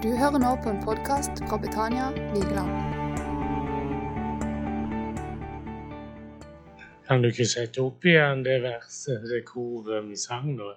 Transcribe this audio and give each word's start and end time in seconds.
Du 0.00 0.08
hører 0.16 0.40
nå 0.40 0.50
på 0.64 0.70
en 0.72 0.78
podkast 0.80 1.42
fra 1.44 1.58
Betania 1.60 2.06
Vigeland. 2.32 2.70
Kan 7.04 7.20
du 7.20 7.26
ikke 7.28 7.44
sette 7.44 7.82
opp 7.84 8.06
igjen 8.08 8.40
det 8.46 8.54
verset, 8.62 9.26
det 9.28 9.42
koret 9.50 10.06
vi 10.06 10.16
sang 10.16 10.54
nå? 10.54 10.70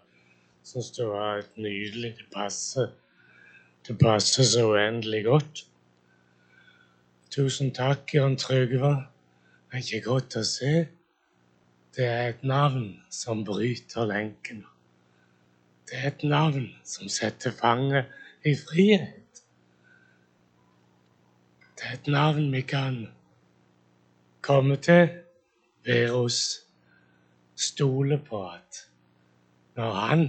Syns 0.68 0.90
det 0.98 1.08
var 1.08 1.40
et 1.40 1.56
nydelig. 1.56 2.10
Det 2.18 2.28
passer. 2.34 2.90
Det 3.88 3.96
passer 4.02 4.44
så 4.44 4.66
uendelig 4.74 5.22
godt. 5.30 5.62
Tusen 7.32 7.72
takk, 7.72 8.12
Jan 8.18 8.36
Trygve. 8.36 8.92
Det 9.72 9.80
er 9.80 9.86
ikke 9.86 10.10
godt 10.10 10.36
å 10.42 10.44
se. 10.50 10.74
Det 11.96 12.10
er 12.10 12.34
et 12.34 12.44
navn 12.44 12.92
som 13.08 13.46
bryter 13.48 14.12
lenkene. 14.12 14.68
Det 15.88 16.02
er 16.02 16.12
et 16.12 16.28
navn 16.28 16.68
som 16.84 17.08
setter 17.08 17.56
fanget 17.56 18.12
i 18.46 18.56
frihet. 18.56 19.44
Det 21.78 21.90
er 21.90 21.94
et 21.98 22.08
navn 22.08 22.52
vi 22.52 22.62
kan 22.62 23.08
komme 24.42 24.76
til, 24.84 25.10
være 25.86 26.12
oss, 26.12 26.40
stole 27.56 28.18
på 28.30 28.42
at 28.50 28.84
når 29.76 29.92
Han, 29.92 30.24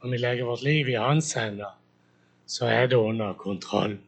og 0.00 0.10
vi 0.10 0.16
legger 0.16 0.44
vårt 0.44 0.62
liv 0.62 0.88
i 0.88 0.98
Hans 0.98 1.32
hender, 1.32 1.76
så 2.46 2.66
er 2.66 2.86
det 2.86 2.96
under 2.96 3.32
kontroll. 3.32 3.98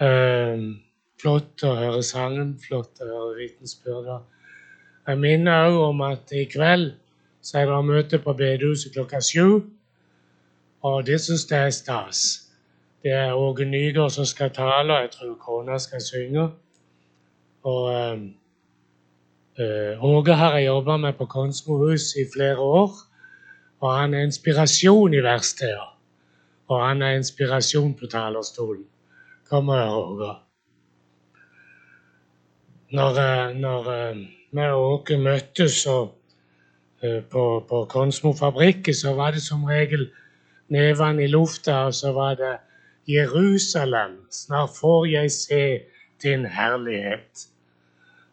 Um, 0.00 0.80
flott 1.20 1.62
å 1.64 1.74
høre 1.76 2.02
sangen, 2.04 2.56
flott 2.60 3.00
å 3.00 3.08
høre 3.08 3.36
vitensbyrder. 3.40 4.22
Jeg 5.06 5.20
minner 5.22 5.70
òg 5.70 5.78
om 5.90 6.02
at 6.06 6.32
i 6.34 6.44
kveld 6.50 6.94
så 7.42 7.60
er 7.60 7.70
det 7.70 7.82
møte 7.86 8.18
på 8.22 8.34
bedehuset 8.36 8.94
klokka 8.96 9.20
sju. 9.22 9.75
Og 10.86 11.06
det 11.06 11.20
syns 11.20 11.50
jeg 11.50 11.66
er 11.66 11.70
stas. 11.74 12.18
Det 13.02 13.10
er 13.12 13.32
Åge 13.34 13.64
Nygaard 13.64 14.10
som 14.10 14.24
skal 14.24 14.50
tale, 14.54 14.94
og 14.94 15.00
jeg 15.02 15.10
tror 15.10 15.34
kona 15.40 15.78
skal 15.78 16.02
synge. 16.02 16.44
Og 17.62 18.18
uh, 19.58 20.04
Åge 20.10 20.34
har 20.34 20.56
jeg 20.56 20.66
jobba 20.66 20.96
med 20.96 21.12
på 21.12 21.26
Konsmohus 21.26 22.14
i 22.14 22.24
flere 22.34 22.58
år. 22.58 22.90
Og 23.80 23.96
han 23.98 24.14
er 24.14 24.22
inspirasjon 24.28 25.14
i 25.14 25.22
verkstedet. 25.22 25.88
Og 26.68 26.88
han 26.88 27.02
er 27.02 27.16
inspirasjon 27.16 27.94
på 27.94 28.06
talerstolen. 28.06 28.84
Kom 29.50 29.68
og 29.68 29.78
hør, 29.78 29.90
Åge. 29.94 30.34
Når, 32.92 33.52
når 33.52 33.82
vi 34.52 34.60
og 34.60 34.92
Åge 34.92 35.18
møttes 35.18 35.86
på, 37.30 37.64
på 37.68 37.84
Konsmo 37.90 38.32
fabrikker, 38.32 38.92
så 38.92 39.14
var 39.14 39.30
det 39.30 39.42
som 39.42 39.64
regel 39.64 40.10
nevene 40.68 41.24
i 41.24 41.30
lufta, 41.30 41.86
og 41.86 41.94
så 41.94 42.12
var 42.12 42.34
det 42.34 42.56
Jerusalem, 43.08 44.26
snart 44.30 44.70
får 44.80 45.06
jeg 45.06 45.30
se 45.30 45.78
din 46.22 46.46
herlighet. 46.46 47.46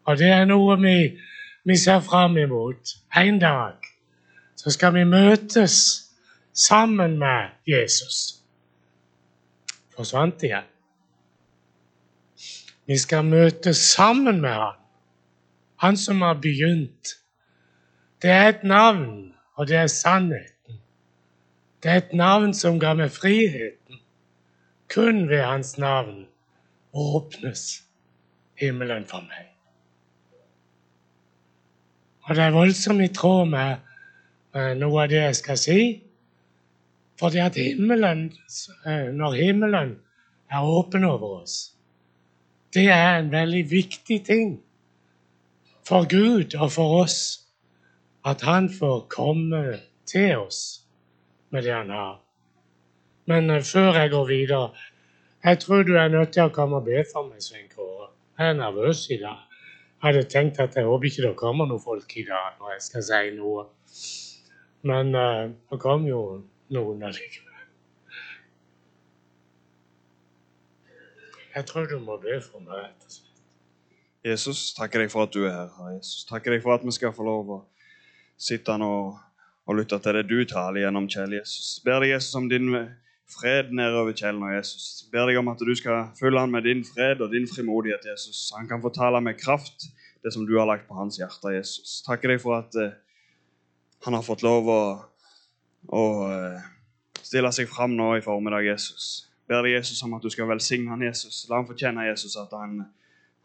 Og 0.06 0.18
det 0.18 0.30
er 0.34 0.46
noe 0.46 0.78
vi, 0.82 0.98
vi 1.64 1.78
ser 1.78 2.00
fram 2.00 2.38
imot. 2.38 2.96
En 3.18 3.40
dag 3.40 3.78
så 4.56 4.72
skal 4.72 4.94
vi 4.94 5.04
møtes 5.04 5.76
sammen 6.54 7.20
med 7.20 7.54
Jesus. 7.68 8.40
Forsvant 9.96 10.44
igjen. 10.44 10.70
Vi 12.88 12.98
skal 12.98 13.26
møtes 13.26 13.78
sammen 13.78 14.42
med 14.42 14.50
han. 14.50 14.80
Han 15.84 15.98
som 15.98 16.22
har 16.22 16.34
begynt. 16.34 17.16
Det 18.22 18.32
er 18.32 18.50
et 18.50 18.64
navn, 18.64 19.34
og 19.56 19.68
det 19.68 19.76
er 19.78 19.88
sannhet. 19.88 20.53
Det 21.84 21.92
er 21.92 21.96
et 22.00 22.14
navn 22.16 22.54
som 22.56 22.78
ga 22.80 22.94
meg 22.96 23.12
friheten. 23.12 24.00
Kun 24.94 25.26
ved 25.30 25.42
hans 25.44 25.78
navn 25.78 26.28
åpnes 26.94 27.84
himmelen 28.56 29.04
for 29.10 29.26
meg. 29.28 29.50
Og 32.24 32.36
det 32.38 32.44
er 32.46 32.56
voldsomt 32.56 33.04
i 33.04 33.10
tråd 33.12 33.50
med 33.52 34.78
noe 34.80 35.04
av 35.04 35.12
det 35.12 35.20
jeg 35.26 35.40
skal 35.42 35.60
si. 35.60 35.80
Fordi 37.20 37.42
at 37.44 37.60
himmelen, 37.60 38.30
eh, 38.88 39.12
når 39.12 39.36
himmelen 39.42 39.98
er 40.52 40.64
åpen 40.64 41.04
over 41.04 41.42
oss, 41.42 41.74
det 42.74 42.88
er 42.90 43.20
en 43.20 43.32
veldig 43.32 43.66
viktig 43.72 44.22
ting 44.26 44.56
for 45.88 46.08
Gud 46.10 46.56
og 46.56 46.72
for 46.72 47.04
oss 47.04 47.20
at 48.26 48.42
Han 48.42 48.70
får 48.70 49.08
komme 49.12 49.80
til 50.08 50.38
oss 50.38 50.83
med 51.54 51.64
det 51.64 51.74
han. 51.74 52.18
Men 53.26 53.50
uh, 53.50 53.62
før 53.62 53.94
jeg 53.94 54.10
går 54.10 54.26
videre 54.28 54.72
Jeg 55.44 55.60
tror 55.60 55.84
du 55.84 55.96
er 55.96 56.08
nødt 56.08 56.32
til 56.34 56.48
å 56.48 56.54
komme 56.56 56.80
og 56.80 56.86
be 56.88 57.04
for 57.12 57.28
meg, 57.28 57.42
Svein 57.44 57.68
Kåre. 57.68 58.08
Jeg 58.40 58.50
er 58.50 58.54
nervøs 58.56 59.10
i 59.12 59.18
dag. 59.20 59.42
Jeg 60.00 60.06
hadde 60.06 60.30
tenkt 60.32 60.60
at 60.64 60.76
jeg 60.76 60.88
håper 60.88 61.10
ikke 61.10 61.26
det 61.26 61.36
kommer 61.36 61.68
noen 61.68 61.84
folk 61.84 62.16
i 62.16 62.24
dag 62.28 62.56
når 62.60 62.72
jeg 62.74 62.86
skal 62.86 63.04
si 63.10 63.34
noe. 63.36 63.66
Men 64.88 65.12
uh, 65.16 65.52
det 65.72 65.80
kom 65.84 66.08
jo 66.08 66.22
noen 66.72 67.04
allikevel. 67.04 67.52
Jeg 71.54 71.68
tror 71.70 71.86
du 71.92 72.00
må 72.00 72.18
be 72.24 72.40
for 72.42 72.64
meg, 72.64 72.88
rett 72.88 73.06
og 73.06 73.12
slett. 73.18 73.30
Jesus, 74.24 74.64
takker 74.74 75.04
deg 75.04 75.12
for 75.12 75.28
at 75.28 75.36
du 75.36 75.44
er 75.44 75.54
her. 75.60 75.92
Jesus, 75.98 76.24
takker 76.32 76.56
deg 76.56 76.64
for 76.64 76.80
at 76.80 76.88
vi 76.88 76.96
skal 76.96 77.12
få 77.14 77.28
lov 77.28 77.52
å 77.52 77.62
sitte 78.40 78.80
nå 78.80 78.90
og 79.04 79.33
lytte 79.72 80.00
til 80.04 80.18
det 80.18 80.26
du 80.28 80.42
taler 80.44 80.84
gjennom 80.84 81.08
Kjell 81.08 81.38
Jesus. 81.38 81.78
Ber 81.86 82.04
deg, 82.04 82.18
Jesus, 82.18 82.36
om 82.36 82.50
din 82.52 82.74
fred 83.32 83.72
nedover 83.72 84.16
Kjell 84.18 84.42
og 84.44 84.52
Jesus. 84.54 85.06
Ber 85.12 85.30
deg 85.30 85.40
om 85.40 85.52
at 85.54 85.62
du 85.64 85.72
skal 85.78 86.12
fylle 86.20 86.42
han 86.44 86.52
med 86.52 86.68
din 86.68 86.84
fred 86.84 87.24
og 87.24 87.32
din 87.32 87.48
frimodighet, 87.50 88.06
Jesus. 88.12 88.50
Han 88.58 88.68
kan 88.68 88.84
fortale 88.84 89.18
tale 89.18 89.24
med 89.24 89.40
kraft 89.40 89.88
det 90.24 90.34
som 90.34 90.46
du 90.48 90.58
har 90.58 90.68
lagt 90.70 90.88
på 90.88 90.96
hans 90.96 91.20
hjerte, 91.20 91.56
Jesus. 91.56 92.02
Takker 92.08 92.34
deg 92.34 92.42
for 92.44 92.58
at 92.60 92.76
uh, 92.80 92.94
han 94.06 94.16
har 94.16 94.24
fått 94.24 94.44
lov 94.46 94.70
å, 94.72 94.82
å 95.92 96.04
uh, 96.28 96.64
stille 97.20 97.52
seg 97.56 97.68
fram 97.72 97.96
nå 97.98 98.14
i 98.18 98.24
formiddag, 98.24 98.68
Jesus. 98.68 99.28
Ber 99.50 99.66
deg, 99.66 99.78
Jesus, 99.80 100.00
om 100.06 100.16
at 100.16 100.24
du 100.24 100.32
skal 100.32 100.48
velsigne 100.48 100.94
han, 100.94 101.04
Jesus. 101.04 101.44
La 101.50 101.60
han 101.60 101.68
få 101.68 101.76
kjenne, 101.76 102.08
Jesus, 102.08 102.38
at 102.40 102.56
han, 102.56 102.80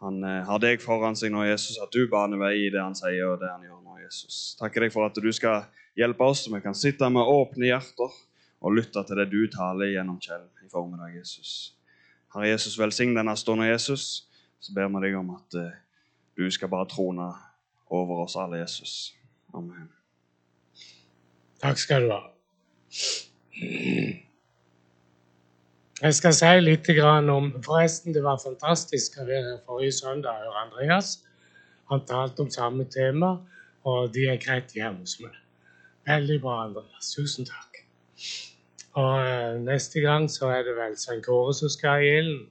han 0.05 0.23
uh, 0.23 0.45
har 0.47 0.63
deg 0.63 0.83
foran 0.85 1.19
seg 1.19 1.35
nå, 1.35 1.43
Jesus, 1.49 1.81
at 1.83 1.95
du 1.95 2.07
baner 2.11 2.39
vei 2.41 2.55
i 2.67 2.71
det 2.75 2.83
han 2.83 2.97
sier 2.99 3.33
og 3.33 3.43
det 3.43 3.51
han 3.51 3.67
gjør 3.67 3.83
nå, 3.83 3.99
Jesus. 4.05 4.55
Takker 4.61 4.87
deg 4.87 4.95
for 4.95 5.09
at 5.09 5.19
du 5.19 5.31
skal 5.35 5.67
Hjelp 5.99 6.21
oss 6.21 6.45
så 6.45 6.55
vi 6.55 6.61
kan 6.63 6.77
sitte 6.79 7.09
med 7.11 7.27
åpne 7.27 7.73
hjerter 7.73 8.13
og 8.63 8.75
lytte 8.75 9.03
til 9.07 9.19
det 9.19 9.27
du 9.33 9.41
taler 9.51 9.91
gjennom 9.91 10.21
Kjell 10.23 10.45
i 10.63 10.71
formiddag, 10.71 11.17
Jesus. 11.17 11.75
Herre 12.35 12.53
Jesus, 12.53 12.79
velsign 12.79 13.17
denne 13.17 13.35
stunden, 13.39 13.67
Jesus. 13.67 14.29
Så 14.61 14.75
ber 14.75 14.91
vi 14.95 15.03
deg 15.07 15.17
om 15.19 15.33
at 15.35 15.59
uh, 15.59 15.71
du 16.39 16.47
skal 16.55 16.71
bare 16.71 16.87
trone 16.91 17.27
over 17.91 18.25
oss 18.25 18.37
alle, 18.39 18.61
Jesus. 18.61 19.15
Amen. 19.55 19.89
Takk 21.63 21.83
skal 21.83 22.07
du 22.07 22.15
ha. 22.15 22.23
Jeg 25.99 26.15
skal 26.15 26.35
si 26.37 26.53
litt 26.63 26.93
om 27.03 27.51
Forresten, 27.65 28.15
det 28.15 28.23
var 28.23 28.39
fantastisk 28.39 29.19
å 29.19 29.27
være 29.27 29.57
her 29.57 29.61
forrige 29.67 29.99
søndag 29.99 30.47
og 30.47 30.63
Andreas. 30.63 31.25
Han 31.91 32.07
talte 32.07 32.45
om 32.45 32.51
samme 32.55 32.87
tema, 32.87 33.39
og 33.83 34.13
de 34.15 34.29
er 34.31 34.39
greit 34.39 34.71
hjemme 34.77 35.03
hos 35.03 35.19
meg. 35.25 35.35
Veldig 36.09 36.39
bra, 36.41 36.63
Andreas. 36.65 37.11
Tusen 37.13 37.45
takk. 37.45 37.83
Og 38.97 39.17
uh, 39.21 39.59
neste 39.61 40.01
gang 40.01 40.29
så 40.33 40.49
er 40.55 40.63
det 40.65 40.77
vel 40.79 40.95
Svein 40.97 41.21
Kåre 41.23 41.53
som 41.55 41.69
skal 41.69 42.05
i 42.05 42.13
ilden. 42.21 42.47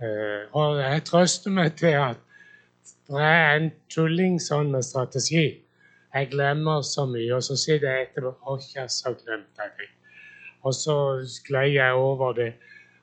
Uh, 0.00 0.48
og 0.56 0.80
jeg 0.80 1.02
trøster 1.04 1.52
meg 1.52 1.74
til 1.76 1.98
at 2.00 2.22
det 3.10 3.26
er 3.26 3.58
en 3.58 3.68
tulling 3.92 4.38
sånn 4.40 4.70
med 4.72 4.86
strategi. 4.86 5.44
Jeg 6.14 6.30
glemmer 6.32 6.80
så 6.86 7.04
mye, 7.10 7.28
og 7.36 7.44
så 7.44 7.58
sitter 7.60 7.90
jeg 7.90 8.08
etterpå 8.08 8.56
jeg 8.72 8.88
så 8.94 9.12
glemte 9.18 9.66
jeg 9.66 9.76
det. 9.82 9.90
Og 10.64 10.74
så 10.74 10.96
sklei 11.28 11.74
jeg 11.74 12.00
over 12.00 12.32
det. 12.38 12.54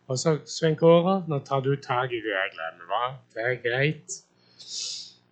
Og 0.08 0.18
så, 0.18 0.38
Svein 0.50 0.80
Kåre, 0.80 1.20
nå 1.28 1.40
tar 1.46 1.62
du 1.62 1.76
tak 1.84 2.10
i 2.16 2.24
det 2.24 2.34
jeg 2.34 2.56
glemmer, 2.56 2.90
hva? 2.90 3.14
Det 3.36 3.46
er 3.46 3.62
greit. 3.62 4.18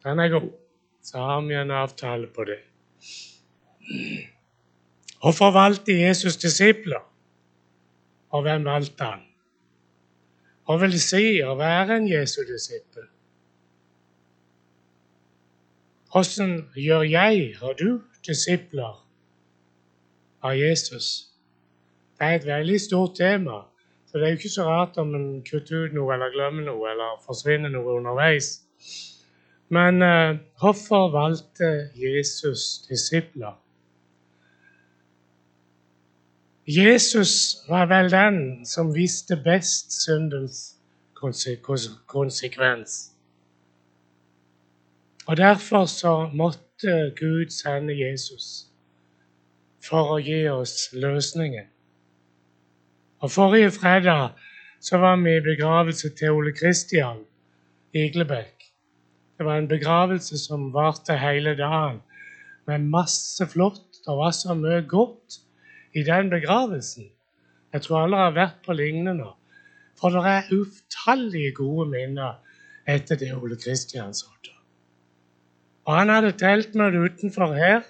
Den 0.06 0.22
er 0.22 0.32
god. 0.38 0.54
Så 1.02 1.18
har 1.18 1.42
vi 1.50 1.58
en 1.58 1.72
avtale 1.72 2.30
på 2.36 2.46
det. 2.52 2.62
Hvorfor 5.26 5.52
valgte 5.52 5.92
Jesus 6.02 6.38
disipler? 6.38 7.02
Og 8.30 8.42
hvem 8.42 8.66
valgte 8.66 9.04
han? 9.04 9.24
Hva 10.66 10.76
vil 10.84 10.94
si 11.02 11.40
å 11.42 11.56
være 11.58 11.98
en 11.98 12.06
Jesu 12.06 12.44
disippel? 12.46 13.08
Hvordan 16.14 16.54
gjør 16.78 17.08
jeg 17.10 17.42
og 17.58 17.74
du 17.82 17.90
disipler 18.28 19.02
av 20.46 20.54
Jesus? 20.62 21.10
Det 22.20 22.30
er 22.30 22.38
et 22.38 22.48
veldig 22.52 22.78
stort 22.86 23.18
tema. 23.18 23.64
Så 24.06 24.22
det 24.22 24.30
er 24.30 24.36
jo 24.36 24.44
ikke 24.44 24.56
så 24.60 24.70
rart 24.70 25.02
om 25.02 25.18
en 25.18 25.28
kutter 25.50 25.88
ut 25.88 25.98
noe 25.98 26.14
eller 26.14 26.38
glemmer 26.38 26.70
noe 26.70 26.94
eller 26.94 27.18
forsvinner 27.26 27.74
noe 27.74 27.98
underveis. 27.98 28.60
Men 29.74 30.06
uh, 30.06 30.38
hvorfor 30.62 31.10
valgte 31.18 31.76
Jesus 31.98 32.86
disipler? 32.86 33.58
Jesus 36.68 37.58
var 37.70 37.86
vel 37.86 38.10
den 38.10 38.66
som 38.66 38.96
visste 38.96 39.36
best 39.38 39.94
syndens 40.02 40.76
konsekvens. 42.08 43.12
Og 45.28 45.38
derfor 45.38 45.86
så 45.86 46.30
måtte 46.34 47.14
Gud 47.20 47.54
sende 47.54 47.94
Jesus 47.94 48.66
for 49.86 50.16
å 50.16 50.18
gi 50.18 50.42
oss 50.50 50.90
løsningen. 50.94 51.70
Og 53.22 53.32
Forrige 53.32 53.70
fredag 53.72 54.34
så 54.82 54.98
var 54.98 55.22
vi 55.22 55.38
i 55.38 55.46
begravelse 55.46 56.10
til 56.18 56.34
Ole 56.34 56.54
Kristian 56.58 57.22
Iglebekk. 57.94 58.72
Det 59.38 59.46
var 59.46 59.62
en 59.62 59.70
begravelse 59.70 60.38
som 60.42 60.72
varte 60.74 61.14
hele 61.18 61.54
dagen, 61.58 62.02
med 62.66 62.90
masse 62.90 63.46
flott. 63.54 64.02
Det 64.02 64.18
var 64.18 64.34
så 64.34 64.58
mye 64.58 64.82
godt 64.90 65.45
i 65.96 66.04
den 66.04 66.30
begravelsen. 66.30 67.10
Jeg 67.74 67.82
tror 67.82 68.04
alle 68.04 68.20
har 68.20 68.36
vært 68.36 68.62
på 68.66 68.76
lignende. 68.76 69.32
For 70.00 70.12
det 70.12 70.24
er 70.28 70.52
utallige 70.52 71.54
gode 71.56 71.90
minner 71.90 72.40
etter 72.88 73.20
det 73.20 73.34
Ole 73.36 73.56
Kristian 73.56 74.14
sa. 74.14 74.36
Og 75.86 75.94
han 75.94 76.10
hadde 76.10 76.34
teltmøte 76.40 77.02
utenfor 77.06 77.54
her. 77.54 77.84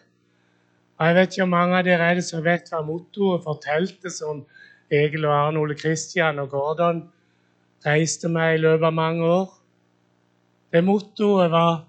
Og 0.97 1.07
jeg 1.07 1.15
vet 1.15 1.33
ikke 1.33 1.43
om 1.43 1.53
mange 1.55 1.77
av 1.77 1.85
dere 1.87 2.09
er 2.09 2.17
det 2.19 2.25
som 2.27 2.43
vet 2.43 2.69
hva 2.71 2.81
mottoet 2.83 3.43
for 3.43 3.59
teltet 3.63 4.13
som 4.15 4.43
Egil 4.91 5.27
og 5.27 5.35
Arne 5.35 5.61
Ole 5.63 5.75
Kristian 5.79 6.39
og 6.43 6.51
Gordon 6.51 7.05
reiste 7.85 8.29
med 8.31 8.55
i 8.55 8.61
løpet 8.63 8.87
av 8.89 8.95
mange 8.95 9.27
år. 9.27 9.49
Det 10.71 10.83
mottoet 10.83 11.51
var 11.51 11.87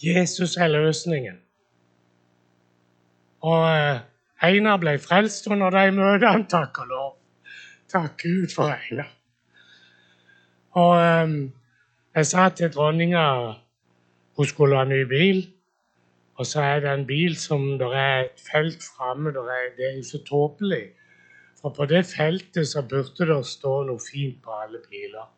'Jesus 0.00 0.56
er 0.56 0.68
løsningen'. 0.68 1.40
Og 3.40 3.64
eh, 3.76 4.00
Einar 4.42 4.78
ble 4.80 4.96
frelst 4.98 5.48
under 5.50 5.70
de 5.74 5.90
møtene, 5.96 6.46
takk 6.56 6.82
og 6.84 6.92
lov. 6.92 7.16
Takk 7.92 8.22
Gud 8.22 8.54
for 8.54 8.72
Einar. 8.72 9.10
Og 10.80 10.92
um, 11.24 11.34
jeg 12.14 12.26
sa 12.26 12.48
til 12.54 12.70
dronninga 12.72 13.24
hun 14.36 14.46
skulle 14.46 14.76
ha 14.78 14.84
ny 14.84 15.02
bil. 15.10 15.42
Og 16.40 16.46
så 16.46 16.62
er 16.62 16.80
det 16.80 16.92
en 16.92 17.06
bil 17.06 17.36
som 17.36 17.66
der 17.78 17.92
er 17.92 18.20
et 18.24 18.44
felt 18.52 18.82
framme. 18.96 19.32
Det 19.32 19.84
er 19.90 19.96
jo 19.96 20.04
så 20.08 20.22
tåpelig. 20.24 20.86
For 21.60 21.74
på 21.76 21.84
det 21.84 22.06
feltet 22.08 22.68
så 22.68 22.82
burde 22.82 23.26
det 23.28 23.46
stå 23.46 23.74
noe 23.84 24.00
fint 24.00 24.38
på 24.44 24.54
alle 24.62 24.80
biler. 24.90 25.28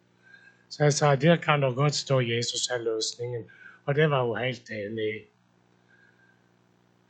Så 0.70 0.84
jeg 0.84 0.92
sa 0.94 1.14
der 1.16 1.36
kan 1.36 1.62
det 1.62 1.74
godt 1.74 1.94
stå 1.94 2.20
'Jesus 2.20 2.68
er 2.68 2.78
løsningen'. 2.78 3.50
Og 3.86 3.94
det 3.94 4.10
var 4.10 4.24
hun 4.24 4.38
helt 4.38 4.70
enig 4.70 5.08
i. 5.16 5.18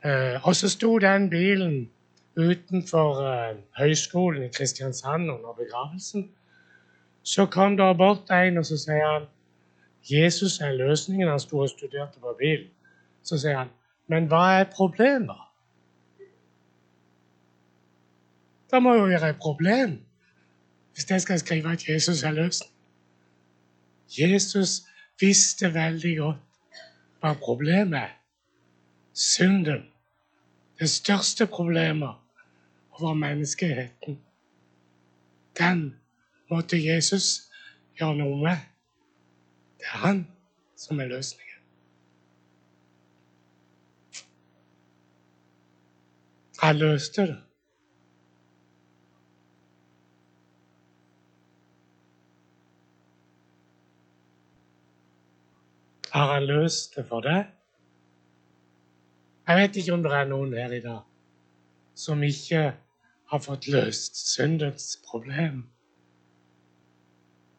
Eh, 0.05 0.47
og 0.47 0.55
så 0.55 0.69
sto 0.69 0.97
den 0.99 1.29
bilen 1.29 1.91
utenfor 2.35 3.21
eh, 3.23 3.55
høyskolen 3.77 4.43
i 4.43 4.51
Kristiansand 4.51 5.31
under 5.31 5.53
begravelsen. 5.53 6.31
Så 7.23 7.45
kom 7.45 7.77
det 7.77 7.97
bort 7.97 8.31
en, 8.31 8.57
og 8.57 8.65
så 8.65 8.77
sier 8.77 9.05
han 9.07 9.29
Jesus 10.11 10.59
er 10.59 10.73
løsningen. 10.75 11.29
Han 11.29 11.39
sto 11.39 11.57
og 11.63 11.69
studerte 11.69 12.19
på 12.19 12.35
bilen. 12.39 12.67
Så 13.23 13.39
sier 13.39 13.57
han, 13.57 13.71
men 14.11 14.27
hva 14.27 14.43
er 14.59 14.67
problemet? 14.75 15.39
Det 18.71 18.81
må 18.83 18.95
jo 18.97 19.05
være 19.05 19.29
et 19.29 19.39
problem 19.41 20.01
hvis 20.93 21.09
jeg 21.09 21.21
skal 21.21 21.39
skrive 21.39 21.71
at 21.71 21.87
Jesus 21.89 22.23
er 22.23 22.31
løsningen. 22.31 22.73
Jesus 24.19 24.83
visste 25.21 25.73
veldig 25.73 26.17
godt 26.17 26.69
hva 27.21 27.33
problemet 27.39 27.99
er. 27.99 28.13
Synden. 29.13 29.92
Det 30.79 30.89
største 30.89 31.47
problemet 31.47 32.15
over 32.91 33.13
menneskeheten. 33.13 34.19
Den 35.57 35.95
måtte 36.49 36.77
Jesus 36.85 37.49
gjøre 37.99 38.15
noe 38.15 38.37
med. 38.41 38.57
Det 39.77 39.89
er 39.93 39.97
han 40.07 40.27
som 40.75 40.99
er 40.99 41.11
løsningen. 41.13 41.49
Han 46.63 46.77
løste 46.77 47.21
det. 47.21 47.39
Har 56.13 56.33
han 56.33 56.45
løst 56.45 56.95
det 56.95 57.05
for 57.09 57.25
deg? 57.25 57.52
Jeg 59.47 59.57
vet 59.57 59.75
ikke 59.75 59.93
om 59.93 60.03
det 60.03 60.11
er 60.15 60.27
noen 60.31 60.53
her 60.55 60.71
i 60.71 60.79
dag 60.79 61.01
som 61.99 62.21
ikke 62.23 62.61
har 63.31 63.41
fått 63.43 63.67
løst 63.67 64.15
syndens 64.31 64.85
problem. 65.07 65.65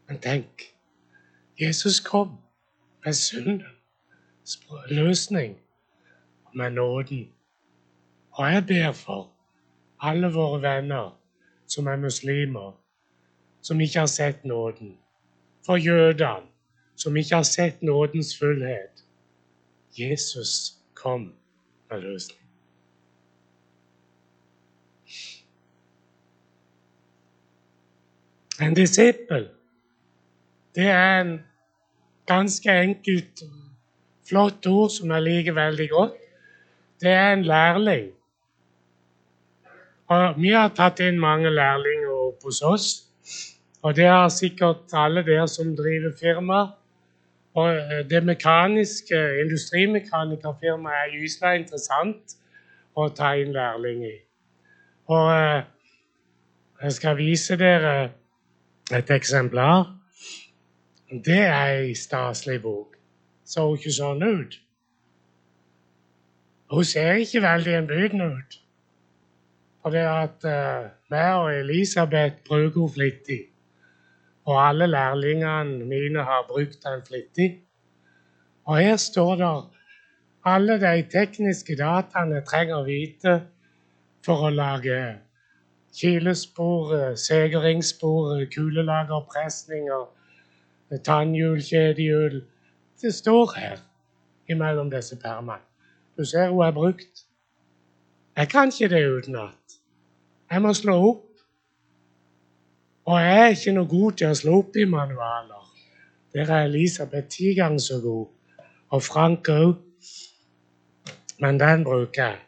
Men 0.09 0.21
tenk, 0.25 0.65
Jesus 1.61 2.01
kom 2.01 2.39
med 3.05 3.13
syndens 3.13 4.57
løsning 4.89 5.59
og 6.45 6.57
med 6.57 6.71
nåden. 6.71 7.29
Og 8.33 8.53
jeg 8.53 8.67
ber 8.67 8.93
for 8.93 9.31
alle 10.01 10.33
våre 10.33 10.63
venner 10.63 11.13
som 11.67 11.87
er 11.87 12.01
muslimer, 12.01 12.73
som 13.61 13.81
ikke 13.81 13.99
har 13.99 14.13
sett 14.17 14.45
nåden. 14.45 14.97
For 15.67 15.77
jødene, 15.77 16.49
som 16.97 17.17
ikke 17.17 17.35
har 17.35 17.43
sett 17.43 17.83
nådens 17.83 18.39
fullhet. 18.39 19.05
Jesus 19.99 20.79
kom 20.95 21.35
løsning. 22.03 22.41
En 28.63 28.75
disippel, 28.75 29.49
det 30.75 30.87
er 30.87 31.21
en 31.21 31.33
ganske 32.27 32.71
enkelt, 32.71 33.43
flott 34.29 34.67
ord 34.67 34.91
som 34.95 35.11
jeg 35.11 35.23
liker 35.23 35.57
veldig 35.57 35.89
godt. 35.91 36.21
Det 37.03 37.11
er 37.11 37.33
en 37.33 37.43
lærling. 37.45 38.13
Og 40.07 40.39
vi 40.39 40.53
har 40.55 40.71
tatt 40.77 41.01
inn 41.05 41.19
mange 41.21 41.51
lærlinger 41.51 42.13
opp 42.29 42.47
hos 42.47 42.63
oss. 42.63 42.89
Og 43.85 43.97
det 43.97 44.07
har 44.09 44.31
sikkert 44.33 44.93
alle 44.97 45.25
dere 45.27 45.49
som 45.49 45.75
driver 45.77 46.15
firma. 46.21 46.61
Og 47.55 47.71
eh, 47.77 48.03
det 48.11 48.25
mekaniske 48.27 49.21
industrimekanikerfirmaet 49.45 51.05
er 51.05 51.21
Ysla 51.23 51.55
interessant 51.59 52.37
å 52.95 53.09
ta 53.15 53.35
inn 53.39 53.55
lærling 53.55 54.03
i. 54.09 54.17
Og 55.15 55.31
eh, 55.35 55.63
jeg 56.83 56.99
skal 56.99 57.17
vise 57.17 57.57
dere 57.61 57.95
et 58.93 59.11
eksemplar. 59.11 59.87
Det 61.25 61.41
er 61.47 61.79
ei 61.79 61.95
staselig 61.95 62.61
bok. 62.63 62.99
Så 63.45 63.69
hun 63.69 63.79
ikke 63.79 63.93
sånn 63.95 64.25
ut. 64.25 64.59
Hun 66.75 66.85
ser 66.85 67.21
ikke 67.23 67.43
veldig 67.45 67.79
innbydende 67.79 68.29
ut. 68.35 68.59
For 69.85 69.93
det 69.93 70.05
at 70.09 70.47
uh, 70.49 70.89
meg 71.13 71.35
og 71.39 71.51
Elisabeth 71.53 72.41
bruker 72.49 72.81
hun 72.81 72.93
flittig. 72.93 73.43
Og 74.45 74.69
alle 74.69 74.87
lærlingene 74.87 75.85
mine 75.89 76.25
har 76.25 76.45
brukt 76.49 76.83
den 76.85 77.03
flittig. 77.07 77.63
Og 78.65 78.79
her 78.79 78.97
står 78.97 79.35
det 79.35 79.53
alle 80.45 80.81
de 80.81 81.05
tekniske 81.13 81.77
dataene 81.77 82.43
trenger 82.45 82.77
å 82.77 82.85
vite 82.89 83.35
for 84.25 84.49
å 84.49 84.51
lage 84.53 84.99
kilespor, 85.95 87.15
segeringsspor, 87.17 88.45
kulelagerpresninger, 88.55 90.05
tannhjul, 91.05 91.61
kjedehjul 91.63 92.43
Det 93.03 93.15
står 93.15 93.53
her 93.57 93.79
imellom 94.49 94.91
disse 94.91 95.17
permene. 95.21 95.61
Du 96.17 96.25
ser 96.25 96.49
hun 96.49 96.63
er 96.65 96.73
brukt. 96.73 97.25
Jeg 98.37 98.49
kan 98.49 98.69
ikke 98.69 98.89
det 98.89 99.03
utenat. 99.09 99.79
Jeg 100.51 100.63
må 100.63 100.73
slå 100.73 100.95
opp. 101.09 101.24
Og 103.05 103.21
jeg 103.21 103.41
er 103.41 103.53
ikke 103.53 103.73
noe 103.77 103.89
god 103.89 104.13
til 104.19 104.31
å 104.31 104.37
slå 104.39 104.55
opp 104.63 104.77
i 104.81 104.87
manualer. 104.89 105.65
Der 106.35 106.51
er 106.51 106.69
Elisabeth 106.71 107.29
ti 107.29 107.53
ganger 107.55 107.83
så 107.85 107.99
god. 108.01 108.27
Og 108.97 109.03
Frank 109.03 109.49
òg. 109.53 109.75
Men 111.41 111.61
den 111.61 111.85
bruker 111.85 112.23
jeg. 112.23 112.39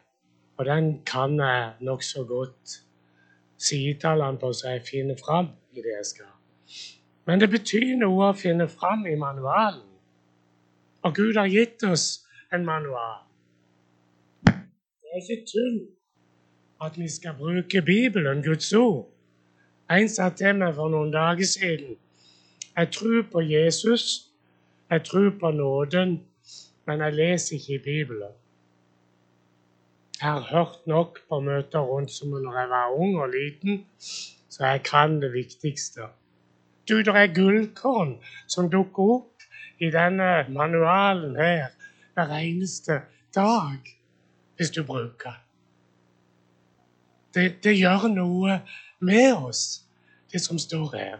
Og 0.57 0.65
den 0.65 1.01
kan 1.05 1.37
jeg 1.39 1.73
nokså 1.85 2.23
godt 2.25 2.79
sidetallene 3.57 4.39
på, 4.41 4.53
så 4.53 4.73
jeg 4.73 4.85
finner 4.89 5.17
fram 5.25 5.51
i 5.71 5.81
det 5.81 5.93
jeg 5.97 6.05
skal. 6.05 6.33
Men 7.27 7.41
det 7.41 7.49
betyr 7.53 7.97
noe 7.99 8.31
å 8.31 8.37
finne 8.37 8.67
fram 8.71 9.05
i 9.05 9.15
manualen. 9.19 9.83
Og 11.05 11.13
Gud 11.15 11.37
har 11.37 11.49
gitt 11.51 11.83
oss 11.85 12.25
en 12.53 12.65
manual. 12.65 13.21
Det 14.47 15.13
er 15.13 15.21
ikke 15.21 15.45
tull 15.51 15.77
at 16.81 16.97
vi 16.97 17.09
skal 17.09 17.37
bruke 17.37 17.81
Bibelen, 17.81 18.41
Guds 18.43 18.73
ord. 18.73 19.05
En 19.89 20.09
sa 20.09 20.29
til 20.29 20.57
meg 20.59 20.75
for 20.75 20.91
noen 20.91 21.13
dager 21.13 21.47
siden 21.47 21.95
jeg 22.77 22.91
tror 22.93 23.21
på 23.31 23.41
Jesus, 23.41 24.29
jeg 24.89 25.03
tror 25.05 25.31
på 25.39 25.51
nåden, 25.51 26.23
men 26.85 26.99
jeg 27.01 27.13
leser 27.13 27.55
ikke 27.55 27.73
i 27.75 27.83
Bibelen. 27.83 28.35
Jeg 30.21 30.31
har 30.31 30.45
hørt 30.51 30.87
nok 30.87 31.19
på 31.29 31.39
møter 31.39 31.79
rundt 31.79 32.11
som 32.11 32.29
når 32.29 32.59
jeg 32.59 32.69
var 32.69 32.93
ung 32.99 33.17
og 33.17 33.29
liten, 33.29 33.85
så 34.49 34.65
jeg 34.65 34.83
kan 34.83 35.21
det 35.21 35.33
viktigste. 35.33 36.01
Du, 36.89 36.97
det 36.97 37.07
er 37.07 37.33
gullkorn 37.33 38.17
som 38.47 38.69
dukker 38.69 39.03
opp 39.15 39.47
i 39.79 39.89
denne 39.91 40.45
manualen 40.49 41.35
her 41.35 41.73
hver 42.13 42.37
eneste 42.37 43.01
dag, 43.35 43.81
hvis 44.55 44.71
du 44.71 44.83
bruker 44.83 45.33
den. 45.33 45.43
Det, 47.33 47.63
det 47.63 47.73
gjør 47.77 48.07
noe 48.13 48.61
med 48.99 49.33
oss, 49.33 49.83
det 50.31 50.41
som 50.41 50.59
står 50.59 50.95
her. 50.95 51.17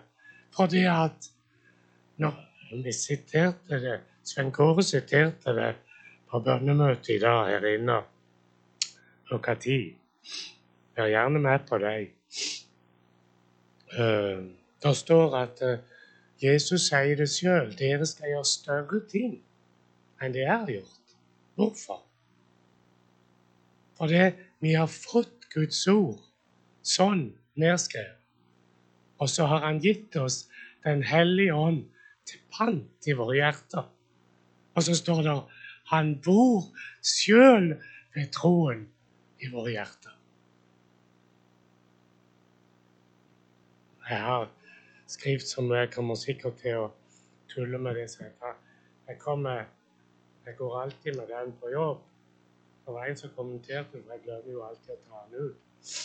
Fordi 0.55 0.83
at 0.89 1.31
når 2.17 2.33
vi 2.83 2.91
siterte 2.93 3.81
det, 3.81 3.99
Svein 4.23 4.51
Kåre 4.51 4.83
siterte 4.83 5.53
det 5.55 5.73
på 6.31 6.39
bønnemøtet 6.43 7.15
i 7.15 7.19
dag 7.23 7.51
her 7.51 7.67
inne 7.71 8.01
klokka 9.27 9.55
ti. 9.59 9.77
Vær 10.95 11.11
gjerne 11.11 11.39
med 11.39 11.67
på 11.69 11.77
det. 11.77 11.95
Uh, 13.93 14.47
det 14.83 14.95
står 14.95 15.35
at 15.37 15.61
uh, 15.63 15.79
Jesus 16.43 16.89
sier 16.89 17.15
det 17.19 17.29
sjøl. 17.31 17.71
Dere 17.77 18.05
skal 18.05 18.33
gjøre 18.33 18.51
større 18.51 19.01
ting 19.11 19.39
enn 20.21 20.33
det 20.33 20.45
er 20.49 20.65
gjort. 20.71 21.15
Hvorfor? 21.57 22.01
Fordi 23.97 24.29
vi 24.61 24.73
har 24.73 24.89
fått 24.89 25.47
Guds 25.53 25.83
ord 25.89 26.21
sånn 26.85 27.29
nedskrevet. 27.57 28.15
Og 29.17 29.29
så 29.29 29.45
har 29.49 29.65
Han 29.65 29.79
gitt 29.81 30.15
oss 30.15 30.47
Den 30.85 31.03
hellige 31.03 31.53
ånd 31.53 31.87
til 32.25 32.39
pant 32.53 33.07
i 33.07 33.15
våre 33.17 33.35
hjerter. 33.35 33.87
Og 34.75 34.83
så 34.83 34.95
står 34.95 35.23
det 35.25 35.35
Han 35.91 36.13
bor 36.21 36.69
sjøl 37.01 37.73
ved 38.15 38.29
troen 38.31 38.85
i 39.41 39.49
våre 39.51 39.73
hjerter. 39.73 40.13
Jeg 44.09 44.21
har 44.23 44.47
skrevet 45.07 45.47
som 45.47 45.71
jeg 45.71 45.91
kommer 45.91 46.15
sikkert 46.15 46.61
til 46.61 46.83
å 46.85 46.85
tulle 47.51 47.79
med 47.81 47.97
det. 47.99 48.07
Jeg, 49.07 49.17
kommer, 49.19 49.65
jeg 50.45 50.55
går 50.59 50.77
alltid 50.81 51.17
med 51.19 51.27
den 51.31 51.51
på 51.59 51.71
jobb. 51.73 52.05
Det 52.85 52.93
var 52.95 53.09
en 53.09 53.19
som 53.19 53.33
kommenterte, 53.35 53.99
for 53.99 54.13
jeg 54.15 54.23
glemmer 54.23 54.53
jo 54.53 54.63
alltid 54.63 54.93
å 54.95 55.01
ta 55.09 55.25
den 55.27 55.49
ut. 55.49 55.97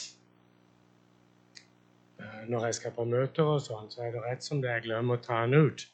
Eh, 2.23 2.49
når 2.49 2.65
jeg 2.65 2.75
skal 2.75 2.95
på 2.97 3.07
møter 3.09 3.49
og 3.55 3.61
sånn, 3.65 3.91
så 3.91 4.07
er 4.07 4.15
det 4.15 4.23
rett 4.25 4.47
som 4.47 4.63
det 4.63 4.71
jeg 4.71 4.87
glemmer 4.87 5.19
å 5.19 5.25
ta 5.25 5.43
den 5.45 5.67
ut. 5.67 5.87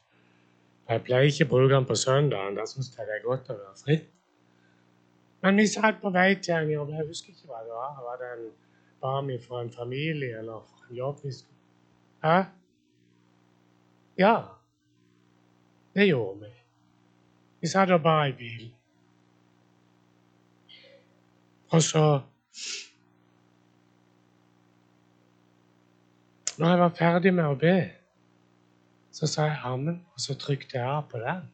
Jeg 0.89 1.03
pleier 1.05 1.29
ikke 1.29 1.45
å 1.47 1.51
bruke 1.51 1.73
den 1.75 1.89
på 1.89 1.97
søndagen. 2.01 2.57
Da 2.57 2.65
syns 2.69 2.89
jeg 2.95 3.07
det 3.07 3.17
er 3.19 3.25
godt 3.25 3.51
å 3.53 3.57
være 3.57 3.75
fritt. 3.83 4.07
Men 5.43 5.61
vi 5.61 5.67
satt 5.71 6.01
på 6.01 6.11
vei 6.11 6.33
til 6.35 6.55
en 6.57 6.71
jobb. 6.73 6.93
Jeg 6.97 7.07
husker 7.07 7.33
ikke 7.33 7.51
hva 7.51 7.61
det 7.65 7.75
var. 7.75 7.99
Var 8.05 8.21
det 8.21 8.31
en 8.35 8.47
barmi 9.01 9.37
fra 9.39 9.61
en 9.63 9.71
familie 9.71 10.39
eller 10.39 10.65
fra 10.65 10.89
en 10.89 10.97
jobb? 10.97 11.21
Hæ? 12.25 12.37
Ja. 14.19 14.33
Det 15.95 16.09
gjorde 16.09 16.47
vi. 16.47 16.51
Vi 17.61 17.71
satt 17.71 17.93
og 17.95 18.03
ba 18.03 18.17
i 18.27 18.35
bilen. 18.35 18.73
Og 21.69 21.81
så 21.85 22.03
Når 26.59 26.69
jeg 26.69 26.79
var 26.79 26.95
ferdig 26.97 27.31
med 27.33 27.45
å 27.47 27.55
be, 27.55 27.77
så 29.15 29.27
sa 29.31 29.45
jeg 29.47 29.61
amen, 29.63 30.01
og 30.11 30.19
så 30.19 30.33
trykte 30.35 30.75
jeg 30.75 30.83
av 30.83 31.05
på 31.07 31.21
den. 31.21 31.45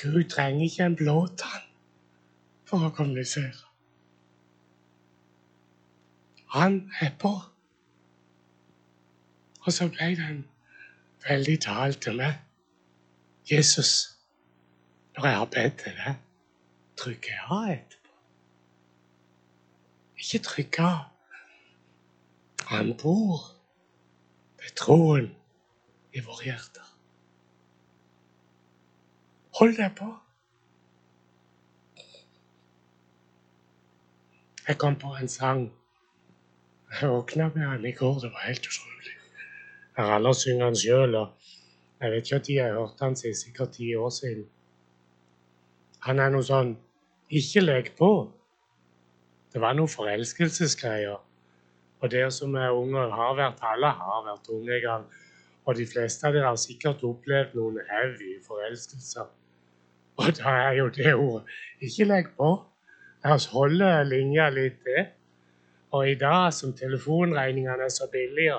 Gud 0.00 0.30
trenger 0.32 0.64
ikke 0.64 0.86
en 0.86 0.96
blåtann 0.96 1.66
for 2.64 2.88
å 2.88 2.90
kommunisere. 2.96 3.68
Han 6.56 6.80
er 7.04 7.12
på. 7.20 7.34
Og 9.60 9.76
så 9.76 9.90
ble 9.92 10.08
det 10.16 10.30
en 10.30 10.40
veldig 11.28 11.60
tal 11.68 12.00
til 12.00 12.16
meg. 12.24 12.40
Jesus, 13.52 13.94
når 15.18 15.32
jeg 15.32 15.40
har 15.42 15.54
bedt 15.58 15.80
til 15.84 16.00
deg, 16.00 16.26
trykker 17.00 17.32
jeg 17.32 17.46
av 17.48 17.70
etterpå. 17.72 18.14
Ikke 20.20 20.40
trykk 20.44 20.78
av. 20.84 20.98
Han 22.70 22.92
bor 23.00 23.46
ved 24.60 24.74
troen 24.78 25.30
i 26.14 26.22
våre 26.26 26.50
hjerter. 26.50 26.90
Hold 29.60 29.74
deg 29.80 29.96
på. 29.96 30.10
Jeg 34.68 34.78
kom 34.78 34.94
på 35.00 35.14
en 35.18 35.28
sang. 35.28 35.64
Jeg 36.92 37.10
våkna 37.10 37.48
med 37.54 37.66
den 37.66 37.88
i 37.90 37.96
går. 37.96 38.20
Det 38.22 38.30
var 38.32 38.46
helt 38.46 38.66
utrolig. 38.68 39.16
Jeg 39.96 40.04
har 40.04 40.14
aldri 40.20 40.34
sunget 40.34 40.66
den 40.66 40.78
sjøl. 40.84 41.18
Jeg 42.00 42.12
vet 42.12 42.30
ikke 42.30 42.38
når 42.38 42.54
jeg 42.56 42.76
hørte 42.76 43.04
den 43.04 43.16
sist. 43.16 43.44
Sikkert 43.46 43.72
ti 43.72 43.94
år 43.94 44.14
siden. 44.14 44.46
Han 46.06 46.22
er 46.22 46.32
noe 46.32 46.46
sånn 46.46 46.76
Ikke 47.30 47.60
legg 47.60 47.92
på. 47.98 48.10
Det 49.52 49.60
var 49.62 49.74
noe 49.78 49.90
forelskelsesgreier. 49.90 51.20
Og 52.00 52.10
dere 52.10 52.30
som 52.34 52.54
er 52.58 52.72
unge, 52.74 53.04
har 53.14 53.36
vært 53.38 53.62
alle 53.66 53.92
har 54.00 54.24
vært 54.26 54.50
unge 54.50 54.74
en 54.74 54.82
gang. 54.82 55.04
Og 55.68 55.76
de 55.78 55.86
fleste 55.86 56.26
av 56.26 56.34
dere 56.34 56.48
har 56.48 56.58
sikkert 56.58 57.04
opplevd 57.06 57.54
noen 57.54 57.78
heavy 57.90 58.32
forelskelser. 58.46 59.28
Og 60.20 60.32
da 60.40 60.56
er 60.66 60.74
jo 60.80 60.88
det 60.92 61.14
ordet 61.14 61.46
Ikke 61.80 62.08
legg 62.08 62.34
på. 62.36 62.50
La 63.24 63.36
oss 63.36 63.46
holde 63.54 63.88
linja 64.08 64.48
litt 64.50 64.82
til. 64.82 65.06
Og 65.94 66.10
i 66.10 66.18
dag 66.18 66.50
som 66.54 66.74
telefonregningene 66.74 67.86
er 67.86 67.94
så 67.94 68.06
billige, 68.10 68.58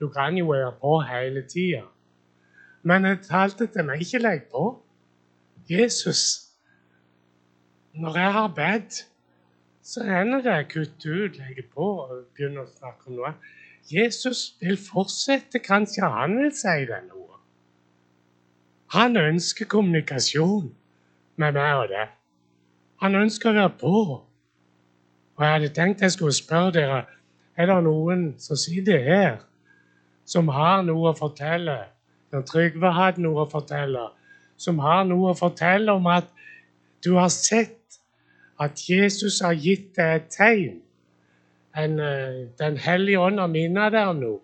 du 0.00 0.08
kan 0.08 0.36
jo 0.36 0.48
være 0.52 0.72
på 0.80 0.98
hele 1.04 1.42
tida. 1.48 1.84
Men 2.82 3.04
jeg 3.04 3.24
talte 3.28 3.66
til 3.66 3.84
meg 3.84 4.00
ikke 4.00 4.20
legg 4.22 4.44
på. 4.52 4.68
Jesus, 5.68 6.47
når 7.98 8.18
jeg 8.18 8.32
har 8.32 8.48
bedt, 8.56 8.98
så 9.82 10.04
hender 10.04 10.42
det 10.44 10.68
kutter 10.72 11.24
ut, 11.24 11.38
legger 11.38 11.66
på 11.74 11.86
og 12.02 12.24
begynner 12.36 12.66
å 12.66 12.70
snakke 12.70 13.08
om 13.10 13.18
noe. 13.18 13.32
Jesus 13.88 14.54
vil 14.60 14.76
fortsette. 14.78 15.62
Kanskje 15.64 16.10
han 16.12 16.36
vil 16.38 16.52
si 16.54 16.74
deg 16.90 17.08
noe. 17.08 17.38
Han 18.94 19.16
ønsker 19.16 19.68
kommunikasjon 19.68 20.70
med 21.40 21.56
meg 21.56 21.82
og 21.82 21.86
deg. 21.92 22.12
Han 23.02 23.16
ønsker 23.16 23.50
å 23.50 23.56
være 23.56 23.74
på. 23.80 23.94
Og 25.38 25.44
jeg 25.44 25.54
hadde 25.54 25.72
tenkt 25.74 26.04
jeg 26.04 26.14
skulle 26.16 26.36
spørre 26.36 26.74
dere 26.74 27.00
er 27.58 27.70
det 27.70 27.78
noen 27.86 28.28
som 28.38 28.58
sitter 28.58 29.02
her, 29.02 29.40
som 30.28 30.50
har 30.54 30.84
noe 30.86 31.10
å 31.10 31.16
fortelle. 31.18 31.78
Når 32.30 32.44
Trygve 32.46 32.92
hadde 32.92 33.24
noe 33.24 33.46
å 33.46 33.50
fortelle, 33.50 34.10
som 34.60 34.78
har 34.84 35.06
noe 35.08 35.32
å 35.32 35.38
fortelle 35.38 35.94
om 35.96 36.06
at 36.12 36.28
du 37.04 37.14
har 37.16 37.30
sett 37.32 37.77
at 38.60 38.82
Jesus 38.88 39.40
har 39.44 39.54
gitt 39.54 39.94
deg 39.96 40.14
et 40.16 40.30
tegn. 40.34 40.80
En, 41.78 42.00
eh, 42.00 42.46
den 42.58 42.76
hellige 42.76 43.20
ånd 43.20 43.38
har 43.38 43.50
minnet 43.52 43.92
deg 43.92 44.14
om 44.14 44.22
noe. 44.22 44.40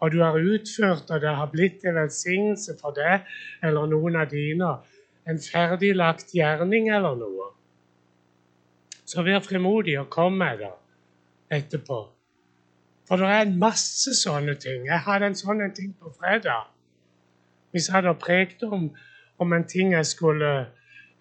Og 0.00 0.12
du 0.12 0.22
har 0.22 0.38
utført, 0.38 1.10
og 1.10 1.20
det 1.20 1.34
har 1.36 1.50
blitt 1.52 1.84
en 1.84 1.98
velsignelse 2.00 2.78
for 2.80 2.96
deg 2.96 3.26
eller 3.62 3.86
noen 3.86 4.16
av 4.16 4.30
dine 4.30 4.78
en 5.30 5.38
ferdiglagt 5.38 6.32
gjerning 6.34 6.88
eller 6.92 7.18
noe, 7.18 7.50
så 9.04 9.24
vær 9.26 9.42
frimodig 9.44 9.96
og 10.00 10.10
kom 10.12 10.38
med 10.40 10.62
det 10.62 10.72
etterpå. 11.60 12.00
For 13.08 13.18
det 13.18 13.30
er 13.30 13.40
en 13.42 13.56
masse 13.58 14.14
sånne 14.14 14.54
ting. 14.62 14.84
Jeg 14.86 15.02
hadde 15.06 15.32
en 15.32 15.38
sånn 15.38 15.64
ting 15.74 15.92
på 15.98 16.12
fredag. 16.14 16.68
Vi 17.74 17.82
satt 17.82 18.06
og 18.06 18.20
prekte 18.22 18.68
om, 18.70 18.88
om, 19.38 19.52
en 19.52 19.66
ting 19.66 19.94
jeg 19.96 20.06
skulle 20.06 20.50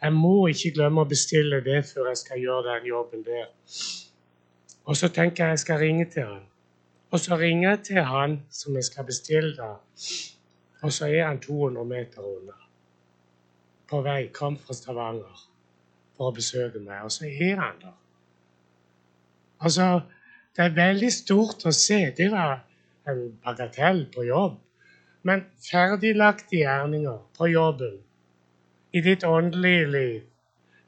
Jeg 0.01 0.13
må 0.15 0.48
ikke 0.48 0.72
glemme 0.77 1.03
å 1.03 1.10
bestille 1.10 1.60
det 1.65 1.82
før 1.89 2.12
jeg 2.12 2.22
skal 2.22 2.39
gjøre 2.39 2.75
den 2.75 2.88
jobben 2.88 3.25
der. 3.25 3.50
Og 4.86 4.98
så 4.98 5.10
tenker 5.13 5.44
jeg 5.44 5.58
jeg 5.58 5.65
skal 5.65 5.82
ringe 5.84 6.06
til 6.13 6.25
han. 6.25 6.46
Og 7.12 7.20
så 7.20 7.38
ringer 7.38 7.70
jeg 7.70 7.84
til 7.89 8.03
han 8.06 8.39
som 8.53 8.75
jeg 8.75 8.88
skal 8.88 9.06
bestille 9.06 9.51
det. 9.58 9.75
Og 10.82 10.94
så 10.94 11.10
er 11.10 11.25
han 11.27 11.41
200 11.44 11.86
meter 11.86 12.24
unna 12.24 12.56
på 13.89 14.03
vei, 14.06 14.27
kom 14.34 14.58
fra 14.62 14.75
Stavanger 14.77 15.46
for 16.13 16.29
å 16.29 16.36
besøke 16.36 16.77
meg, 16.84 17.01
og 17.08 17.12
så 17.12 17.25
er 17.25 17.58
han 17.58 17.79
der. 17.82 17.96
Altså, 19.65 19.88
det 20.56 20.65
er 20.65 20.75
veldig 20.75 21.10
stort 21.13 21.65
å 21.65 21.74
se. 21.75 21.98
Det 22.18 22.29
var 22.32 22.60
en 23.10 23.24
bagatell 23.44 24.06
på 24.13 24.27
jobb. 24.27 24.60
Men 25.25 25.44
ferdiglagte 25.65 26.62
gjerninger 26.62 27.18
på 27.36 27.50
jobben, 27.51 27.98
i 28.93 29.01
ditt 29.01 29.24
åndelige 29.24 29.91
liv, 29.91 30.22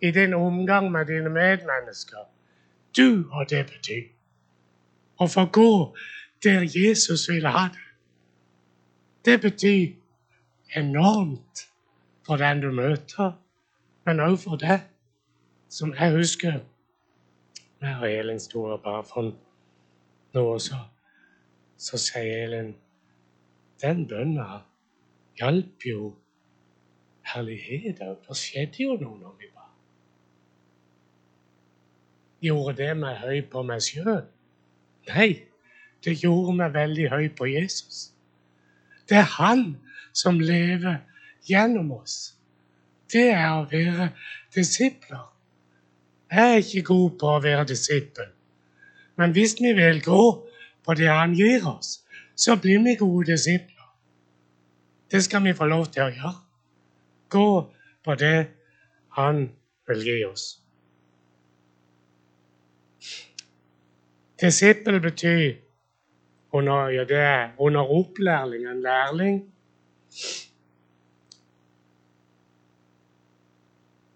i 0.02 0.12
din 0.12 0.34
omgang 0.34 0.92
med 0.92 1.06
dine 1.06 1.30
medmennesker 1.30 2.28
Du 2.98 3.30
har 3.32 3.44
det 3.44 3.66
betyr. 3.66 4.10
Å 5.20 5.28
få 5.28 5.46
gå 5.46 5.96
der 6.44 6.66
Jesus 6.66 7.30
vil 7.30 7.46
ha 7.48 7.70
det. 7.72 7.86
Det 9.26 9.42
betyr 9.42 9.94
enormt 10.76 11.68
for 12.26 12.42
den 12.42 12.62
du 12.62 12.72
møter, 12.72 13.32
men 14.06 14.20
òg 14.20 14.38
for 14.42 14.60
deg. 14.60 14.88
Som 15.70 15.94
jeg 15.96 16.12
husker 16.12 16.60
meg 17.82 18.02
og 18.02 18.12
Elin 18.12 18.40
sto 18.40 18.66
og 18.74 18.82
bare 18.84 19.04
for 19.08 19.30
noe, 20.36 20.58
så, 20.60 20.82
så 21.78 22.00
sier 22.02 22.46
Elin 22.48 22.74
Den 23.82 24.04
bønna 24.06 24.60
hjalp 25.40 25.86
jo 25.88 26.12
herlighet 27.34 28.02
òg. 28.06 28.18
Det 28.28 28.38
skjedde 28.38 28.84
jo 28.84 28.98
noe 29.00 29.18
når 29.20 29.36
vi 29.40 29.50
ba. 29.54 29.68
Gjorde 32.42 32.76
det 32.82 32.92
meg 32.98 33.22
høy 33.22 33.42
på 33.52 33.64
meg 33.68 33.84
sjøl? 33.86 34.26
Nei, 35.12 35.30
det 36.06 36.18
gjorde 36.24 36.58
meg 36.58 36.74
veldig 36.74 37.08
høy 37.14 37.30
på 37.38 37.50
Jesus. 37.52 38.12
Det 39.10 39.18
er 39.22 39.30
han 39.38 39.66
som 40.14 40.40
lever 40.40 41.02
gjennom 41.48 41.92
oss. 41.98 42.36
Det 43.12 43.28
er 43.34 43.50
å 43.58 43.66
være 43.70 44.12
disipler. 44.56 45.28
Jeg 46.32 46.52
er 46.52 46.62
ikke 46.62 46.86
god 46.94 47.18
på 47.20 47.34
å 47.34 47.42
være 47.44 47.68
disippel. 47.74 48.30
Men 49.20 49.34
hvis 49.36 49.58
vi 49.60 49.74
vil 49.76 50.00
gå 50.04 50.22
på 50.86 50.96
det 50.98 51.10
han 51.12 51.36
gir 51.36 51.66
oss, 51.68 52.00
så 52.36 52.56
blir 52.56 52.80
vi 52.86 52.96
gode 52.96 53.34
disipler. 53.34 53.90
Det 55.12 55.20
skal 55.24 55.44
vi 55.44 55.54
få 55.54 55.68
lov 55.68 55.90
til 55.92 56.08
å 56.08 56.14
gjøre. 56.14 56.38
Gå 57.32 57.72
på 58.04 58.16
det 58.16 58.48
han 59.18 59.46
vil 59.88 60.04
gi 60.04 60.18
oss. 60.26 60.46
Disippel 64.42 65.00
betyr 65.02 65.54
under, 66.52 66.90
ja, 66.90 67.04
det 67.04 67.18
er 67.18 67.52
under 67.58 67.82
opplærling, 67.82 68.68
en 68.68 68.82
lærling. 68.82 69.54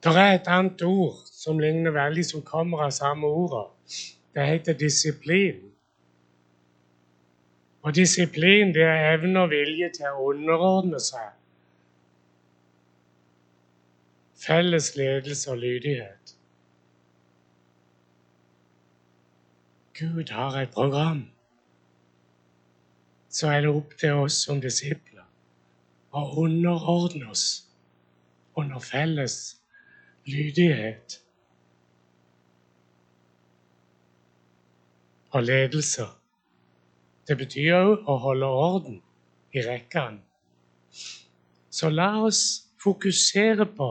Det 0.04 0.16
er 0.16 0.34
et 0.34 0.48
annet 0.48 0.82
ord 0.82 1.22
som 1.32 1.60
ligner 1.60 1.92
veldig, 1.92 2.26
som 2.26 2.42
kommer 2.42 2.84
av 2.86 2.92
samme 2.92 3.28
ordet. 3.28 3.70
Det 4.36 4.48
heter 4.48 4.74
disiplin. 4.74 5.62
Og 7.82 7.96
disiplin 7.96 8.74
det 8.74 8.84
er 8.84 9.14
evne 9.14 9.46
og 9.46 9.50
vilje 9.54 9.90
til 9.98 10.10
å 10.10 10.30
underordne 10.34 11.00
seg. 11.00 11.32
Felles 14.46 14.96
ledelse 14.96 15.52
og 15.52 15.58
lydighet. 15.58 16.36
Gud 20.00 20.32
har 20.32 20.60
et 20.60 20.70
program. 20.70 21.32
Så 23.30 23.48
er 23.48 23.62
det 23.62 23.70
opp 23.70 23.98
til 24.00 24.22
oss 24.26 24.38
som 24.46 24.62
disipler 24.62 25.24
å 26.16 26.24
underordne 26.44 27.30
oss 27.32 27.46
under 28.56 28.80
felles 28.80 29.58
lydighet 30.30 31.18
og 35.36 35.44
ledelse. 35.44 36.08
Det 37.28 37.36
betyr 37.38 37.76
òg 37.76 38.08
å 38.08 38.18
holde 38.24 38.48
orden 38.48 39.00
i 39.56 39.64
rekkene. 39.66 40.22
Så 41.70 41.90
la 41.92 42.12
oss 42.24 42.42
fokusere 42.80 43.66
på 43.76 43.90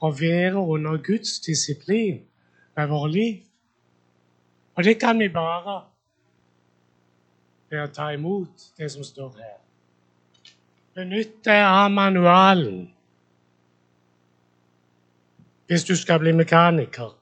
å 0.00 0.10
være 0.16 0.60
under 0.60 0.96
Guds 1.04 1.40
disiplin 1.44 2.22
med 2.76 2.88
vårt 2.88 3.10
liv. 3.10 3.40
Og 4.74 4.84
det 4.84 5.00
kan 5.00 5.18
vi 5.18 5.28
bare 5.28 5.80
ved 7.70 7.82
å 7.84 7.92
ta 7.94 8.10
imot 8.14 8.70
det 8.78 8.88
som 8.92 9.04
står 9.04 9.34
her. 9.38 9.58
Benytt 10.96 11.36
deg 11.46 11.62
av 11.64 11.90
manualen 11.92 12.88
hvis 15.70 15.84
du 15.86 15.94
skal 15.94 16.18
bli 16.18 16.32
mekaniker. 16.34 17.12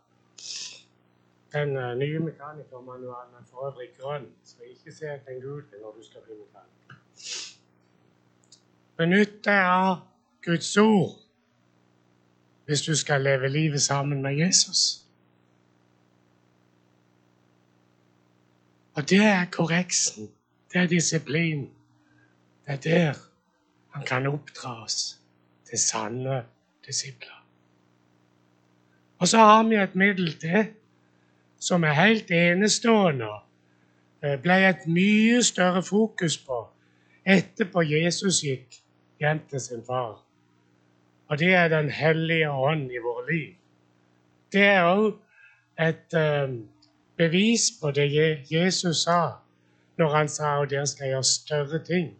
Den 1.52 1.74
uh, 1.76 1.92
nye 1.98 2.20
mekanikermanualen 2.22 3.34
er 3.36 3.44
for 3.50 3.68
øvrig 3.68 3.90
grønn, 3.98 4.24
så 4.44 4.64
ikke 4.64 4.92
se 4.92 5.10
etter 5.12 5.34
en 5.34 5.42
gul 5.42 5.60
når 5.82 5.98
du 5.98 6.06
skal 6.06 6.24
bli 6.24 6.38
mekaniker. 6.38 6.96
Benytt 8.96 9.36
deg 9.44 9.68
av 9.68 9.98
Guds 10.46 10.70
ord 10.80 11.27
hvis 12.68 12.82
du 12.82 12.96
skal 12.96 13.20
leve 13.20 13.48
livet 13.48 13.82
sammen 13.82 14.22
med 14.22 14.36
Jesus. 14.36 15.04
Og 18.94 19.10
det 19.10 19.24
er 19.24 19.44
korreksen. 19.44 20.30
Det 20.72 20.80
er 20.80 20.86
disiplin. 20.86 21.70
Det 22.66 22.74
er 22.74 22.76
der 22.76 23.14
han 23.90 24.06
kan 24.06 24.26
oppdra 24.26 24.84
oss 24.84 25.20
til 25.70 25.78
sanne 25.78 26.44
disipler. 26.86 27.44
Og 29.18 29.28
så 29.28 29.36
har 29.36 29.62
vi 29.62 29.74
et 29.74 29.94
middel 29.94 30.38
til 30.38 30.66
som 31.58 31.84
er 31.84 31.92
helt 31.92 32.30
enestående. 32.30 33.32
Det 34.22 34.42
ble 34.42 34.60
et 34.68 34.86
mye 34.86 35.42
større 35.42 35.82
fokus 35.82 36.38
på 36.38 36.66
etterpå 37.24 37.82
Jesus 37.82 38.42
gikk 38.44 38.82
hjem 39.20 39.40
til 39.50 39.60
sin 39.60 39.84
far. 39.86 40.27
Og 41.28 41.38
det 41.38 41.54
er 41.54 41.68
Den 41.68 41.90
hellige 41.90 42.50
ånd 42.50 42.90
i 42.92 42.98
våre 43.04 43.32
liv. 43.32 43.54
Det 44.52 44.64
er 44.64 44.82
òg 44.88 45.18
et 45.78 46.14
um, 46.16 46.68
bevis 47.16 47.70
på 47.80 47.90
det 47.90 48.08
Jesus 48.50 49.04
sa 49.04 49.20
når 49.98 50.14
han 50.14 50.28
sa 50.28 50.62
at 50.62 50.70
dere 50.70 50.86
skal 50.86 51.08
gjøre 51.12 51.24
større 51.24 51.84
ting. 51.84 52.10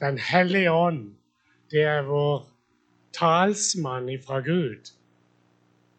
Den 0.00 0.18
hellige 0.18 0.72
ånd, 0.72 1.14
det 1.70 1.82
er 1.82 2.02
vår 2.02 2.46
talsmann 3.14 4.08
ifra 4.08 4.40
Gud. 4.40 4.90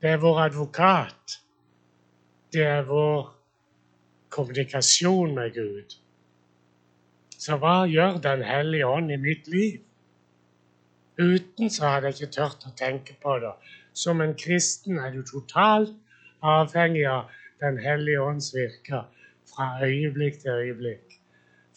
Det 0.02 0.10
er 0.10 0.18
vår 0.18 0.40
advokat. 0.40 1.40
Det 2.54 2.64
er 2.64 2.82
vår 2.82 3.32
kommunikasjon 4.30 5.36
med 5.36 5.54
Gud. 5.56 5.98
Så 7.38 7.58
hva 7.58 7.86
gjør 7.90 8.20
Den 8.22 8.44
hellige 8.44 8.88
ånd 8.88 9.12
i 9.12 9.18
mitt 9.18 9.48
liv? 9.48 9.80
Uten 11.20 11.70
så 11.70 11.88
hadde 11.88 12.12
jeg 12.12 12.22
ikke 12.22 12.36
tørt 12.38 12.66
å 12.68 12.74
tenke 12.78 13.16
på 13.24 13.38
det. 13.44 13.52
Som 13.94 14.22
en 14.24 14.36
kristen 14.40 15.00
er 15.00 15.12
du 15.12 15.22
totalt 15.28 15.94
avhengig 16.42 17.06
av 17.10 17.32
den 17.62 17.78
hellige 17.84 18.22
ånds 18.24 18.54
virke 18.56 19.04
fra 19.52 19.68
øyeblikk 19.86 20.40
til 20.42 20.64
øyeblikk 20.64 21.20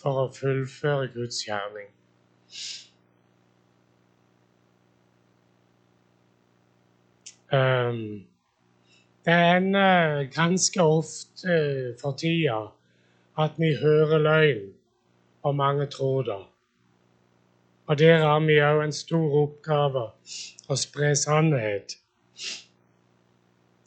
for 0.00 0.24
å 0.24 0.30
fullføre 0.32 1.10
Guds 1.14 1.42
gjerning. 1.46 1.90
Um, 7.54 8.24
det 9.26 9.34
ender 9.34 10.24
ganske 10.34 10.82
ofte 10.82 11.58
uh, 11.58 11.92
for 12.00 12.16
tida 12.18 12.64
at 13.38 13.58
vi 13.58 13.74
hører 13.78 14.22
løgn, 14.22 14.66
og 15.42 15.56
mange 15.56 15.86
tror 15.90 16.26
det. 16.26 16.40
Og 17.86 17.98
der 17.98 18.18
har 18.18 18.40
vi 18.40 18.56
òg 18.64 18.80
en 18.84 18.92
stor 18.96 19.34
oppgave 19.42 20.06
å 20.68 20.76
spre 20.80 21.10
sannhet. 21.20 21.98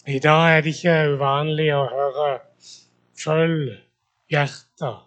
I 0.07 0.19
dag 0.23 0.57
er 0.57 0.61
det 0.61 0.73
ikke 0.75 0.97
uvanlig 1.15 1.71
å 1.73 1.87
høre 1.89 2.27
'følg 3.17 3.73
hjertet', 4.29 5.01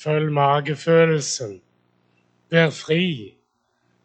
'følg 0.00 0.32
magefølelsen', 0.38 1.60
'vær 2.50 2.70
fri'. 2.70 3.34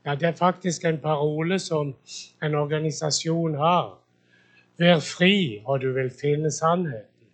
Ja, 0.05 0.15
det 0.15 0.27
er 0.27 0.35
faktisk 0.35 0.85
en 0.85 0.99
parole 0.99 1.59
som 1.59 1.95
en 2.43 2.55
organisasjon 2.55 3.55
har. 3.55 3.99
Vær 4.79 4.99
fri, 4.99 5.61
og 5.65 5.81
du 5.81 5.91
vil 5.93 6.11
finne 6.21 6.51
sannheten. 6.51 7.27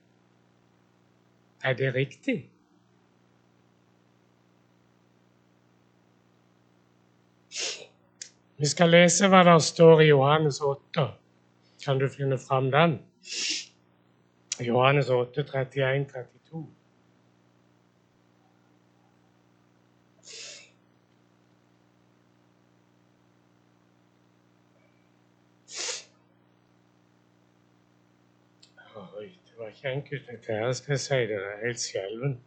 Er 1.64 1.74
det 1.74 1.96
riktig? 1.96 2.50
Vi 8.60 8.68
skal 8.68 8.90
lese 8.92 9.28
hva 9.32 9.40
det 9.48 9.54
står 9.64 10.02
i 10.04 10.10
Johannes 10.10 10.58
8. 10.60 11.04
Kan 11.86 12.00
du 12.00 12.10
finne 12.12 12.36
fram 12.38 12.66
den? 12.74 12.98
Johannes 14.60 15.10
8, 15.10 15.46
31, 15.48 16.06
32. 16.12 16.66
Oi, 29.20 29.30
det 29.48 29.56
var 29.58 29.68
ikke 29.72 29.92
enkelt, 29.94 30.28
dette 30.28 30.60
her, 30.60 30.72
skal 30.72 30.98
jeg 30.98 31.06
si 31.06 31.24
er 31.40 31.64
helt 31.64 31.80
skjelven. 31.80 32.40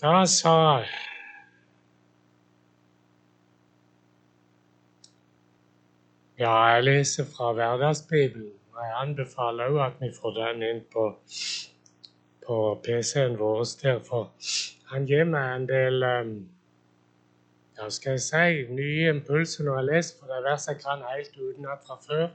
Da 0.00 0.24
sa 0.26 0.84
Ja, 6.38 6.52
jeg 6.66 6.84
leser 6.84 7.24
fra 7.36 7.52
Hverdagsbibelen. 7.52 8.52
Jeg 8.78 8.92
anbefaler 9.00 9.72
òg 9.72 9.80
at 9.86 9.96
vi 9.98 10.12
får 10.20 10.36
den 10.36 10.62
inn 10.62 10.84
på, 10.92 11.08
på 12.46 12.58
PC-en 12.84 13.34
vår. 13.40 13.64
Der, 13.82 13.98
for 14.06 14.30
han 14.92 15.08
gir 15.10 15.26
meg 15.26 15.56
en 15.56 15.66
del 15.66 16.06
um, 16.06 16.30
ja, 17.80 17.88
skal 17.90 18.14
jeg 18.14 18.22
si, 18.28 18.46
nye 18.70 19.10
impulser 19.16 19.66
når 19.66 19.80
jeg 19.80 19.88
leser, 19.88 20.20
for 20.20 20.30
det 20.30 20.36
er 20.38 20.46
vers 20.46 20.68
jeg 20.70 20.78
kan 20.84 21.02
helt 21.10 21.34
utenat 21.40 21.82
fra 21.88 21.98
før. 22.06 22.28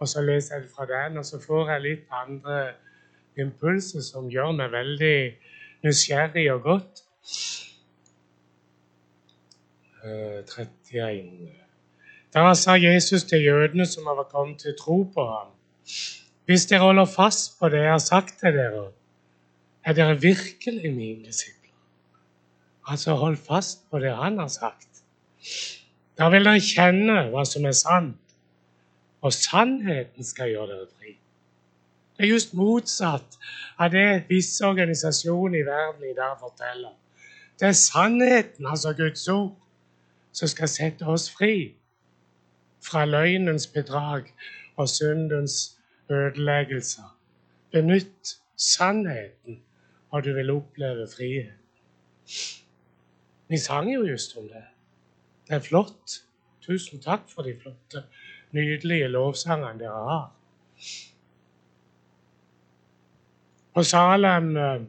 Og 0.00 0.10
så 0.10 0.26
leser 0.26 0.56
jeg 0.56 0.66
det 0.66 0.74
fra 0.74 0.90
den, 0.90 1.22
og 1.22 1.30
så 1.30 1.38
får 1.46 1.70
jeg 1.76 1.86
litt 1.86 2.10
andre 2.24 2.58
impulser 3.38 4.02
som 4.02 4.26
gjør 4.34 4.50
meg 4.58 4.74
veldig 4.74 5.18
nysgjerrig 5.84 6.52
og 6.52 6.62
godt. 6.62 7.04
Uh, 10.04 10.44
31. 10.44 11.48
Da 12.34 12.54
sa 12.54 12.76
Jesus 12.76 13.24
til 13.24 13.44
jødene 13.44 13.86
som 13.86 14.04
var 14.04 14.28
kommet 14.30 14.60
til 14.60 14.74
tro 14.78 15.02
på 15.14 15.24
ham, 15.26 15.52
hvis 16.44 16.66
dere 16.66 16.80
holder 16.80 17.04
fast 17.04 17.58
på 17.60 17.68
det 17.68 17.80
jeg 17.82 17.90
har 17.90 17.98
sagt 17.98 18.38
til 18.40 18.52
dere, 18.52 18.90
er 19.84 19.92
dere 19.92 20.20
virkelig 20.20 20.94
mine 20.94 21.24
disipler. 21.24 21.74
Altså 22.86 23.14
hold 23.14 23.36
fast 23.36 23.90
på 23.90 23.98
det 23.98 24.16
han 24.16 24.38
har 24.38 24.48
sagt. 24.48 24.88
Da 26.18 26.28
vil 26.28 26.44
dere 26.44 26.60
kjenne 26.60 27.28
hva 27.32 27.44
som 27.46 27.66
er 27.68 27.76
sant, 27.76 28.36
og 29.20 29.32
sannheten 29.32 30.24
skal 30.24 30.52
gjøre 30.52 30.68
dere 30.72 30.86
fri. 30.98 31.14
Det 32.18 32.26
er 32.26 32.32
just 32.32 32.54
motsatt 32.58 33.36
av 33.78 33.92
det 33.94 34.24
visse 34.26 34.66
organisasjoner 34.66 35.60
i 35.60 35.66
verden 35.66 36.08
i 36.08 36.16
dag 36.16 36.34
forteller. 36.40 36.96
Det 37.60 37.68
er 37.68 37.76
sannheten, 37.78 38.66
altså 38.66 38.92
Guds 38.92 39.28
ord, 39.28 39.54
som 40.32 40.50
skal 40.50 40.68
sette 40.68 41.06
oss 41.06 41.28
fri 41.30 41.76
fra 42.82 43.04
løgnens 43.04 43.66
bedrag 43.70 44.32
og 44.76 44.88
syndens 44.88 45.78
ødeleggelser. 46.10 47.06
Benytt 47.70 48.34
sannheten, 48.56 49.62
og 50.10 50.24
du 50.24 50.32
vil 50.34 50.50
oppleve 50.50 51.06
frihet. 51.16 51.54
Vi 53.48 53.58
sang 53.58 53.94
jo 53.94 54.02
just 54.06 54.36
om 54.36 54.48
det. 54.48 54.64
Det 55.46 55.54
er 55.54 55.60
flott. 55.68 56.24
Tusen 56.66 57.00
takk 57.00 57.30
for 57.30 57.46
de 57.46 57.54
flotte, 57.62 58.02
nydelige 58.52 59.08
lovsangene 59.08 59.78
dere 59.78 60.02
har. 60.10 60.26
På 63.78 63.84
Salem 63.84 64.56
eh, 64.56 64.80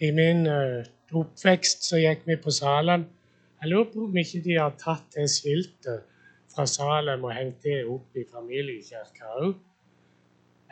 I 0.00 0.08
min 0.16 0.46
eh, 0.48 0.86
oppvekst 1.12 1.82
så 1.84 1.98
gikk 2.00 2.22
vi 2.24 2.38
på 2.40 2.54
Salem. 2.56 3.02
Jeg 3.60 3.68
lurer 3.68 3.90
på 3.92 4.06
om 4.06 4.16
ikke 4.16 4.40
de 4.46 4.54
har 4.56 4.72
tatt 4.80 5.04
det 5.12 5.26
skiltet 5.28 6.06
fra 6.54 6.64
Salem 6.72 7.26
og 7.28 7.34
hengt 7.36 7.60
det 7.68 7.82
opp 7.84 8.16
i 8.16 8.24
familiekirka 8.32 9.28
òg. 9.42 9.52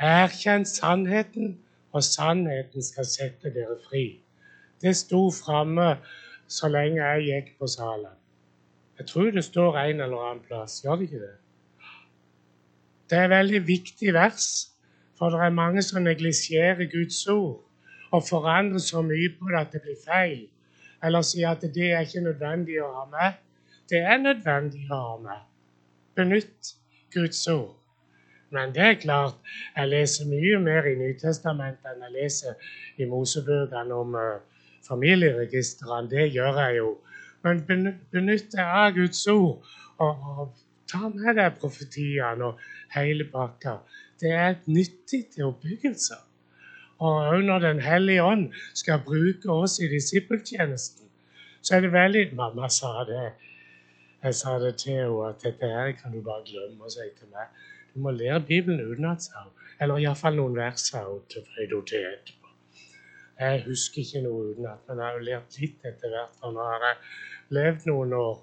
Erkjenn 0.01 0.65
sannheten, 0.65 1.59
og 1.93 2.09
sannheten 2.09 2.89
skal 2.89 3.13
sette 3.13 3.53
dere 3.53 3.77
fri. 3.85 4.07
Det 4.81 4.97
sto 4.97 5.27
framme 5.45 5.99
så 6.49 6.73
lenge 6.73 7.05
jeg 7.05 7.29
gikk 7.29 7.57
på 7.59 7.69
Salem. 7.69 8.17
Jeg 8.97 9.13
tror 9.13 9.35
det 9.37 9.45
står 9.45 9.83
en 9.83 10.07
eller 10.09 10.31
annen 10.31 10.47
plass. 10.49 10.81
Gjør 10.81 11.03
det 11.03 11.11
ikke 11.11 11.27
det? 11.27 11.35
Det 13.11 13.21
er 13.21 13.29
et 13.29 13.37
veldig 13.37 13.67
viktig 13.69 14.17
vers, 14.17 14.55
for 15.19 15.31
det 15.31 15.41
er 15.41 15.55
mange 15.55 15.83
som 15.83 16.03
neglisjerer 16.03 16.91
Guds 16.91 17.27
ord 17.27 17.63
og 18.15 18.27
forandrer 18.29 18.83
så 18.83 19.03
mye 19.03 19.31
på 19.39 19.51
det 19.51 19.61
at 19.61 19.73
det 19.73 19.83
blir 19.83 19.99
feil. 20.05 20.45
Eller 21.05 21.25
sier 21.27 21.51
at 21.51 21.65
det 21.75 21.91
er 21.93 22.07
ikke 22.07 22.25
nødvendig 22.25 22.79
å 22.83 22.93
ha 22.99 23.09
med. 23.11 23.41
Det 23.91 24.01
er 24.01 24.23
nødvendig 24.23 24.87
å 24.91 25.01
ha 25.01 25.17
med 25.23 25.43
benytt 26.15 26.75
Guds 27.15 27.47
ord. 27.49 27.75
Men 28.55 28.75
det 28.75 28.83
er 28.83 29.01
klart, 29.03 29.39
jeg 29.77 29.91
leser 29.91 30.29
mye 30.31 30.59
mer 30.63 30.87
i 30.87 30.95
Nytestamentet 30.99 31.89
enn 31.91 32.05
jeg 32.07 32.15
leser 32.15 32.69
i 33.03 33.09
Mosebøkene 33.11 33.97
om 33.99 34.15
uh, 34.15 34.37
familieregistrene. 34.87 36.11
Det 36.11 36.29
gjør 36.37 36.61
jeg 36.63 36.77
jo. 36.79 36.93
Men 37.43 37.65
benytt 37.67 38.53
deg 38.55 38.63
av 38.63 38.95
Guds 38.95 39.25
ord, 39.33 39.67
og, 39.99 40.29
og 40.39 40.64
ta 40.95 41.11
med 41.11 41.37
deg 41.41 41.59
profetiene 41.61 42.51
og 42.51 42.63
hele 42.95 43.27
pakka. 43.33 43.79
Det 44.21 44.31
er 44.33 44.55
et 44.55 44.69
nyttig 44.71 45.25
til 45.35 45.51
oppbyggelse. 45.51 46.21
Og 47.03 47.17
òg 47.33 47.43
når 47.45 47.59
Den 47.59 47.81
hellige 47.83 48.23
ånd 48.23 48.53
skal 48.75 49.03
bruke 49.05 49.51
oss 49.51 49.81
i 49.83 49.89
disippeltjenesten, 49.91 51.09
så 51.63 51.77
er 51.77 51.81
det 51.81 51.93
veldig 51.93 52.25
Mamma 52.37 52.69
sa 52.69 53.05
det. 53.09 53.33
Jeg 54.25 54.35
sa 54.35 54.59
det 54.59 54.77
til 54.79 54.93
henne 54.93 55.29
at 55.29 55.43
dette 55.45 55.69
her 55.69 55.93
kan 55.99 56.13
du 56.13 56.23
bare 56.23 56.47
glemme 56.47 56.87
å 56.87 56.93
si 56.93 57.09
til 57.19 57.29
meg. 57.33 57.51
Du 57.95 58.01
må 58.01 58.11
lære 58.11 58.41
Bibelen 58.41 58.81
utenat, 58.81 59.23
sa 59.23 59.43
hun. 59.43 59.53
Eller 59.81 60.01
iallfall 60.01 60.39
noen 60.39 60.57
vers, 60.57 60.87
sa 60.91 61.03
hun 61.09 61.21
til 61.29 61.45
Frøydo 61.51 61.83
til 61.91 62.07
etterpå. 62.09 62.53
Jeg 63.41 63.63
husker 63.67 64.01
ikke 64.03 64.23
noe 64.25 64.53
utenat, 64.53 64.81
men 64.89 64.99
jeg 64.99 65.07
har 65.07 65.19
jo 65.19 65.27
lært 65.29 65.59
litt 65.61 65.87
etter 65.91 66.15
hvert. 66.15 66.41
Og 66.43 66.55
nå 66.57 66.67
har 66.71 66.87
jeg 66.89 66.97
levd 67.59 67.87
noen 67.91 68.17
år. 68.21 68.37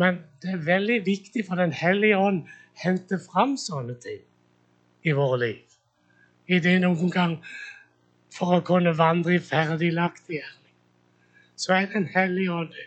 Men 0.00 0.22
det 0.42 0.54
er 0.54 0.62
veldig 0.64 1.02
viktig 1.06 1.44
for 1.46 1.60
Den 1.60 1.72
hellige 1.76 2.16
ånd 2.16 2.46
hente 2.80 3.18
fram 3.20 3.56
sånne 3.60 3.98
ting 4.00 4.22
i 5.04 5.12
våre 5.16 5.40
liv. 5.42 5.66
I 6.48 6.60
det 6.64 6.78
noen 6.80 7.12
gang 7.12 7.36
for 8.32 8.56
å 8.56 8.64
kunne 8.64 8.94
vandre 8.96 9.36
i 9.36 9.42
ferdiglagt 9.44 10.30
gjerning. 10.32 10.72
Så 11.56 11.74
er 11.76 11.90
Den 11.92 12.08
hellige 12.14 12.54
ånd 12.62 12.78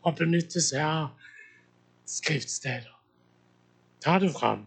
å 0.00 0.14
benytte 0.16 0.62
seg 0.64 0.80
av 0.80 1.10
skriftsteder. 2.08 2.96
Ta 4.00 4.16
det 4.18 4.32
fram. 4.32 4.64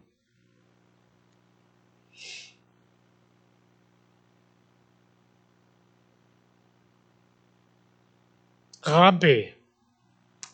Rabbi, 8.84 9.38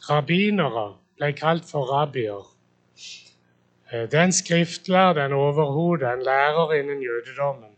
rabbinere, 0.07 0.87
ble 1.19 1.33
kalt 1.35 1.65
for 1.67 1.87
rabbier. 1.91 2.47
Den 3.91 4.31
det 4.31 4.95
er 4.95 5.11
en 5.11 5.17
er 5.17 5.33
overhode, 5.33 6.05
en 6.13 6.23
lærer 6.23 6.73
innen 6.79 7.01
jødedommen. 7.03 7.73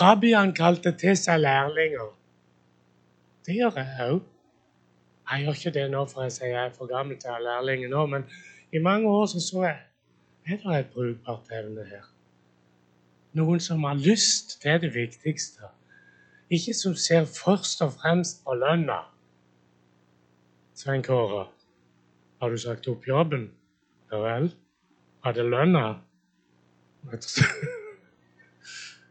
Rabbiene 0.00 0.54
kalte 0.54 0.92
til 0.96 1.16
seg 1.16 1.40
lærlinger. 1.40 2.08
Det 3.46 3.54
gjør 3.54 3.76
jeg 3.76 4.06
òg. 4.10 4.22
Jeg 5.30 5.44
gjør 5.44 5.58
ikke 5.58 5.72
det 5.78 5.90
nå, 5.90 6.04
for 6.08 6.22
jeg 6.22 6.32
sier 6.32 6.48
jeg 6.48 6.64
er 6.66 6.72
for 6.78 6.88
gammel 6.88 7.18
til 7.20 7.30
å 7.30 7.36
ha 7.36 7.42
lærlinger 7.44 7.92
nå. 7.92 8.06
Men 8.06 8.24
i 8.72 8.80
mange 8.82 9.08
år 9.08 9.26
så, 9.26 9.42
så 9.44 9.62
jeg 9.66 9.76
er 10.46 10.62
det 10.64 10.78
et 10.78 10.90
brukbart 10.94 11.52
evne 11.52 11.84
her. 11.84 12.08
Noen 13.36 13.60
som 13.60 13.84
har 13.84 13.94
lyst, 13.94 14.56
er 14.64 14.80
det 14.82 14.94
viktigste. 14.94 15.68
Ikke 16.50 16.74
som 16.74 16.96
ser 16.98 17.28
først 17.28 17.82
og 17.84 17.92
fremst 18.00 18.40
på 18.44 18.56
lønna. 18.58 19.02
Svein 20.80 21.02
Kåre, 21.02 21.42
har 22.40 22.50
du 22.50 22.56
sagt 22.58 22.86
opp 22.88 23.04
jobben? 23.04 23.50
Ja 24.08 24.22
vel? 24.22 24.46
Var 25.24 25.36
det 25.36 25.44
lønna? 25.44 25.84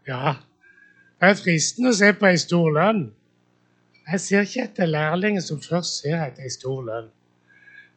Ja. 0.10 0.32
Det 1.19 1.27
er 1.29 1.36
fristende 1.38 1.91
å 1.91 1.97
se 1.99 2.10
på 2.17 2.25
ei 2.25 2.39
stor 2.41 2.71
lønn. 2.73 3.03
Jeg 4.08 4.21
ser 4.23 4.47
ikke 4.47 4.63
etter 4.63 4.89
lærlinger 4.89 5.43
som 5.45 5.62
først 5.62 5.99
ser 6.01 6.17
etter 6.23 6.47
ei 6.47 6.53
stor 6.55 6.82
lønn. 6.88 7.12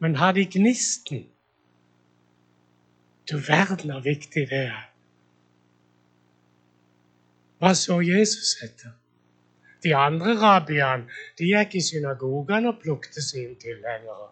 Men 0.05 0.19
har 0.21 0.37
de 0.37 0.45
gnisten? 0.53 1.23
Du 3.31 3.39
verden 3.39 3.95
hvor 3.95 4.05
viktig 4.05 4.45
det 4.51 4.65
er. 4.67 4.83
Hva 7.63 7.73
så 7.79 8.03
Jesus 8.05 8.59
etter? 8.67 8.99
De 9.83 9.95
andre 9.97 10.35
rabbiene 10.39 11.09
de 11.39 11.49
gikk 11.51 11.75
i 11.75 11.83
synagogen 11.83 12.69
og 12.71 12.81
plukte 12.83 13.23
sine 13.23 13.55
tilhengere. 13.61 14.29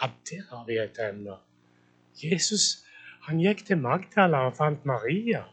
Ja, 0.00 0.10
der 0.30 0.42
har 0.50 0.64
vi 0.66 0.78
et 0.80 1.00
emne. 1.08 1.36
Jesus 2.22 2.84
han 3.26 3.38
gikk 3.38 3.66
til 3.66 3.78
Magdala 3.78 4.46
og 4.48 4.56
fant 4.56 4.84
Maria. 4.88 5.44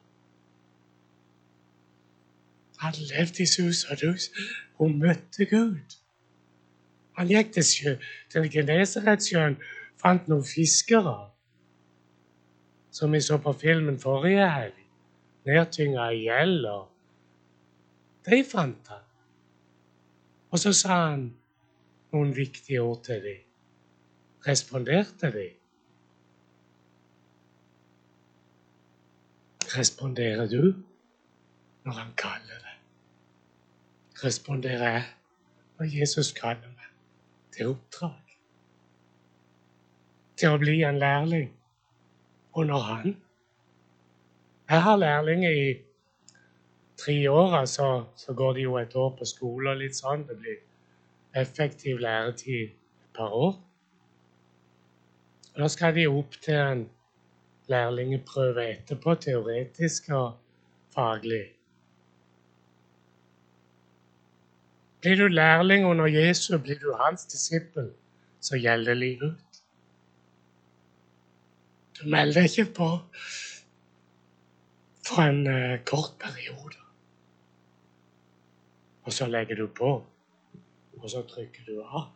Han 2.80 2.94
levde 3.10 3.44
i 3.44 3.46
sus 3.46 3.84
og 3.92 4.02
dus. 4.02 4.30
Hun 4.78 5.00
møtte 5.02 5.46
Gud. 5.46 5.98
Han 7.18 7.28
gikk 7.28 7.52
til, 7.54 7.64
sjø, 7.66 7.96
til 8.30 8.46
Genesaretsjøen, 8.54 9.58
fant 9.98 10.28
noen 10.30 10.46
fiskere, 10.46 11.16
som 12.94 13.14
vi 13.14 13.22
så 13.26 13.40
på 13.42 13.54
filmen 13.58 13.98
forrige 14.00 14.46
helg, 14.54 14.78
nedtynga 15.50 16.12
i 16.14 16.28
gjeld. 16.28 16.68
De 18.28 18.44
fant 18.44 18.92
han. 18.92 19.04
Og 20.52 20.60
så 20.60 20.74
sa 20.76 21.00
han 21.10 21.28
noen 22.14 22.34
viktige 22.36 22.84
ord 22.84 23.04
til 23.08 23.24
dem. 23.24 23.44
Responderte 24.48 25.32
de? 25.34 25.48
Responderer 29.78 30.48
du 30.48 30.74
når 31.84 32.00
han 32.02 32.16
kaller 32.20 32.64
deg? 32.64 32.68
responderer 34.24 34.92
jeg 34.92 35.04
når 35.78 35.86
Jesus 36.00 36.32
kaller 36.34 36.70
meg 36.74 36.90
til 37.54 37.74
oppdrag. 37.74 38.34
Til 40.38 40.54
å 40.54 40.62
bli 40.62 40.82
en 40.86 41.00
lærling 41.02 41.54
Og 42.58 42.66
når 42.66 42.82
Han. 42.82 43.12
Jeg 44.70 44.82
har 44.82 44.96
lærlinger 44.98 45.52
i 45.54 45.74
tre 46.98 47.18
åra 47.30 47.66
så, 47.68 48.06
så 48.16 48.34
går 48.34 48.54
det 48.54 48.66
jo 48.66 48.78
et 48.78 48.96
år 48.96 49.14
på 49.20 49.26
skole 49.26 49.72
og 49.72 49.82
litt 49.82 49.98
sånn. 49.98 50.26
Det 50.28 50.38
blir 50.42 50.60
effektiv 51.38 52.02
læretid 52.02 52.70
et 52.70 53.12
par 53.18 53.34
år. 53.34 53.58
Og 55.54 55.64
da 55.64 55.68
skal 55.74 55.96
de 55.96 56.08
opp 56.10 56.38
til 56.42 56.58
en 56.62 56.88
lærlingeprøve 57.68 58.66
etterpå, 58.72 59.16
teoretisk 59.22 60.10
og 60.16 60.38
faglig. 60.96 61.46
Blir 65.02 65.16
du 65.16 65.28
lærling 65.28 65.86
under 65.86 66.06
Jesus, 66.06 66.62
blir 66.62 66.80
du 66.80 66.94
hans 66.98 67.26
disippel, 67.26 67.92
så 68.42 68.58
gjelder 68.58 68.94
livet 68.94 69.36
ut. 69.38 69.62
Du 72.00 72.08
melder 72.10 72.42
deg 72.42 72.52
ikke 72.52 72.74
på 72.78 72.90
for 75.08 75.24
en 75.24 75.48
uh, 75.48 75.78
kort 75.86 76.18
periode. 76.20 76.87
Og 79.08 79.14
så 79.16 79.26
legger 79.32 79.56
du 79.56 79.68
på, 79.72 79.90
og 81.00 81.10
så 81.10 81.22
trykker 81.24 81.64
du 81.64 81.80
av. 81.80 82.10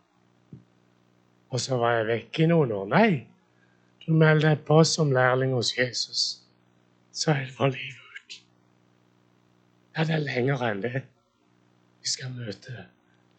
Og 1.52 1.60
så 1.60 1.78
var 1.80 1.94
jeg 2.02 2.08
vekk 2.10 2.40
i 2.44 2.48
noen 2.52 2.74
år. 2.76 2.90
Nei, 2.92 3.12
du 4.04 4.12
melder 4.12 4.50
deg 4.50 4.66
på 4.68 4.82
som 4.88 5.14
lærling 5.16 5.54
hos 5.56 5.72
Jesus. 5.78 6.24
Så 7.16 7.32
er 7.32 7.46
det 7.46 7.56
for 7.56 7.72
livet 7.72 8.20
ut. 8.20 8.38
Ja, 9.96 10.04
det 10.04 10.18
er 10.18 10.26
lenger 10.26 10.66
enn 10.68 10.84
det. 10.84 11.04
Vi 12.04 12.12
skal 12.12 12.36
møte 12.36 12.86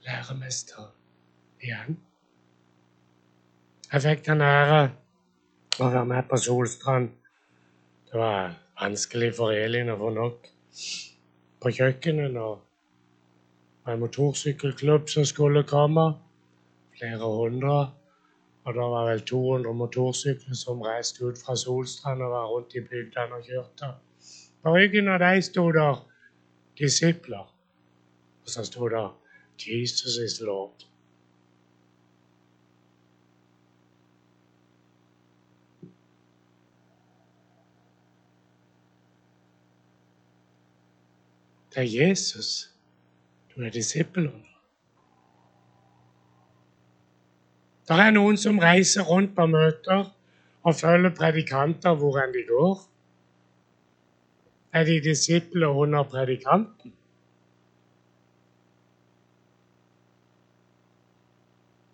læremesteren 0.09 0.93
igjen. 1.61 2.01
Jeg 3.93 4.05
fikk 4.09 4.27
den 4.33 4.49
ære 4.49 4.83
å 5.77 5.93
være 5.93 6.09
med 6.09 6.29
på 6.31 6.41
Solstrand. 6.41 7.13
Det 8.09 8.17
var 8.17 8.55
vanskelig 8.81 9.35
for 9.37 9.53
Elin 9.53 9.93
å 9.93 10.01
få 10.01 10.17
nok 10.17 10.53
på 11.61 11.79
kjøkkenet 11.81 12.33
en 13.89 13.99
motorsykkelklubb 13.99 15.09
som 15.09 15.25
skulle 15.25 15.63
komme. 15.63 16.15
Flere 16.99 17.19
hundre. 17.19 17.91
Og 18.65 18.75
det 18.75 18.83
var 18.95 19.09
vel 19.11 19.21
200 19.21 19.75
motorsykler 19.75 20.55
som 20.55 20.83
reiste 20.83 21.25
ut 21.25 21.39
fra 21.47 21.57
Solstrand 21.57 22.23
og 22.23 22.31
var 22.31 22.47
rundt 22.47 22.75
i 22.75 22.81
bygdene 22.81 23.35
og 23.35 23.45
kjørte. 23.45 23.95
På 24.63 24.75
ryggen 24.77 25.09
av 25.09 25.19
dem 25.19 25.43
sto 25.43 25.71
der 25.75 25.99
disipler. 26.79 27.49
Og 28.43 28.49
så 28.49 28.65
sto 28.65 28.89
det 28.89 29.09
'Jesus 29.59 30.17
is 30.17 30.41
Lord'. 30.41 30.87
Det 41.75 41.81
er 41.81 42.07
Jesus 42.07 42.72
du 43.57 43.63
er 43.63 43.71
disippelen. 43.71 44.45
Det 47.89 47.99
er 48.01 48.15
noen 48.15 48.39
som 48.41 48.61
reiser 48.63 49.05
rundt 49.05 49.35
på 49.37 49.47
møter 49.47 50.07
og 50.63 50.75
følger 50.79 51.13
predikanter 51.19 51.95
hvor 51.99 52.19
enn 52.23 52.33
de 52.33 52.45
går. 52.49 52.83
Er 54.73 54.85
de 54.89 55.01
disipler 55.05 55.69
under 55.85 56.03
predikanten? 56.03 56.95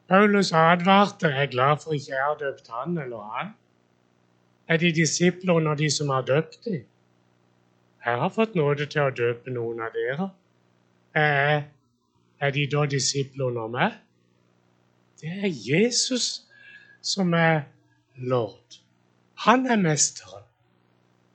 Paulus 0.09 0.53
advarte 0.53 1.27
er 1.27 1.47
glad 1.47 1.83
for 1.83 1.93
ikke 1.93 2.13
jeg 2.15 2.25
har 2.25 2.37
døpt 2.41 2.69
han 2.73 2.99
eller 2.99 3.25
han. 3.33 3.51
Er 4.69 4.77
de 4.77 4.93
disipler 4.93 5.55
under 5.55 5.75
de 5.75 5.91
som 5.91 6.09
har 6.09 6.23
døpt 6.23 6.65
dem? 6.65 6.85
Jeg 8.05 8.19
har 8.19 8.29
fått 8.29 8.55
nåde 8.55 8.87
til 8.87 9.03
å 9.05 9.11
døpe 9.11 9.53
noen 9.53 9.83
av 9.85 9.93
dere. 9.97 10.31
Eh, 11.19 11.63
er 12.41 12.51
de 12.55 12.67
da 12.71 12.85
disiplene 12.87 13.61
om 13.61 13.75
meg? 13.75 13.97
Det 15.21 15.31
er 15.43 15.51
Jesus 15.51 16.43
som 17.03 17.35
er 17.35 17.61
lord. 18.17 18.79
Han 19.47 19.67
er 19.67 19.77
mesteren. 19.77 20.45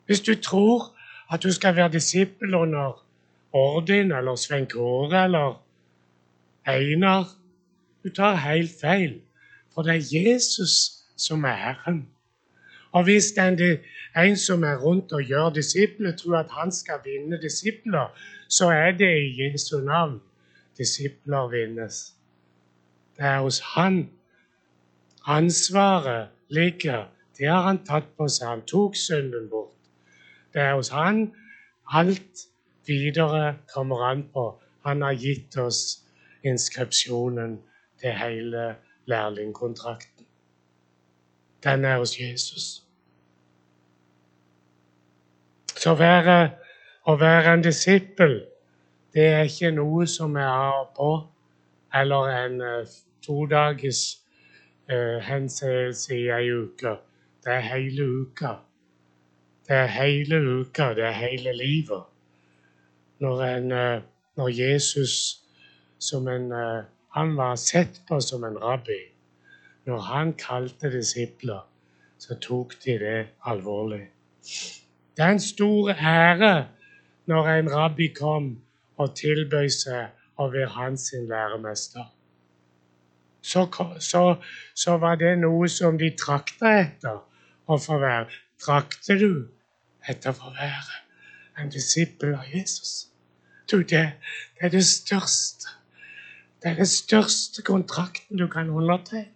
Hvis 0.06 0.22
du 0.22 0.36
tror 0.36 0.94
at 1.32 1.44
du 1.44 1.52
skal 1.52 1.76
være 1.76 1.92
disippel 1.92 2.54
under 2.54 3.06
Ordin 3.54 4.12
eller 4.12 4.36
Svein 4.36 4.68
Kåre 4.68 5.24
eller 5.24 5.64
Einar 6.68 7.28
du 8.04 8.10
tar 8.10 8.36
helt 8.36 8.72
feil, 8.82 9.22
for 9.74 9.82
det 9.82 9.94
er 9.96 10.20
Jesus 10.20 11.04
som 11.18 11.44
er 11.44 11.56
Herren. 11.56 12.08
Og 12.92 13.04
hvis 13.04 13.32
det 13.36 13.80
er 14.14 14.22
en 14.22 14.38
som 14.38 14.64
er 14.64 14.76
rundt 14.78 15.12
og 15.12 15.24
gjør 15.24 15.50
disipler, 15.50 16.16
tror 16.16 16.38
at 16.38 16.52
han 16.52 16.72
skal 16.72 17.00
vinne 17.06 17.42
disipler, 17.42 18.12
så 18.58 18.70
er 18.70 18.92
det 18.92 19.12
i 19.18 19.30
Jesu 19.42 19.78
navn 19.82 20.22
disipler 20.78 21.48
vinnes. 21.50 22.14
Det 23.18 23.26
er 23.26 23.40
hos 23.42 23.60
han 23.76 24.10
ansvaret 25.26 26.30
ligger. 26.50 27.06
Det 27.38 27.48
har 27.48 27.62
han 27.62 27.80
tatt 27.86 28.12
på 28.18 28.28
seg. 28.30 28.48
Han 28.48 28.66
tok 28.70 28.96
synden 28.96 29.50
bort. 29.50 29.74
Det 30.54 30.62
er 30.62 30.76
hos 30.76 30.90
han 30.94 31.32
alt 31.94 32.48
videre 32.86 33.58
kommer 33.74 34.06
an 34.10 34.26
på. 34.34 34.62
Han 34.86 35.02
har 35.02 35.14
gitt 35.18 35.58
oss 35.58 36.04
inskripsjonen 36.44 37.60
til 38.02 38.18
hele 38.20 38.76
lærlingkontrakten. 39.06 40.26
Den 41.64 41.86
er 41.86 41.98
hos 41.98 42.20
Jesus. 42.20 42.84
Så 45.78 45.96
være, 45.96 46.52
å 47.06 47.16
være 47.20 47.54
en 47.54 47.64
disippel, 47.66 48.40
det 49.14 49.26
er 49.30 49.50
ikke 49.50 49.72
noe 49.76 50.08
som 50.10 50.36
er 50.40 50.50
av 50.50 50.86
på, 50.98 51.10
eller 51.94 52.30
en 52.34 52.62
uh, 52.62 52.94
todagers 53.26 54.04
uh, 54.90 55.20
henseelse 55.22 56.16
i 56.16 56.30
ei 56.34 56.48
uke. 56.50 56.96
Det 57.44 57.54
er 57.54 57.68
hele 57.68 58.08
uka. 58.24 58.56
Det 59.68 59.78
er 59.78 59.92
hele 59.94 60.40
uka, 60.62 60.94
det 60.98 61.06
er 61.12 61.20
hele 61.20 61.54
livet. 61.58 62.10
Når, 63.20 63.44
en, 63.44 63.72
uh, 63.72 64.02
når 64.40 64.50
Jesus 64.58 65.44
som 66.00 66.28
en 66.28 66.52
uh, 66.52 66.84
han 67.14 67.36
var 67.38 67.56
sett 67.56 68.02
på 68.08 68.18
som 68.22 68.44
en 68.44 68.58
rabbi. 68.58 68.98
Når 69.86 70.00
han 70.00 70.34
kalte 70.34 70.90
disipler, 70.90 71.60
så 72.18 72.36
tok 72.42 72.74
de 72.86 72.96
det 73.00 73.28
alvorlig. 73.46 74.08
Det 75.18 75.22
er 75.26 75.36
en 75.36 75.40
stor 75.40 75.92
ære 75.94 76.54
når 77.30 77.50
en 77.54 77.72
rabbi 77.74 78.10
kom 78.16 78.50
og 79.02 79.16
tilbød 79.20 79.70
seg 79.74 80.40
å 80.40 80.50
være 80.54 80.72
hans 80.76 81.10
læremester. 81.30 82.06
Så, 83.44 83.68
så, 84.00 84.24
så, 84.76 84.98
var 84.98 85.20
det 85.20 85.34
noe 85.42 85.68
som 85.70 85.98
de 86.00 86.14
trakta 86.16 86.72
etter 86.80 87.20
å 87.68 87.78
få 87.80 88.00
være. 88.00 88.32
Trakter 88.64 89.20
du 89.20 89.48
etter 90.08 90.32
å 90.32 90.54
være 90.56 91.02
en 91.60 91.72
disippel 91.72 92.38
av 92.38 92.48
Jesus? 92.48 93.10
Du, 93.68 93.82
det, 93.82 94.06
det 94.56 94.70
er 94.70 94.76
det 94.76 94.86
største 94.88 95.80
det 96.64 96.72
er 96.72 96.76
den 96.80 96.88
største 96.88 97.62
kontrakten 97.62 98.38
du 98.40 98.48
kan 98.48 98.70
undertegne. 98.70 99.28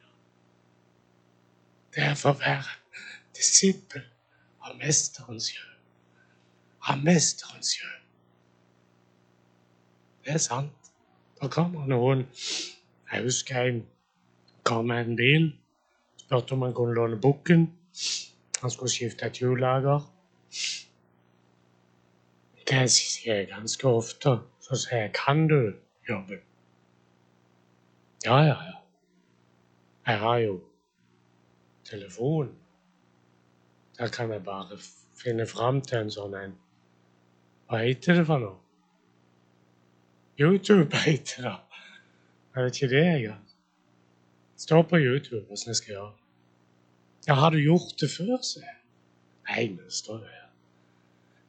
Det 1.91 2.03
er 2.03 2.13
for 2.15 2.31
å 2.31 2.39
være 2.39 2.77
disippel 3.35 4.05
av 4.63 4.77
Mesterens 4.79 5.49
sjø. 5.51 5.76
Av 6.87 7.03
Mesterens 7.03 7.73
sjø. 7.75 7.89
Det 10.23 10.33
er 10.37 10.43
sant. 10.43 10.91
Da 11.41 11.49
kommer 11.51 11.87
noen 11.87 12.25
Jeg 13.11 13.23
husker 13.23 13.69
en 13.69 13.81
kom 14.67 14.87
med 14.87 15.09
en 15.09 15.15
bil. 15.19 15.47
Spurte 16.19 16.55
om 16.55 16.63
han 16.65 16.73
kunne 16.75 16.95
låne 16.95 17.19
bukken. 17.21 17.67
Han 18.61 18.71
skulle 18.71 18.91
skifte 18.91 19.27
et 19.27 19.39
hjullager. 19.39 20.03
Det 22.67 22.83
sier 22.91 23.35
jeg 23.35 23.49
ganske 23.51 23.87
ofte. 23.87 24.37
Så 24.59 24.75
sier 24.75 25.01
jeg 25.01 25.13
'Kan 25.13 25.47
du 25.47 25.73
jobben?' 26.09 26.43
Ja, 28.25 28.37
ja, 28.39 28.57
ja. 28.63 28.77
Jeg 30.07 30.19
har 30.19 30.37
jo 30.37 30.61
telefon. 31.83 32.55
Der 33.97 34.07
kan 34.07 34.31
jeg 34.31 34.43
bare 34.43 34.77
finne 35.23 35.47
fram 35.47 35.81
til 35.81 35.97
en 35.97 36.11
sånn 36.11 36.35
en. 36.35 36.57
Hva 37.67 37.81
heter 37.83 38.21
det 38.21 38.23
for 38.27 38.39
noe? 38.39 38.55
YouTube 40.39 40.95
heter 41.03 41.43
det. 41.43 41.57
Er 42.55 42.63
det 42.63 42.75
ikke 42.75 42.89
det 42.93 43.03
jeg 43.03 43.21
gjør? 43.25 43.41
Står 44.57 44.85
på 44.89 44.99
YouTube 45.01 45.51
åssen 45.53 45.73
jeg 45.73 45.79
skal 45.81 45.93
gjøre. 45.95 46.13
Ja, 47.27 47.35
har 47.41 47.51
du 47.53 47.59
gjort 47.59 47.97
det 47.99 48.09
før, 48.09 48.37
sier 48.45 48.63
jeg. 48.63 48.77
Nei, 49.49 49.65
men 49.73 49.83
det 49.83 49.93
står 49.93 50.21
det 50.23 50.31
her. 50.31 50.47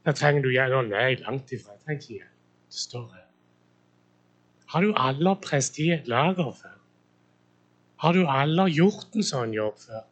Da 0.08 0.14
trenger 0.16 0.42
du 0.42 0.50
hjelp. 0.50 0.90
Nei, 0.90 1.14
langt 1.22 1.54
ifra. 1.54 1.76
Jeg 1.76 1.84
trenger 1.84 2.02
ikke 2.02 2.18
hjelp. 2.18 2.34
Det 2.68 2.82
står 2.82 3.06
her. 3.14 3.24
Har 4.74 4.84
du 4.84 4.92
aller 5.06 5.40
prest 5.44 5.78
i 5.80 5.88
et 5.94 6.10
lager 6.10 6.50
før? 6.52 6.76
Har 8.02 8.12
du 8.12 8.26
aller 8.28 8.74
gjort 8.74 9.16
en 9.16 9.26
sånn 9.26 9.54
jobb 9.56 9.78
før? 9.86 10.04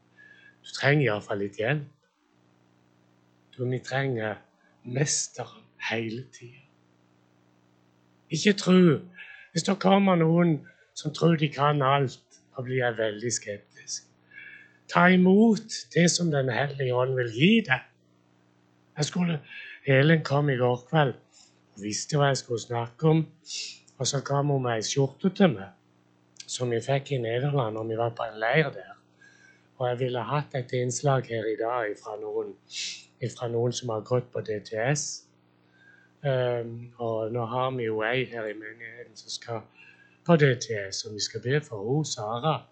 Du 0.62 0.72
trenger 0.78 1.10
iallfall 1.10 1.42
litt 1.42 1.60
hjelp. 1.60 1.92
Du, 3.54 3.64
vi 3.68 3.82
trenger 3.84 4.38
mesteren 4.86 5.65
hele 5.90 6.24
tida. 6.32 6.62
Ikke 8.30 8.52
tro. 8.52 8.98
Hvis 9.52 9.62
det 9.66 9.78
kommer 9.80 10.18
noen 10.20 10.58
som 10.94 11.14
tror 11.14 11.36
de 11.36 11.48
kan 11.52 11.82
alt, 11.82 12.20
da 12.56 12.62
blir 12.62 12.82
jeg 12.82 12.98
veldig 12.98 13.32
skeptisk. 13.32 14.08
Ta 14.92 15.06
imot 15.12 15.78
det 15.94 16.10
som 16.10 16.30
Den 16.30 16.48
hellige 16.48 16.94
ånd 16.94 17.14
vil 17.16 17.32
gi 17.32 17.52
deg. 17.66 17.80
Jeg 18.96 19.04
skulle, 19.04 19.40
Helen 19.86 20.22
kom 20.24 20.50
i 20.50 20.56
går 20.56 20.86
kveld 20.90 21.14
og 21.14 21.82
visste 21.82 22.16
hva 22.16 22.30
jeg 22.30 22.36
skulle 22.36 22.60
snakke 22.60 23.08
om. 23.08 23.26
Og 23.98 24.06
så 24.06 24.20
kom 24.20 24.52
hun 24.52 24.62
meg 24.62 24.80
ei 24.80 24.86
skjorte 24.86 25.30
til 25.36 25.54
meg 25.56 25.72
som 26.46 26.70
vi 26.70 26.80
fikk 26.80 27.12
i 27.12 27.18
Nederland 27.20 27.74
når 27.74 27.88
vi 27.90 27.98
var 27.98 28.12
på 28.16 28.24
en 28.24 28.38
leir 28.40 28.70
der. 28.70 28.92
Og 29.78 29.88
jeg 29.88 29.98
ville 29.98 30.22
hatt 30.24 30.54
et 30.54 30.72
innslag 30.72 31.26
her 31.28 31.44
i 31.50 31.56
dag 31.60 31.92
fra 32.00 32.16
noen, 32.20 32.54
fra 33.34 33.48
noen 33.52 33.74
som 33.76 33.92
har 33.92 34.04
gått 34.06 34.30
på 34.32 34.40
DTS. 34.40 35.25
Og 36.26 37.32
nå 37.32 37.44
har 37.46 37.70
vi 37.76 37.84
jo 37.84 38.02
ei 38.02 38.24
her 38.24 38.46
i 38.50 38.58
menigheten 38.58 39.16
som 39.16 39.30
skal 39.30 39.60
på 40.26 40.36
DTS, 40.36 41.04
og 41.04 41.14
vi 41.14 41.20
skal 41.20 41.42
be 41.42 41.60
for 41.60 41.86
henne, 41.86 42.06
Sara. 42.06 42.62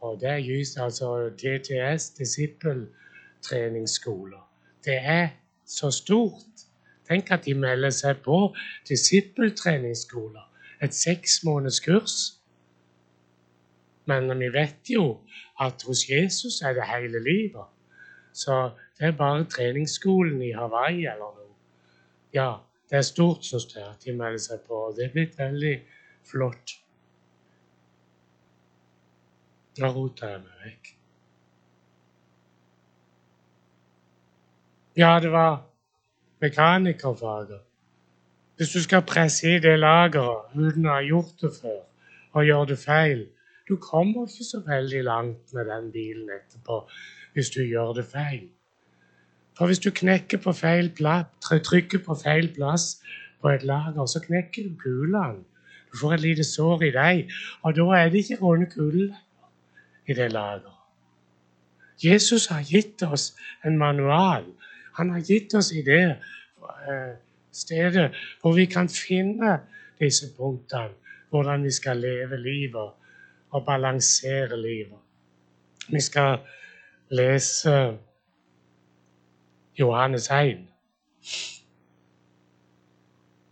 Og 0.00 0.20
det 0.20 0.28
er 0.28 0.36
just 0.36 0.78
altså 0.78 1.28
DTS, 1.28 2.10
disippeltreningsskoler. 2.10 4.50
Det 4.84 4.96
er 4.96 5.28
så 5.66 5.90
stort. 5.90 6.42
Tenk 7.08 7.30
at 7.30 7.44
de 7.44 7.54
melder 7.54 7.90
seg 7.90 8.16
på 8.24 8.56
disippeltreningsskoler. 8.88 10.52
Et 10.82 10.94
seks 10.94 11.44
måneders 11.44 11.80
kurs. 11.80 12.34
Men 14.06 14.38
vi 14.38 14.52
vet 14.52 14.76
jo 14.88 15.18
at 15.60 15.82
hos 15.86 16.10
Jesus 16.10 16.62
er 16.62 16.72
det 16.72 16.88
hele 16.88 17.24
livet. 17.24 17.64
Så 18.32 18.70
det 18.98 19.06
er 19.06 19.12
bare 19.12 19.44
treningsskolen 19.44 20.42
i 20.42 20.52
Hawaii 20.52 21.06
eller 21.06 21.18
noe. 21.18 21.34
Ja, 22.32 22.56
det 22.90 22.96
er 22.96 23.02
stort, 23.02 23.44
jeg, 23.52 23.84
at 23.84 24.04
de 24.04 24.12
melder 24.16 24.38
seg 24.38 24.60
på. 24.66 24.74
og 24.74 24.96
Det 24.96 25.04
er 25.04 25.12
blitt 25.12 25.38
veldig 25.38 25.74
flott. 26.30 26.76
Da 29.78 29.90
roter 29.94 30.32
jeg 30.32 30.40
meg 30.42 30.62
vekk. 30.64 30.94
Ja, 34.98 35.18
det 35.22 35.30
var 35.32 35.60
mekanikerfaget. 36.42 37.60
Hvis 38.56 38.72
du 38.74 38.82
skal 38.82 39.02
presse 39.06 39.46
i 39.46 39.60
det 39.62 39.76
lageret 39.78 40.56
uten 40.56 40.88
å 40.88 40.96
ha 40.96 41.02
gjort 41.06 41.36
det 41.44 41.52
før, 41.60 41.84
og 42.32 42.46
gjøre 42.46 42.66
det 42.72 42.78
feil, 42.82 43.20
du 43.68 43.76
kommer 43.76 44.26
ikke 44.26 44.46
så 44.48 44.62
veldig 44.66 45.04
langt 45.04 45.52
med 45.54 45.68
den 45.70 45.92
bilen 45.92 46.30
etterpå 46.32 46.80
hvis 47.36 47.50
du 47.54 47.60
gjør 47.62 47.92
det 48.00 48.06
feil. 48.10 48.48
For 49.58 49.66
hvis 49.66 49.78
du 49.82 49.90
knekker 49.90 50.38
på 50.38 50.52
feil 50.54 50.90
plass, 50.94 51.26
trykker 51.42 51.98
på 52.06 52.14
feil 52.14 52.52
plass 52.54 53.00
på 53.42 53.50
et 53.50 53.64
lager, 53.66 54.06
så 54.06 54.20
knekker 54.22 54.68
du 54.68 54.74
kulene. 54.78 55.42
Du 55.92 55.98
får 55.98 56.14
et 56.14 56.20
lite 56.20 56.44
sår 56.44 56.82
i 56.82 56.90
deg, 56.94 57.32
og 57.62 57.74
da 57.76 57.86
er 57.96 58.10
det 58.12 58.22
ikke 58.22 58.42
runde 58.42 58.68
kuler 58.70 59.16
i 60.06 60.14
det 60.14 60.32
lageret. 60.32 60.74
Jesus 62.04 62.46
har 62.46 62.62
gitt 62.62 63.02
oss 63.02 63.32
en 63.64 63.78
manual. 63.78 64.44
Han 64.98 65.10
har 65.10 65.20
gitt 65.20 65.54
oss 65.54 65.72
i 65.72 65.82
det 65.82 66.04
eh, 66.06 67.14
stedet 67.52 68.12
hvor 68.40 68.54
vi 68.54 68.68
kan 68.70 68.88
finne 68.88 69.58
disse 69.98 70.30
punktene, 70.36 70.94
hvordan 71.30 71.64
vi 71.64 71.70
skal 71.74 71.98
leve 71.98 72.38
livet 72.38 72.94
og 73.50 73.64
balansere 73.66 74.60
livet. 74.62 75.00
Vi 75.88 76.00
skal 76.00 76.38
lese 77.10 77.98
Johannes 79.78 80.30
1, 80.30 80.66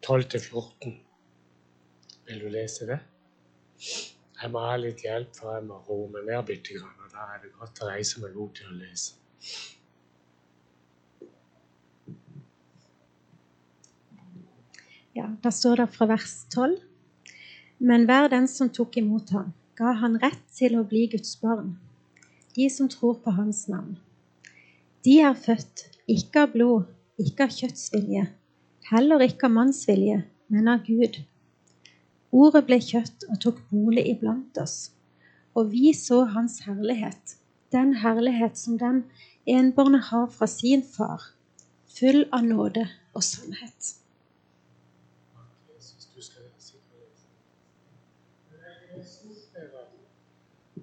12-14. 0.06 0.94
Vil 2.26 2.40
du 2.40 2.48
lese 2.48 2.86
det? 2.86 2.98
Jeg 4.42 4.50
må 4.50 4.58
ha 4.64 4.72
litt 4.80 5.04
hjelp, 5.06 5.30
for 5.38 5.54
jeg 5.54 5.68
må 5.68 5.76
roe 5.86 6.08
meg 6.10 6.26
ned 6.26 6.42
bitte 6.48 6.74
grann. 6.74 6.96
Og 7.04 7.12
da 7.14 7.28
er 7.30 7.44
det 7.44 7.52
godt 7.60 7.78
å 7.78 7.90
reise 7.92 8.22
meg 8.24 8.34
god 8.34 8.50
til 8.58 8.72
å 8.72 8.78
lese. 8.80 9.14
Ja, 15.14 15.28
Da 15.44 15.52
står 15.54 15.84
det 15.84 15.86
fra 15.94 16.08
vers 16.10 16.34
12. 16.50 16.74
Men 17.78 18.08
hver 18.10 18.26
den 18.34 18.48
som 18.50 18.72
tok 18.80 18.98
imot 18.98 19.30
ham, 19.30 19.54
ga 19.78 19.94
han 20.02 20.18
rett 20.18 20.42
til 20.58 20.74
å 20.74 20.82
bli 20.90 21.06
Guds 21.14 21.36
barn, 21.38 21.76
de 22.58 22.66
som 22.72 22.90
tror 22.90 23.14
på 23.22 23.36
hans 23.38 23.68
navn. 23.70 23.94
De 25.06 25.20
er 25.22 25.36
født 25.38 25.84
ikke 26.10 26.40
av 26.42 26.54
blod, 26.56 26.86
ikke 27.22 27.44
av 27.46 27.52
kjøttsvilje, 27.54 28.24
heller 28.88 29.22
ikke 29.22 29.46
av 29.46 29.52
mannsvilje, 29.54 30.16
men 30.50 30.70
av 30.72 30.80
Gud. 30.82 31.20
Ordet 32.34 32.64
ble 32.66 32.80
kjøtt 32.82 33.26
og 33.30 33.38
tok 33.44 33.60
bolig 33.70 34.02
iblant 34.10 34.58
oss, 34.58 34.74
og 35.54 35.70
vi 35.70 35.92
så 35.94 36.24
hans 36.32 36.56
herlighet, 36.66 37.36
den 37.70 37.94
herlighet 38.02 38.58
som 38.58 38.80
den 38.82 39.04
enbårne 39.46 40.02
har 40.08 40.26
fra 40.34 40.50
sin 40.50 40.82
far, 40.82 41.22
full 42.00 42.24
av 42.34 42.42
nåde 42.48 42.88
og 43.14 43.22
sannhet. 43.28 43.92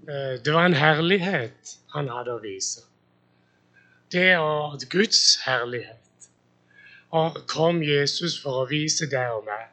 Eh, 0.08 0.34
det 0.48 0.56
var 0.56 0.72
en 0.72 0.80
herlighet 0.80 1.76
han 1.92 2.08
hadde 2.16 2.40
å 2.40 2.42
vise. 2.48 2.88
Det 4.14 4.30
er 4.32 4.90
Guds 4.90 5.22
herlighet. 5.46 6.30
Og 7.10 7.38
kom 7.48 7.82
Jesus 7.84 8.36
for 8.42 8.64
å 8.64 8.68
vise 8.70 9.08
deg 9.10 9.32
og 9.34 9.48
meg. 9.48 9.72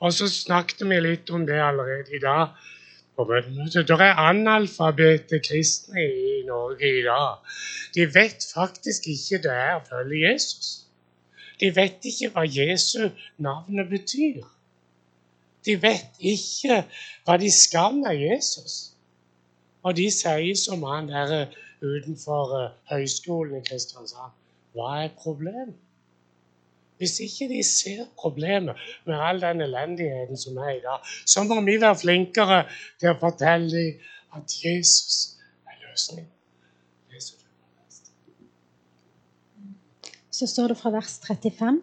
Og 0.00 0.12
så 0.16 0.28
snakket 0.32 0.84
vi 0.88 0.98
litt 1.00 1.30
om 1.32 1.46
det 1.48 1.56
allerede 1.60 2.16
i 2.16 2.20
dag. 2.20 2.52
Det 3.20 3.96
er 4.00 4.20
analfabete 4.20 5.40
kristne 5.44 6.04
i 6.04 6.42
Norge 6.46 6.88
i 7.00 7.02
dag. 7.04 7.40
De 7.94 8.06
vet 8.14 8.46
faktisk 8.54 9.08
ikke 9.12 9.42
det 9.44 9.56
er 9.56 9.74
å 9.76 9.84
følge 9.88 10.22
Jesus. 10.24 10.70
De 11.60 11.68
vet 11.76 12.04
ikke 12.08 12.30
hva 12.32 12.46
Jesu 12.48 13.10
navnet 13.36 13.90
betyr. 13.90 14.44
De 15.64 15.76
vet 15.82 16.16
ikke 16.32 16.84
hva 17.26 17.36
de 17.40 17.50
skal 17.52 17.98
med 18.00 18.16
Jesus. 18.20 18.78
Og 19.84 19.96
de 19.96 20.08
sier 20.12 20.56
som 20.56 20.84
han 20.88 21.08
der 21.08 21.34
eh, 21.36 21.58
utenfor 21.82 22.56
uh, 22.56 22.66
høyskolen 22.92 23.60
i 23.60 23.64
Kristiansand 23.66 24.36
Hva 24.76 24.90
er 25.04 25.14
problemet? 25.18 25.76
Hvis 27.00 27.16
ikke 27.24 27.48
de 27.48 27.62
ser 27.64 28.04
problemet 28.20 28.76
med 29.08 29.16
all 29.16 29.40
den 29.40 29.62
elendigheten 29.64 30.36
som 30.36 30.58
er 30.60 30.74
i 30.74 30.82
dag, 30.84 31.06
så 31.26 31.46
må 31.48 31.56
vi 31.64 31.78
være 31.80 31.96
flinkere 31.96 32.58
til 33.00 33.14
å 33.14 33.20
fortelle 33.22 33.70
dem 33.72 34.36
at 34.36 34.56
Jesus 34.64 35.38
er 35.64 35.80
løsningen. 35.86 36.28
Så 40.40 40.46
står 40.46 40.68
det 40.72 40.76
fra 40.80 40.92
vers 40.92 41.18
35. 41.24 41.80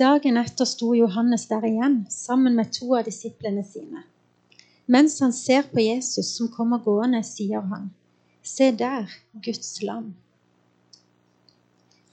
Dagen 0.00 0.38
etter 0.40 0.68
sto 0.68 0.94
Johannes 0.96 1.48
der 1.50 1.64
igjen 1.68 1.98
sammen 2.12 2.54
med 2.56 2.70
to 2.72 2.94
av 2.96 3.04
disiplene 3.04 3.64
sine. 3.64 4.04
Mens 4.86 5.18
han 5.20 5.34
ser 5.36 5.66
på 5.72 5.80
Jesus 5.80 6.30
som 6.36 6.48
kommer 6.52 6.80
gående, 6.84 7.20
sier 7.24 7.60
han, 7.72 7.90
Se 8.42 8.72
der, 8.78 9.06
Guds 9.44 9.82
lam. 9.82 10.14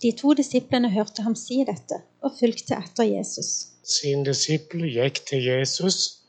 De 0.02 0.12
to 0.12 0.34
disiplene 0.38 0.92
hørte 0.94 1.26
ham 1.26 1.36
si 1.36 1.64
dette 1.68 1.98
og 2.22 2.36
fulgte 2.40 2.78
etter 2.78 3.08
Jesus. 3.10 3.50
Sine 3.84 4.24
disipler 4.28 4.88
gikk 4.94 5.24
til 5.28 5.44
Jesus, 5.44 6.20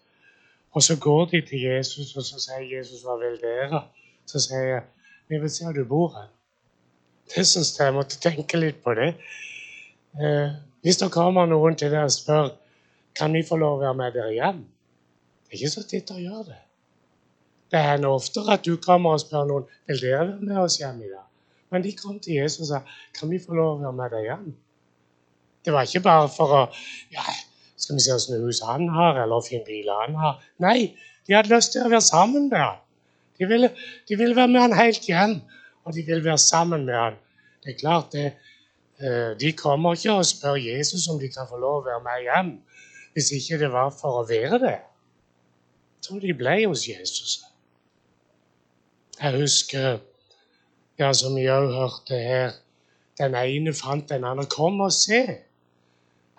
og 0.73 0.83
så 0.83 0.97
går 0.97 1.25
de 1.35 1.43
til 1.47 1.63
Jesus, 1.67 2.17
og 2.17 2.25
så 2.25 2.41
sier 2.41 2.79
Jesus, 2.79 3.03
'Hva 3.03 3.19
vil 3.21 3.39
dere?' 3.43 3.83
Så 4.27 4.41
sier 4.41 4.67
jeg, 4.73 4.83
'Vi 5.29 5.39
vil 5.39 5.51
se 5.51 5.65
hvor 5.65 5.73
du 5.73 5.85
bor 5.85 6.09
hen'. 6.17 6.35
Det 7.35 7.47
syns 7.47 7.79
jeg 7.79 7.85
jeg 7.85 7.95
måtte 7.95 8.21
tenke 8.21 8.57
litt 8.57 8.83
på 8.83 8.95
det. 8.95 9.15
Eh, 10.23 10.51
hvis 10.83 10.97
det 10.97 11.13
kommer 11.13 11.47
noen 11.47 11.77
til 11.77 11.91
deg 11.91 12.05
og 12.05 12.13
spør, 12.13 12.49
'Kan 13.15 13.33
vi 13.33 13.43
få 13.43 13.57
lov 13.57 13.77
å 13.77 13.81
være 13.85 13.95
med 13.95 14.13
dere 14.13 14.33
hjem?' 14.33 14.67
Det 15.45 15.53
er 15.53 15.59
ikke 15.59 15.71
så 15.71 15.83
titt 15.83 16.11
å 16.11 16.19
gjøre 16.19 16.45
det. 16.45 16.61
Det 17.71 17.83
hender 17.83 18.09
oftere 18.11 18.57
at 18.57 18.65
du 18.67 18.75
kommer 18.83 19.15
og 19.15 19.23
spør 19.23 19.47
noen 19.47 19.69
vil 19.87 20.01
dere 20.03 20.25
være 20.27 20.49
med 20.49 20.59
oss 20.65 20.81
hjem 20.81 21.03
i 21.05 21.11
dag. 21.11 21.27
Men 21.71 21.85
de 21.85 21.93
kom 21.95 22.19
til 22.19 22.41
Jesus 22.41 22.65
og 22.65 22.71
sa 22.73 22.81
kan 23.19 23.31
vi 23.31 23.39
få 23.43 23.55
lov 23.55 23.77
å 23.77 23.81
være 23.85 23.97
med 24.01 24.15
deg 24.15 24.27
hjem. 24.27 24.51
Det 25.65 25.75
var 25.75 25.87
ikke 25.87 26.03
bare 26.03 26.29
for 26.33 26.57
å 26.57 26.63
ja, 27.15 27.25
skal 27.79 27.97
vi 27.97 28.05
se 28.05 28.15
åssen 28.17 28.43
hus 28.43 28.63
han 28.67 28.89
har, 28.95 29.21
eller 29.23 29.45
fin 29.45 29.63
bil 29.67 29.91
han 29.93 30.17
har. 30.19 30.41
Nei, 30.63 30.93
de 31.27 31.37
hadde 31.37 31.53
lyst 31.53 31.75
til 31.75 31.85
å 31.85 31.93
være 31.93 32.05
sammen 32.07 32.49
med 32.51 32.59
han. 32.59 32.81
De 33.41 33.49
ville, 33.49 33.71
de 34.09 34.17
ville 34.19 34.37
være 34.37 34.53
med 34.53 34.65
han 34.67 34.77
helt 34.77 35.07
hjem, 35.09 35.39
og 35.85 35.95
de 35.97 36.05
ville 36.07 36.25
være 36.25 36.41
sammen 36.43 36.85
med 36.89 36.97
han. 36.97 37.21
Det 37.65 37.75
er 37.75 37.79
klart, 37.79 38.13
det, 38.13 38.33
eh, 39.01 39.37
De 39.41 39.53
kommer 39.53 39.95
ikke 39.95 40.13
og 40.13 40.27
spør 40.27 40.57
Jesus 40.61 41.09
om 41.09 41.21
de 41.21 41.29
kan 41.29 41.49
få 41.49 41.61
lov 41.61 41.81
å 41.81 41.87
være 41.87 42.03
med 42.05 42.27
hjem, 42.27 42.51
hvis 43.15 43.31
ikke 43.37 43.61
det 43.63 43.71
var 43.73 43.93
for 43.95 44.23
å 44.23 44.27
være 44.29 44.59
det. 44.59 44.79
Jeg 46.01 46.09
tror 46.09 46.21
de 46.21 46.35
ble 46.35 46.57
hos 46.67 46.89
Jesus. 46.89 47.41
Jeg 49.21 49.41
husker, 49.41 49.99
ja, 50.99 51.13
som 51.13 51.35
vi 51.37 51.45
òg 51.53 51.75
hørte 51.75 52.17
her, 52.17 52.53
den 53.21 53.35
ene 53.37 53.75
fant 53.77 54.09
den 54.09 54.25
andre. 54.25 54.47
'Kom 54.47 54.81
og 54.81 54.93
se.' 54.93 55.39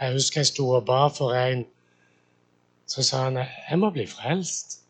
Jeg 0.01 0.13
husker 0.13 0.39
jeg 0.41 0.45
sto 0.45 0.69
og 0.69 0.85
ba 0.85 1.07
for 1.07 1.33
en 1.33 1.65
Så 2.87 3.03
sa 3.03 3.17
han 3.23 3.37
jeg 3.37 3.79
må 3.79 3.89
bli 3.89 4.07
frelst. 4.07 4.81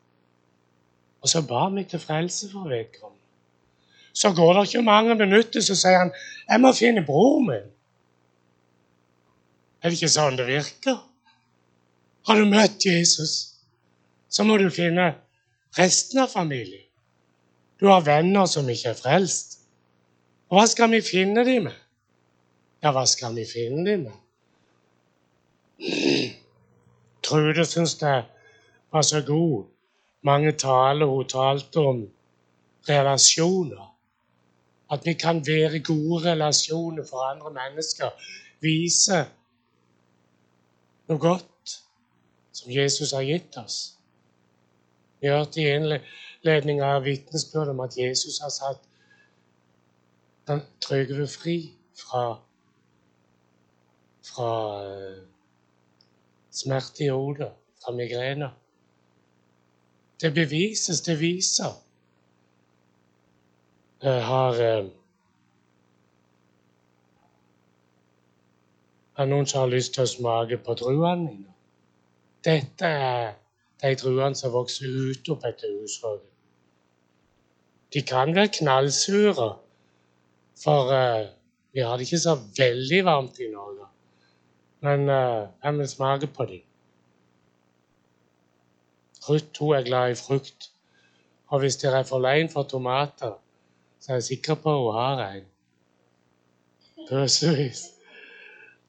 Og 1.21 1.29
så 1.29 1.41
ba 1.41 1.69
meg 1.69 1.89
til 1.89 1.99
frelse 1.99 2.49
for 2.51 2.69
vedkommende. 2.69 3.21
Så 4.13 4.33
går 4.33 4.53
det 4.53 4.67
ikke 4.67 4.81
mange 4.81 5.15
minutter, 5.15 5.61
så 5.61 5.75
sier 5.75 5.97
han 5.97 6.11
jeg 6.49 6.61
må 6.61 6.73
finne 6.73 7.05
broren 7.05 7.47
min. 7.47 7.67
Er 9.83 9.89
det 9.89 10.01
ikke 10.01 10.09
sånn 10.09 10.37
det 10.37 10.47
virker? 10.47 10.97
Har 12.27 12.39
du 12.39 12.45
møtt 12.45 12.85
Jesus, 12.85 13.53
så 14.29 14.43
må 14.43 14.57
du 14.57 14.69
finne 14.69 15.13
resten 15.77 16.19
av 16.23 16.29
familien. 16.33 16.90
Du 17.81 17.87
har 17.87 18.03
venner 18.05 18.45
som 18.45 18.69
ikke 18.69 18.89
er 18.93 18.97
frelst. 18.97 19.57
Og 20.51 20.59
hva 20.59 20.67
skal 20.69 20.91
vi 20.91 21.01
finne 21.01 21.41
dem 21.47 21.63
med? 21.65 21.77
Ja, 22.83 22.91
hva 22.93 23.07
skal 23.09 23.33
vi 23.33 23.45
finne 23.49 23.85
dem 23.87 24.03
med? 24.05 24.17
Trude 27.25 27.65
syns 27.65 27.95
det 27.97 28.19
var 28.93 29.01
så 29.07 29.23
god. 29.25 29.65
Mange 30.21 30.51
taler 30.51 31.09
hun 31.09 31.27
talte 31.27 31.79
om 31.79 32.03
relasjoner. 32.89 33.87
At 34.91 35.05
vi 35.05 35.13
kan 35.13 35.41
være 35.47 35.79
gode 35.79 36.25
relasjoner 36.31 37.07
for 37.09 37.25
andre 37.31 37.49
mennesker. 37.55 38.13
Vise 38.61 39.25
noe 41.09 41.17
godt 41.17 41.77
som 42.53 42.69
Jesus 42.71 43.15
har 43.17 43.25
gitt 43.25 43.57
oss. 43.57 43.95
Vi 45.21 45.33
hørte 45.33 45.61
i 45.63 45.71
innledninga 46.41 46.95
av 46.95 47.03
vitnesbyrd 47.03 47.69
om 47.69 47.79
at 47.79 47.97
Jesus 47.97 48.39
har 48.41 48.49
satt 48.49 48.87
Trygve 50.81 51.27
fri 51.29 51.71
fra, 51.95 52.41
fra 54.25 54.47
uh, 54.83 55.19
smerte 56.51 57.05
i 57.05 57.07
hodet, 57.07 57.51
fra 57.79 57.93
migrene. 57.95 58.49
Det 60.21 60.33
bevises, 60.33 61.01
det 61.01 61.19
viser. 61.19 61.77
Jeg 64.03 64.25
har 64.25 64.59
Er 69.17 69.25
noen 69.25 69.45
som 69.45 69.59
har 69.61 69.69
lyst 69.69 69.93
til 69.93 70.03
å 70.03 70.09
smake 70.09 70.57
på 70.65 70.73
druene 70.73 71.21
mine? 71.21 71.55
Dette 72.43 72.87
er 72.89 73.33
de 73.83 73.95
druene 73.95 74.35
som 74.35 74.51
vokser 74.51 74.89
ut 74.89 75.29
opp 75.29 75.45
etter 75.45 75.69
husrådet. 75.77 76.30
De 77.93 78.01
kan 78.01 78.35
være 78.35 78.47
knallsure, 78.47 79.57
for 80.63 80.91
uh, 80.95 81.27
vi 81.73 81.79
har 81.79 81.97
det 81.97 82.07
ikke 82.07 82.19
så 82.19 82.37
veldig 82.57 83.05
varmt 83.05 83.39
i 83.39 83.51
Norge. 83.51 83.87
Men 84.81 84.99
uh, 85.09 85.47
jeg 85.63 85.77
vil 85.77 85.87
smake 85.87 86.27
på 86.27 86.45
dem. 86.45 86.61
Ruth 89.29 89.59
hun 89.59 89.75
er 89.75 89.83
glad 89.83 90.11
i 90.11 90.15
frukt. 90.15 90.71
Og 91.47 91.59
hvis 91.59 91.75
dere 91.75 91.99
er 91.99 92.03
for 92.07 92.19
lei 92.19 92.47
for 92.47 92.63
tomater, 92.63 93.33
så 93.99 94.11
er 94.11 94.15
jeg 94.15 94.23
sikker 94.23 94.55
på 94.55 94.77
hun 94.77 94.93
har 94.95 95.25
en. 95.25 95.47
Pøsevis. 97.09 97.83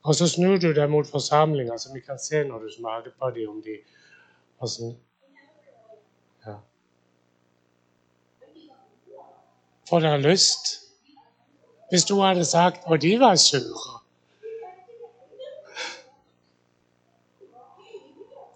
Og 0.03 0.15
så 0.15 0.29
snur 0.29 0.57
du 0.59 0.73
deg 0.75 0.91
mot 0.91 1.07
forsamlinga, 1.07 1.79
så 1.79 1.93
vi 1.95 2.01
kan 2.01 2.19
se 2.19 2.45
når 2.45 2.59
du 2.59 2.71
smaker 2.71 3.11
på 3.19 3.31
dem, 3.31 3.51
om 3.51 3.63
de 3.63 3.77
Dere 9.91 10.19
lyst? 10.21 10.81
Hvis 11.91 12.05
du 12.05 12.21
hadde 12.21 12.45
sagt 12.45 12.81
og 12.85 13.03
de 13.03 13.21
var 13.21 13.37
sure 13.37 14.03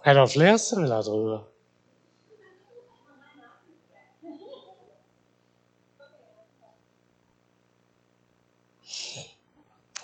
Er 0.06 0.14
det 0.14 0.30
flere 0.32 0.58
som 0.58 0.82
vil 0.82 0.92
ha 0.92 1.00
druer? 1.02 1.38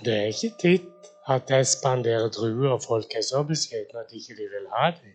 Det 0.05 0.15
er 0.17 0.25
ikke 0.33 0.51
titt 0.59 1.11
at 1.31 1.51
jeg 1.51 1.67
spanderer 1.67 2.29
druer, 2.29 2.73
og 2.73 2.83
folk 2.83 3.15
er 3.15 3.23
så 3.23 3.43
beskjedne 3.47 4.01
at 4.01 4.11
ikke 4.13 4.35
de 4.41 4.49
vil 4.51 4.67
ha 4.75 4.91
dem. 4.91 5.15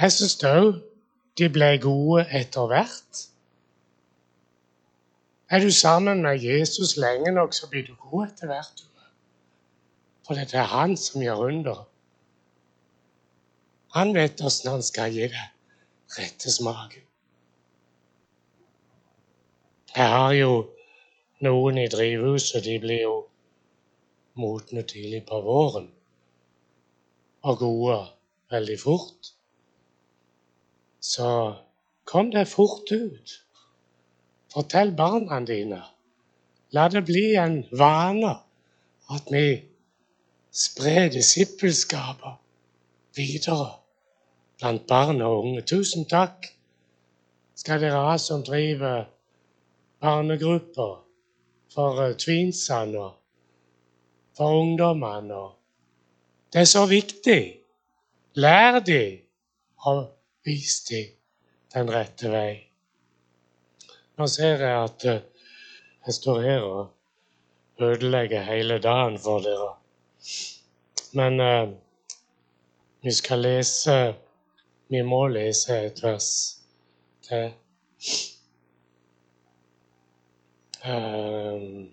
Jeg 0.00 0.12
syns 0.12 0.36
de 1.38 1.48
ble 1.52 1.70
gode 1.82 2.24
etter 2.34 2.66
hvert. 2.70 3.24
Er 5.48 5.62
du 5.64 5.70
sammen 5.72 6.22
med 6.22 6.42
Jesus 6.44 6.96
lenge 6.96 7.32
nok, 7.32 7.54
så 7.54 7.68
blir 7.70 7.86
du 7.86 7.94
god 8.10 8.26
etter 8.26 8.50
hvert. 8.50 8.82
For 10.26 10.36
det 10.36 10.52
er 10.54 10.68
han 10.68 10.96
som 10.96 11.22
gjør 11.22 11.46
under. 11.48 11.86
Han 13.96 14.12
vet 14.14 14.42
åssen 14.44 14.70
han 14.74 14.84
skal 14.84 15.14
gi 15.14 15.30
deg 15.32 16.18
rette 16.18 16.52
smaken. 16.52 17.04
Jeg 19.96 20.10
har 20.12 20.34
jo 20.36 20.52
noen 21.46 21.80
i 21.80 21.88
drivhuset. 21.88 22.60
De 22.64 22.76
blir 22.82 23.02
jo 23.06 23.16
modne 24.38 24.84
tidlig 24.86 25.24
på 25.26 25.40
våren 25.42 25.88
og 27.48 27.58
gode 27.58 27.98
veldig 28.52 28.78
fort. 28.82 29.32
Så 31.08 31.28
kom 32.08 32.28
deg 32.34 32.48
fort 32.50 32.90
ut. 32.92 33.38
Fortell 34.52 34.92
barna 34.96 35.40
dine. 35.48 35.80
La 36.76 36.88
det 36.92 37.04
bli 37.08 37.32
en 37.40 37.62
vane 37.72 38.34
at 39.08 39.30
vi 39.32 39.46
sprer 40.52 41.08
disippelskapet 41.12 42.36
videre 43.16 43.70
blant 44.60 44.84
barn 44.90 45.22
og 45.24 45.44
unge. 45.44 45.62
Tusen 45.62 46.04
takk 46.10 46.50
skal 47.56 47.80
dere 47.80 48.02
ha 48.10 48.18
som 48.20 48.44
driver 48.44 49.06
barnegrupper 50.02 50.92
for 51.72 52.12
tvinsene 52.20 53.00
og 53.00 53.16
for 54.36 54.60
ungdommene. 54.60 55.40
Det 56.52 56.62
er 56.66 56.70
så 56.70 56.84
viktig. 56.86 57.42
Lær 58.38 58.78
dem 58.84 59.24
og 59.88 60.04
vis 60.48 60.80
dem 60.88 61.14
den 61.74 61.90
rette 61.92 62.30
vei. 62.32 62.52
Nå 64.18 64.26
ser 64.26 64.62
jeg 64.64 64.76
at 64.84 65.04
eh, 65.04 65.26
jeg 66.06 66.14
står 66.14 66.40
her 66.40 66.60
og 66.60 67.84
ødelegger 67.88 68.42
hele 68.42 68.78
dagen 68.78 69.18
for 69.18 69.44
dere. 69.44 69.74
Men 71.12 71.40
uh, 71.40 71.68
vi 73.02 73.12
skal 73.12 73.38
lese 73.38 74.14
Vi 74.88 75.02
må 75.02 75.26
lese 75.28 75.76
et 75.86 76.02
vers 76.02 76.28
til. 77.22 77.50
Um, 80.88 81.90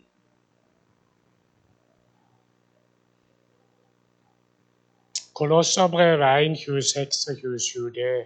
Kolosserbrevet 5.34 6.24
1, 6.52 6.58
26 6.58 7.54
og 7.54 7.62
27, 7.62 7.92
det, 7.92 8.26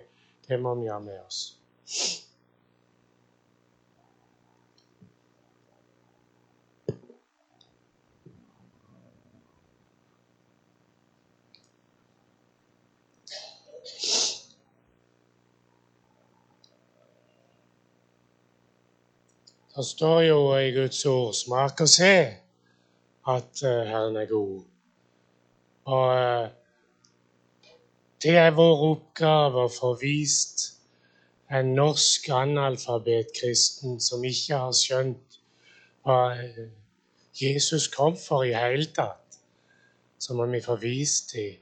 det 0.49 0.57
vi 0.57 0.87
ha 0.87 0.99
med 0.99 1.19
oss. 1.27 1.55
Det 19.75 19.85
står 19.85 20.21
jo 20.21 20.57
i 20.57 20.71
Guds 20.71 21.05
ord 21.05 21.33
'smak 21.33 21.81
og 21.81 21.89
se' 21.89 22.35
at 23.27 23.61
uh, 23.63 23.69
Herren 23.87 24.15
er 24.15 24.25
god. 24.25 24.63
Og 25.85 26.07
uh, 26.43 26.49
det 28.23 28.35
er 28.35 28.51
vår 28.55 28.81
oppgave 28.89 29.63
å 29.63 29.71
få 29.71 29.93
vist 30.01 30.65
en 31.49 31.71
norsk 31.77 32.27
analfabetkristen 32.35 33.99
som 34.03 34.25
ikke 34.27 34.59
har 34.59 34.75
skjønt 34.75 35.39
hva 36.05 36.19
uh, 36.35 36.65
Jesus 37.39 37.87
kom 37.93 38.17
for 38.19 38.43
i 38.43 38.51
hele 38.53 38.89
tatt. 38.95 39.39
Så 40.19 40.35
må 40.35 40.49
vi 40.51 40.59
få 40.61 40.75
vist 40.81 41.31
dem 41.33 41.55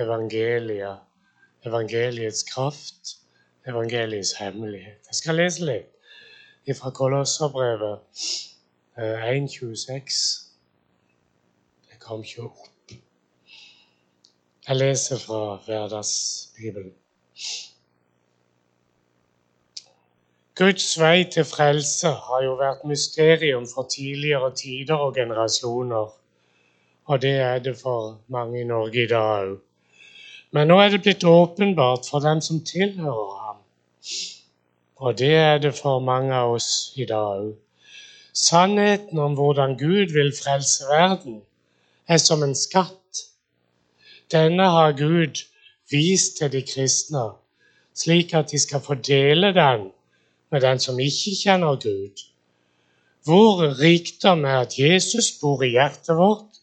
evangeliet, 0.00 1.04
evangeliets 1.68 2.44
kraft, 2.48 3.18
evangeliets 3.68 4.32
hemmelighet. 4.40 5.04
Jeg 5.10 5.20
skal 5.20 5.40
lese 5.42 5.66
litt 5.68 6.72
fra 6.78 6.92
Kolosserbrevet 6.94 8.24
1.26. 8.96 9.92
Eh, 9.92 10.08
det 11.90 12.00
kom 12.00 12.24
ikke 12.24 12.48
opp. 12.48 12.77
Jeg 14.68 14.76
leser 14.76 15.16
fra 15.18 15.56
Hverdagsbibelen. 15.64 16.90
Guds 20.60 20.88
vei 21.00 21.24
til 21.32 21.46
frelse 21.48 22.10
har 22.26 22.42
jo 22.44 22.58
vært 22.58 22.82
mysterium 22.90 23.64
for 23.70 23.88
tidligere 23.94 24.50
tider 24.60 25.00
og 25.06 25.14
generasjoner. 25.16 26.10
Og 27.04 27.22
det 27.22 27.32
er 27.46 27.64
det 27.64 27.74
for 27.80 28.18
mange 28.28 28.60
i 28.60 28.66
Norge 28.68 29.06
i 29.06 29.08
dag 29.14 29.46
òg. 29.46 29.56
Men 30.52 30.68
nå 30.68 30.76
er 30.84 30.92
det 30.92 31.00
blitt 31.06 31.24
åpenbart 31.24 32.04
for 32.10 32.20
dem 32.28 32.44
som 32.44 32.60
tilhører 32.60 33.34
ham. 33.46 33.64
Og 34.96 35.18
det 35.18 35.34
er 35.46 35.58
det 35.64 35.74
for 35.80 36.04
mange 36.12 36.34
av 36.34 36.58
oss 36.60 36.92
i 36.96 37.08
dag 37.08 37.40
òg. 37.46 37.56
Sannheten 38.36 39.18
om 39.18 39.40
hvordan 39.40 39.78
Gud 39.80 40.12
vil 40.12 40.34
frelse 40.44 40.84
verden, 40.92 41.40
er 42.08 42.20
som 42.20 42.44
en 42.44 42.54
skatt. 42.54 42.97
Denne 44.32 44.70
har 44.70 44.92
Gud 44.92 45.44
vist 45.90 46.36
til 46.38 46.52
de 46.52 46.62
kristne, 46.62 47.24
slik 47.96 48.34
at 48.34 48.50
de 48.50 48.58
skal 48.58 48.80
fordele 48.84 49.54
den 49.56 49.90
med 50.50 50.60
den 50.60 50.78
som 50.78 50.98
ikke 51.00 51.36
kjenner 51.42 51.80
Gud. 51.80 52.24
Vår 53.26 53.80
rikdom 53.80 54.44
er 54.44 54.60
at 54.64 54.78
Jesus 54.78 55.32
bor 55.40 55.62
i 55.62 55.72
hjertet 55.76 56.16
vårt, 56.16 56.60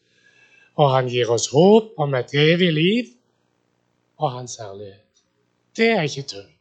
og 0.76 0.91
han 0.91 1.09
gir 1.09 1.30
oss 1.32 1.47
håp 1.53 1.93
om 1.97 2.13
et 2.18 2.34
evig 2.34 2.72
liv 2.74 3.11
og 4.18 4.32
hans 4.32 4.57
herlighet. 4.61 5.24
Det 5.78 5.89
er 5.89 6.01
ikke 6.01 6.28
tull. 6.28 6.51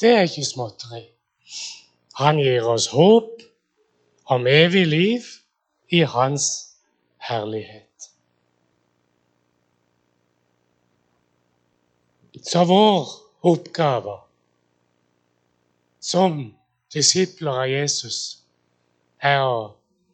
Det 0.00 0.10
er 0.14 0.26
ikke 0.26 0.44
småtteri. 0.44 1.02
Han 2.18 2.38
gir 2.38 2.66
oss 2.66 2.88
håp 2.94 3.42
om 4.26 4.46
evig 4.46 4.86
liv 4.86 5.28
i 5.90 6.02
hans 6.04 6.48
herlighet. 7.28 7.87
Så 12.48 12.64
vår 12.64 13.08
oppgave 13.40 14.12
som 16.00 16.54
disipler 16.94 17.58
av 17.62 17.66
Jesus 17.68 18.20
er 19.20 19.42
å 19.44 19.58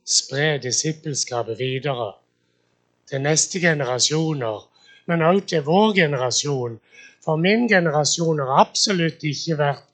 spre 0.02 0.56
disippelskapet 0.64 1.60
videre 1.60 2.08
til 3.06 3.22
neste 3.22 3.62
generasjoner, 3.62 4.66
men 5.06 5.22
også 5.28 5.46
til 5.52 5.62
vår 5.68 5.94
generasjon. 6.00 6.74
For 7.22 7.38
min 7.38 7.68
generasjon 7.70 8.42
har 8.42 8.64
absolutt 8.64 9.22
ikke 9.30 9.60
vært 9.62 9.86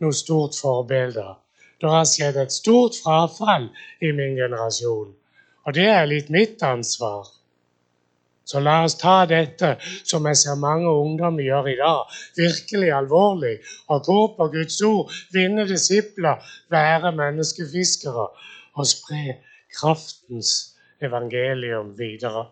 noe 0.00 0.16
stort 0.16 0.56
forbilde. 0.56 1.28
Det 1.76 1.92
har 1.92 2.08
skjedd 2.08 2.40
et 2.40 2.56
stort 2.56 2.96
frafall 3.04 3.68
i 4.00 4.16
min 4.16 4.40
generasjon, 4.40 5.12
og 5.68 5.76
det 5.76 5.90
er 5.92 6.08
litt 6.08 6.32
mitt 6.32 6.64
ansvar. 6.72 7.28
Så 8.44 8.60
la 8.60 8.80
oss 8.84 8.96
ta 8.98 9.22
dette, 9.30 9.76
som 10.04 10.26
jeg 10.26 10.40
ser 10.40 10.58
mange 10.58 10.90
ungdommer 10.90 11.44
gjør 11.46 11.68
i 11.70 11.76
dag, 11.78 12.16
virkelig 12.36 12.90
alvorlig, 12.96 13.52
og 13.88 14.02
gå 14.08 14.18
på 14.38 14.48
Guds 14.56 14.80
ord, 14.86 15.12
vinne 15.34 15.66
disipler, 15.68 16.42
være 16.70 17.14
menneskefiskere 17.16 18.26
og 18.74 18.88
spre 18.88 19.38
kraftens 19.78 20.72
evangelium 21.02 21.94
videre. 21.98 22.48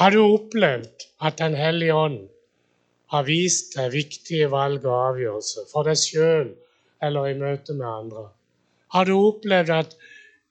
Har 0.00 0.14
du 0.14 0.22
opplevd 0.24 1.06
at 1.20 1.38
Den 1.38 1.54
hellige 1.54 1.94
ånd 1.94 2.20
har 3.12 3.26
vist 3.26 3.74
deg 3.76 3.92
viktige 3.92 4.46
valg 4.48 4.86
og 4.86 4.94
avgjørelser 5.10 5.66
for 5.72 5.84
deg 5.84 5.98
sjøl 6.00 6.54
eller 7.04 7.26
i 7.28 7.34
møte 7.36 7.76
med 7.76 7.88
andre? 7.88 8.22
Har 8.94 9.04
du 9.04 9.12
opplevd 9.18 9.74
at 9.76 9.92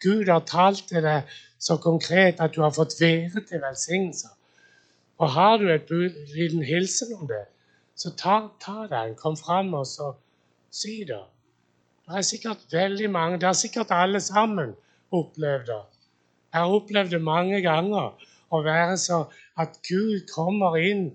Gud 0.04 0.30
har 0.32 0.46
talt 0.48 0.86
til 0.88 1.04
deg 1.04 1.32
så 1.60 1.76
konkret 1.78 2.40
at 2.40 2.56
du 2.56 2.62
har 2.64 2.72
fått 2.76 2.96
være 3.02 3.44
til 3.48 3.64
velsignelse? 3.64 4.30
Og 5.20 5.32
har 5.36 5.58
du 5.60 5.68
et 5.72 5.90
liten 6.36 6.64
hilsen 6.64 7.12
om 7.20 7.28
det, 7.28 7.44
så 7.96 8.14
ta, 8.16 8.38
ta 8.64 8.88
den. 8.88 9.16
Kom 9.20 9.36
fram 9.38 9.74
og 9.74 9.88
så 9.88 10.14
si 10.72 11.04
det. 11.08 11.24
Det 12.08 12.18
er 12.18 12.22
sikkert 12.22 12.64
veldig 12.72 13.10
mange, 13.12 13.38
det 13.38 13.50
har 13.50 13.58
sikkert 13.58 13.92
alle 13.92 14.22
sammen 14.24 14.72
opplevd 15.12 15.68
det. 15.68 15.82
Jeg 16.54 16.62
har 16.62 16.76
opplevd 16.80 17.12
det 17.12 17.22
mange 17.22 17.62
ganger 17.62 18.30
å 18.50 18.62
være 18.66 18.96
så 18.98 19.20
at 19.60 19.76
Gud 19.90 20.24
kommer 20.32 20.80
inn 20.80 21.10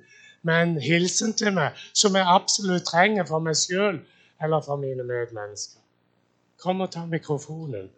med 0.45 0.63
en 0.63 0.77
hilsen 0.81 1.33
til 1.33 1.55
meg 1.57 1.81
som 1.97 2.15
jeg 2.15 2.29
absolutt 2.37 2.87
trenger 2.87 3.27
for 3.27 3.43
meg 3.43 3.57
sjøl 3.59 4.03
eller 4.45 4.63
for 4.63 4.77
mine 4.79 5.07
medmennesker. 5.09 5.81
Kom 6.61 6.85
og 6.85 6.93
ta 6.93 7.07
mikrofonen 7.09 7.89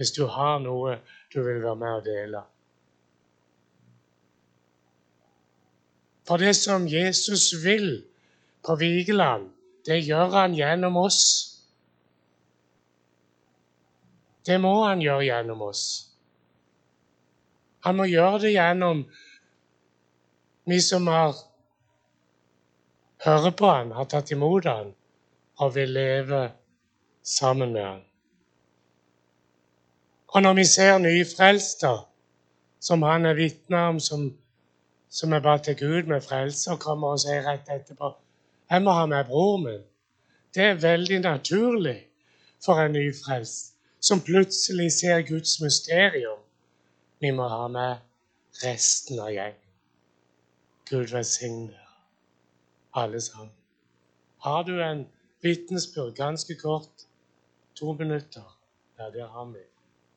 hvis 0.00 0.14
du 0.16 0.22
har 0.32 0.62
noe 0.64 0.94
du 1.28 1.42
vil 1.44 1.58
være 1.60 1.76
med 1.76 1.98
og 1.98 2.06
dele. 2.06 2.40
For 6.24 6.40
det 6.40 6.54
som 6.56 6.86
Jesus 6.88 7.50
vil 7.60 8.00
på 8.64 8.78
Vigeland, 8.80 9.50
det 9.84 9.98
gjør 10.06 10.32
han 10.38 10.56
gjennom 10.56 10.96
oss. 10.96 11.20
Det 14.46 14.56
må 14.62 14.72
han 14.86 15.04
gjøre 15.04 15.28
gjennom 15.28 15.68
oss. 15.68 15.84
Han 17.84 18.00
må 18.00 18.08
gjøre 18.08 18.40
det 18.46 18.56
gjennom 18.56 19.04
vi 20.64 20.80
som 20.80 21.12
har 21.12 21.36
hører 23.24 23.52
på 23.52 23.68
han, 23.68 23.92
har 23.92 24.08
tatt 24.08 24.32
imot 24.32 24.64
han 24.64 24.94
og 25.60 25.74
vil 25.76 25.92
leve 25.92 26.46
sammen 27.20 27.76
med 27.76 27.84
han. 27.84 28.06
Og 30.30 30.42
når 30.42 30.54
vi 30.54 30.64
ser 30.64 30.98
nyfrelste, 30.98 31.88
som 32.80 33.02
han 33.02 33.26
er 33.26 33.34
vitne 33.34 33.76
om, 33.76 34.00
som, 34.00 34.28
som 35.10 35.32
er 35.32 35.40
bare 35.40 35.62
til 35.62 35.78
Gud 35.78 36.02
med 36.02 36.20
frelse, 36.20 36.70
og 36.70 36.80
kommer 36.80 37.16
og 37.16 37.20
sier 37.20 37.42
rett 37.46 37.68
etterpå 37.68 38.12
'Jeg 38.70 38.82
må 38.82 38.92
ha 38.92 39.06
med 39.06 39.24
bror 39.24 39.56
min', 39.56 39.88
det 40.54 40.62
er 40.62 40.74
veldig 40.74 41.20
naturlig 41.20 42.06
for 42.64 42.74
en 42.74 42.92
nyfrelst 42.92 43.74
som 44.00 44.20
plutselig 44.20 44.92
ser 44.92 45.22
Guds 45.22 45.60
mysterium 45.60 46.38
vi 47.20 47.30
må 47.30 47.48
ha 47.48 47.68
med 47.68 47.96
resten 48.64 49.18
av 49.18 49.32
gjengen. 49.32 49.66
Gud 50.90 51.12
velsigne 51.12 51.78
alle 52.94 53.20
sammen. 53.20 53.52
Har 54.38 54.62
du 54.62 54.82
en 54.82 55.06
vitnesbyrd, 55.42 56.14
ganske 56.16 56.54
kort, 56.54 57.06
to 57.74 57.92
minutter? 57.92 58.56
Ja, 58.98 59.10
det 59.10 59.28
har 59.28 59.44
vi. 59.44 59.58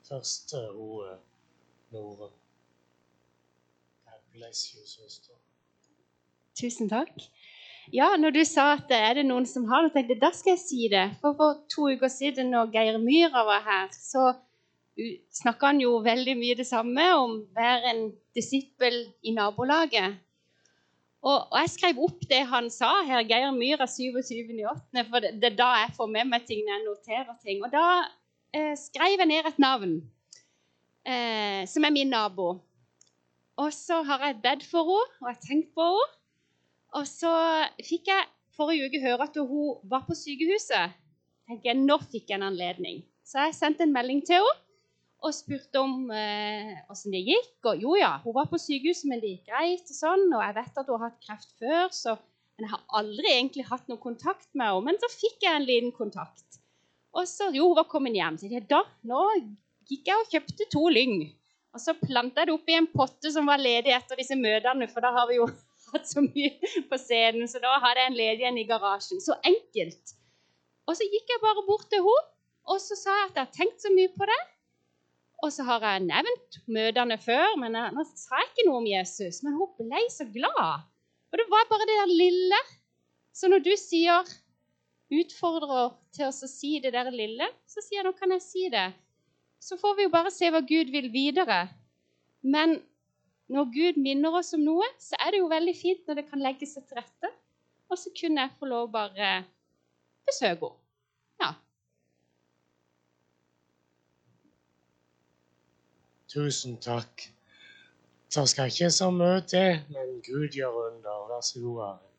Første 0.08 0.70
ordet, 0.70 1.18
Nore. 1.90 2.30
God 4.04 4.20
bless 4.32 4.66
you, 4.74 4.82
søster. 4.86 5.34
Tusen 6.60 6.88
takk. 6.88 7.12
Ja, 7.92 8.14
når 8.16 8.30
du 8.30 8.42
sa 8.48 8.72
at 8.78 8.86
det 8.88 8.96
er 8.96 9.18
det 9.18 9.26
noen 9.28 9.46
som 9.48 9.66
har 9.68 9.84
det, 9.84 9.92
tenkte 9.94 10.14
jeg 10.14 10.22
da 10.22 10.30
skal 10.32 10.54
jeg 10.54 10.62
si 10.62 10.88
det. 10.92 11.04
For 11.20 11.36
for 11.36 11.62
to 11.72 11.88
uker 11.92 12.08
siden, 12.12 12.52
når 12.54 12.72
Geir 12.72 12.98
Myhra 13.00 13.44
var 13.48 13.64
her, 13.64 13.88
så 13.92 14.32
snakka 15.34 15.72
han 15.72 15.80
jo 15.82 15.98
veldig 16.04 16.36
mye 16.38 16.56
det 16.58 16.66
samme 16.68 17.06
om 17.18 17.38
å 17.40 17.56
være 17.56 17.90
en 17.92 18.04
disippel 18.36 19.00
i 19.22 19.34
nabolaget. 19.36 20.20
Og, 21.24 21.38
og, 21.48 21.56
jeg 21.62 21.72
skrev 21.72 22.00
opp 22.04 22.24
det 22.28 22.42
han 22.50 22.68
sa 22.72 22.90
her, 23.08 23.24
Geir 23.24 23.52
Myhra 23.56 23.88
27.8., 23.88 25.04
for 25.08 25.24
det, 25.24 25.38
er 25.40 25.56
da 25.56 25.70
jeg 25.80 25.94
får 25.96 26.10
med 26.12 26.28
meg 26.28 26.44
ting 26.48 26.60
når 26.66 26.76
jeg 26.76 26.84
noterer 26.88 27.38
ting. 27.40 27.64
Og 27.64 27.72
da 27.72 27.84
eh, 28.54 28.74
skrev 28.78 29.18
jeg 29.18 29.28
ned 29.28 29.48
et 29.50 29.60
navn 29.62 29.96
eh, 31.06 31.62
som 31.70 31.84
er 31.84 31.94
min 31.94 32.12
nabo. 32.12 32.56
Og 33.60 33.70
så 33.74 34.00
har 34.02 34.22
jeg 34.26 34.42
bedt 34.42 34.66
for 34.66 34.88
henne, 34.88 35.14
og 35.20 35.28
jeg 35.28 35.36
har 35.36 35.46
tenkt 35.46 35.74
på 35.76 35.86
henne. 35.90 36.10
Og 36.94 37.06
så 37.10 37.30
fikk 37.82 38.10
jeg 38.10 38.28
forrige 38.54 38.86
uke 38.86 39.02
høre 39.02 39.26
at 39.26 39.38
hun 39.38 39.80
var 39.90 40.04
på 40.06 40.14
sykehuset. 40.14 40.94
tenker 41.48 41.72
jeg, 41.72 41.80
Nå 41.82 41.98
fikk 41.98 42.30
jeg 42.30 42.38
en 42.38 42.50
anledning. 42.50 43.02
Så 43.26 43.42
jeg 43.46 43.56
sendte 43.56 43.82
en 43.82 43.94
melding 43.94 44.22
til 44.26 44.38
henne 44.38 44.60
og 45.24 45.32
spurte 45.32 45.80
om 45.80 46.10
åssen 46.12 47.14
eh, 47.14 47.16
det 47.16 47.22
gikk. 47.24 47.54
Og 47.70 47.82
jo 47.82 47.96
ja, 47.96 48.18
hun 48.24 48.36
var 48.36 48.50
på 48.50 48.60
sykehuset, 48.60 49.08
men 49.10 49.22
det 49.22 49.32
gikk 49.34 49.50
greit. 49.50 49.88
Og 49.88 49.96
sånn, 49.96 50.26
og 50.30 50.42
jeg 50.44 50.56
vet 50.58 50.80
at 50.82 50.90
hun 50.90 51.00
har 51.00 51.10
hatt 51.10 51.24
kreft 51.24 51.54
før, 51.62 51.86
så, 51.96 52.16
men 52.54 52.66
jeg 52.66 52.74
har 52.74 52.84
aldri 53.00 53.32
egentlig 53.32 53.66
hatt 53.70 53.88
noen 53.90 54.02
kontakt 54.02 54.50
med 54.52 54.68
henne. 54.70 54.84
Men 54.90 55.00
så 55.02 55.10
fikk 55.14 55.46
jeg 55.46 55.56
en 55.56 55.66
liten 55.68 55.94
kontakt. 55.96 56.60
Og 57.14 57.28
så, 57.30 57.50
jo, 57.54 57.68
hun 57.70 57.78
var 57.78 57.88
kommet 57.90 58.16
hjem. 58.16 58.38
Så 58.40 58.50
jeg, 58.50 58.66
da, 58.70 58.82
nå 59.06 59.22
gikk 59.88 60.10
jeg 60.10 60.20
og 60.20 60.30
kjøpte 60.32 60.66
to 60.72 60.88
lyng. 60.92 61.18
Og 61.74 61.82
så 61.82 61.94
planta 61.98 62.42
jeg 62.42 62.50
det 62.50 62.54
oppi 62.54 62.76
en 62.78 62.90
potte 62.90 63.30
som 63.34 63.48
var 63.50 63.62
ledig 63.62 63.94
etter 63.94 64.18
disse 64.18 64.36
møtene, 64.38 64.86
for 64.90 65.04
da 65.04 65.10
har 65.14 65.28
vi 65.30 65.40
jo 65.40 65.48
hatt 65.92 66.06
så 66.10 66.22
mye 66.24 66.72
på 66.90 66.98
scenen. 67.00 67.50
Så 67.50 67.62
da 67.62 67.76
hadde 67.82 68.02
jeg 68.02 68.12
en 68.12 68.18
ledig 68.18 68.48
en 68.50 68.60
i 68.60 68.66
garasjen. 68.68 69.22
Så 69.22 69.36
enkelt. 69.46 70.14
Og 70.84 70.98
så 70.98 71.06
gikk 71.08 71.30
jeg 71.32 71.42
bare 71.42 71.64
bort 71.66 71.86
til 71.92 72.04
henne, 72.04 72.30
og 72.64 72.80
så 72.80 72.96
sa 72.96 73.12
jeg 73.18 73.30
at 73.30 73.38
jeg 73.38 73.46
har 73.46 73.56
tenkt 73.56 73.82
så 73.84 73.90
mye 73.92 74.10
på 74.14 74.26
det. 74.28 74.42
Og 75.44 75.50
så 75.52 75.66
har 75.66 75.82
jeg 75.84 76.06
nevnt 76.06 76.58
møtene 76.72 77.18
før, 77.20 77.58
men 77.60 77.76
jeg, 77.76 77.92
nå 77.92 78.04
sa 78.08 78.40
jeg 78.40 78.48
ikke 78.50 78.64
noe 78.68 78.80
om 78.80 78.86
Jesus. 78.88 79.42
Men 79.44 79.58
hun 79.58 79.74
ble 79.76 80.00
så 80.12 80.24
glad. 80.32 80.86
Og 81.32 81.40
det 81.40 81.44
var 81.50 81.68
bare 81.68 81.88
det 81.90 81.98
der 81.98 82.12
lille. 82.12 82.60
Så 83.34 83.50
når 83.50 83.64
du 83.66 83.72
sier 83.76 84.30
utfordrer 85.20 85.94
til 86.14 86.28
oss 86.28 86.42
å 86.46 86.50
si 86.50 86.76
det 86.82 86.94
der 86.94 87.10
lille, 87.14 87.48
så 87.66 87.82
sier 87.84 88.00
jeg 88.00 88.06
nå 88.08 88.14
kan 88.18 88.34
jeg 88.34 88.44
si 88.44 88.66
det. 88.72 88.88
Så 89.62 89.78
får 89.80 89.96
vi 89.96 90.06
jo 90.06 90.12
bare 90.12 90.32
se 90.34 90.50
hva 90.52 90.60
Gud 90.64 90.92
vil 90.92 91.08
videre. 91.12 91.64
Men 92.44 92.78
når 93.48 93.70
Gud 93.72 94.00
minner 94.00 94.36
oss 94.40 94.52
om 94.56 94.64
noe, 94.64 94.86
så 95.00 95.16
er 95.20 95.32
det 95.32 95.40
jo 95.42 95.50
veldig 95.52 95.74
fint 95.76 96.06
når 96.08 96.20
det 96.20 96.28
kan 96.30 96.44
legge 96.44 96.68
seg 96.68 96.86
til 96.88 97.00
rette. 97.00 97.32
Og 97.88 98.00
så 98.00 98.12
kunne 98.16 98.44
jeg 98.44 98.56
få 98.58 98.68
lov 98.68 98.90
bare 98.92 99.36
besøke 100.28 100.70
henne. 100.70 100.80
Ja, 101.42 101.52
Tusen 106.34 106.76
takk. 106.82 107.28
Det 108.34 108.48
skal 108.50 108.72
ikke 108.72 108.90
så 108.90 109.10
mye 109.14 109.40
til, 109.46 109.76
men 109.94 110.16
Gud 110.26 110.56
gjør 110.58 110.80
under. 110.88 111.28
Vær 111.30 111.44
så 111.46 111.60
god, 111.62 111.82
Are. 111.86 112.13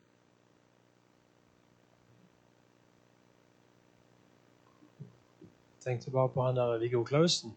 Tenkte 5.86 6.10
bare 6.10 6.28
på 6.28 6.42
han 6.42 6.56
der 6.56 6.78
Viggo 6.78 7.04
Klausen. 7.04 7.56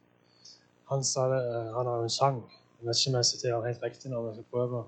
Han 0.89 1.03
sa 1.03 1.27
det, 1.34 1.41
eh, 1.47 1.73
han 1.75 1.86
har 1.86 1.95
jo 1.95 2.03
en 2.03 2.09
sang. 2.09 2.38
Jeg 2.80 2.88
vet 2.88 2.97
ikke 2.99 3.09
om 3.09 3.15
jeg 3.15 3.25
siterer 3.25 3.67
helt 3.67 3.84
riktig 3.84 4.11
når 4.11 4.27
jeg 4.27 4.36
skal 4.36 4.45
prøve. 4.51 4.84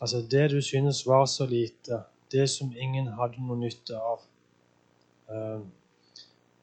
Altså, 0.00 0.26
det 0.30 0.50
du 0.50 0.60
synes 0.60 1.06
var 1.06 1.26
så 1.26 1.46
lite, 1.46 2.02
det 2.32 2.50
som 2.50 2.72
ingen 2.76 3.06
hadde 3.06 3.42
noe 3.46 3.56
nytte 3.56 3.98
av, 3.98 4.20
eh, 5.30 5.60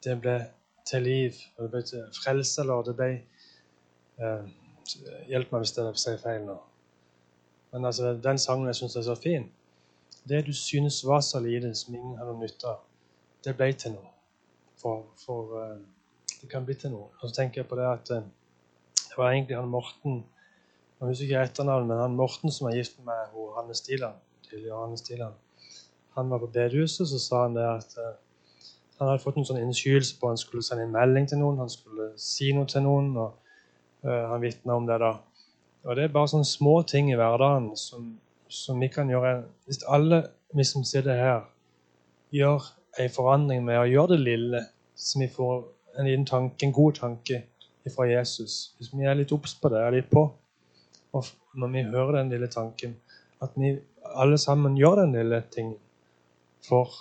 det 0.04 0.22
ble 0.22 0.38
til 0.86 1.02
liv, 1.04 1.32
det 1.58 1.72
ble 1.72 1.84
til 1.84 2.06
frelse, 2.24 2.62
eller 2.62 2.82
det 2.82 2.96
ble 2.96 3.12
eh, 4.20 4.56
Hjelp 5.30 5.52
meg 5.52 5.62
hvis 5.62 5.76
jeg 5.78 5.98
sier 6.02 6.18
feil 6.18 6.48
nå. 6.48 6.56
Men 7.72 7.86
altså, 7.86 8.16
den 8.18 8.42
sangen 8.42 8.66
jeg 8.72 8.80
syns 8.80 8.96
er 8.96 9.06
så 9.06 9.16
fin. 9.16 9.46
Det 10.30 10.46
du 10.48 10.54
synes 10.54 11.04
var 11.06 11.22
så 11.22 11.40
lite, 11.40 11.76
som 11.76 11.94
ingen 11.94 12.18
hadde 12.18 12.34
noe 12.34 12.42
nytte 12.42 12.72
av, 12.72 12.80
det 13.46 13.54
ble 13.58 13.70
til 13.78 13.94
noe 14.00 14.19
for, 14.82 15.06
for 15.26 15.56
uh, 15.60 15.78
det 16.42 16.50
kan 16.52 16.66
bli 16.66 16.76
til 16.80 16.94
noe. 16.94 17.10
Og 17.20 17.30
så 17.30 17.42
tenker 17.42 17.62
jeg 17.62 17.70
på 17.70 17.78
det 17.80 17.88
at 17.90 18.12
uh, 18.16 18.24
det 19.00 19.18
var 19.18 19.34
egentlig 19.34 19.58
han 19.58 19.72
Morten 19.72 20.24
Jeg 21.00 21.08
husker 21.08 21.26
ikke 21.26 21.44
etternavnet, 21.48 21.88
men 21.88 22.02
han 22.02 22.16
Morten 22.16 22.52
som 22.52 22.68
var 22.68 22.76
gift 22.76 22.98
med 23.08 23.36
og 23.40 23.54
Hanne 23.56 23.76
Stiland, 23.76 24.18
Stiland, 25.00 25.36
han 26.16 26.30
var 26.30 26.42
på 26.42 26.50
bedehuset, 26.52 27.08
så 27.08 27.20
sa 27.20 27.44
han 27.46 27.56
det 27.56 27.64
at 27.64 27.96
uh, 27.98 28.18
han 29.00 29.08
hadde 29.08 29.24
fått 29.24 29.38
en 29.40 29.48
sånn 29.48 29.62
innskyelse 29.62 30.18
på 30.20 30.28
at 30.28 30.36
han 30.36 30.42
skulle 30.42 30.64
sende 30.66 30.84
en 30.84 30.92
melding 30.92 31.30
til 31.30 31.40
noen, 31.40 31.62
han 31.64 31.72
skulle 31.72 32.10
si 32.20 32.50
noe 32.52 32.68
til 32.68 32.84
noen, 32.84 33.14
og 33.16 33.38
han 34.04 34.42
vitna 34.44 34.76
om 34.76 34.86
det 34.88 34.98
da. 35.00 35.14
Og 35.88 35.96
det 35.96 36.04
er 36.04 36.12
bare 36.12 36.32
sånne 36.32 36.48
små 36.48 36.82
ting 36.88 37.08
i 37.12 37.16
hverdagen 37.20 37.70
som, 37.80 38.12
som 38.52 38.80
vi 38.80 38.88
kan 38.92 39.12
gjøre 39.12 39.46
Hvis 39.68 39.84
alle 39.88 40.22
vi 40.56 40.66
som 40.68 40.84
sitter 40.88 41.16
her, 41.16 41.42
gjør 42.36 42.68
en 42.98 43.12
forandring 43.14 43.64
med 43.66 43.80
å 43.80 43.88
gjøre 43.90 44.16
det 44.16 44.24
lille, 44.24 44.64
så 44.96 45.22
vi 45.22 45.30
får 45.32 45.62
en 46.00 46.08
liten 46.08 46.26
tanke, 46.28 46.66
en 46.66 46.76
god 46.76 47.00
tanke 47.00 47.44
fra 47.90 48.06
Jesus. 48.06 48.76
Hvis 48.78 48.92
vi 48.94 49.08
er 49.08 49.18
litt 49.18 49.32
obs 49.34 49.56
på 49.58 49.72
det, 49.74 49.82
er 49.82 49.96
litt 49.96 50.10
på, 50.12 50.26
og 51.16 51.30
når 51.58 51.72
vi 51.74 51.86
hører 51.90 52.20
den 52.20 52.34
lille 52.34 52.50
tanken, 52.52 52.96
at 53.42 53.56
vi 53.58 53.76
alle 54.20 54.38
sammen 54.42 54.78
gjør 54.78 55.04
den 55.04 55.16
lille 55.18 55.42
tingen 55.54 55.78
for 56.66 56.92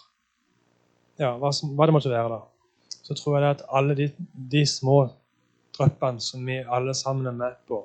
ja, 1.18 1.34
hva, 1.36 1.50
som, 1.52 1.74
hva, 1.76 1.88
det 1.88 1.96
måtte 1.96 2.12
være, 2.12 2.38
da, 2.38 2.94
så 3.02 3.16
tror 3.18 3.38
jeg 3.38 3.56
at 3.56 3.64
alle 3.74 3.96
de, 3.98 4.08
de 4.52 4.62
små 4.68 5.00
dryppene 5.76 6.22
som 6.22 6.46
vi 6.46 6.60
alle 6.62 6.94
sammen 6.96 7.26
er 7.26 7.36
med 7.36 7.58
på 7.68 7.82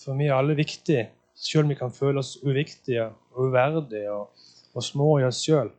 For 0.00 0.16
vi 0.16 0.30
er 0.30 0.36
alle 0.36 0.56
viktige, 0.56 1.10
selv 1.36 1.64
om 1.64 1.72
vi 1.72 1.76
kan 1.76 1.92
føle 1.92 2.22
oss 2.22 2.38
uviktige 2.40 3.10
og 3.32 3.48
uverdige 3.48 4.12
og, 4.12 4.30
og 4.72 4.84
små 4.84 5.18
i 5.20 5.26
oss 5.28 5.42
sjøl 5.44 5.72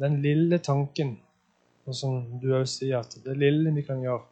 den 0.00 0.20
lille 0.24 0.58
tanken, 0.64 1.14
og 1.86 1.96
som 1.96 2.22
du 2.40 2.50
òg 2.56 2.66
sier, 2.70 3.00
at 3.00 3.16
det 3.24 3.36
lille 3.38 3.72
vi 3.74 3.84
kan 3.84 4.00
gjøre, 4.04 4.24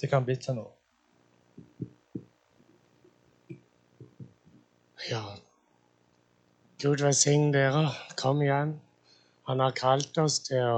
det 0.00 0.10
kan 0.10 0.26
bli 0.26 0.36
til 0.38 0.58
noe. 0.58 0.70
Ja. 5.10 5.22
Gud 6.80 7.02
velsigne 7.04 7.52
dere. 7.52 7.86
Kom 8.20 8.42
igjen. 8.44 8.78
Han 9.48 9.60
har 9.60 9.74
kalt 9.76 10.18
oss 10.20 10.40
til 10.46 10.62
å 10.64 10.76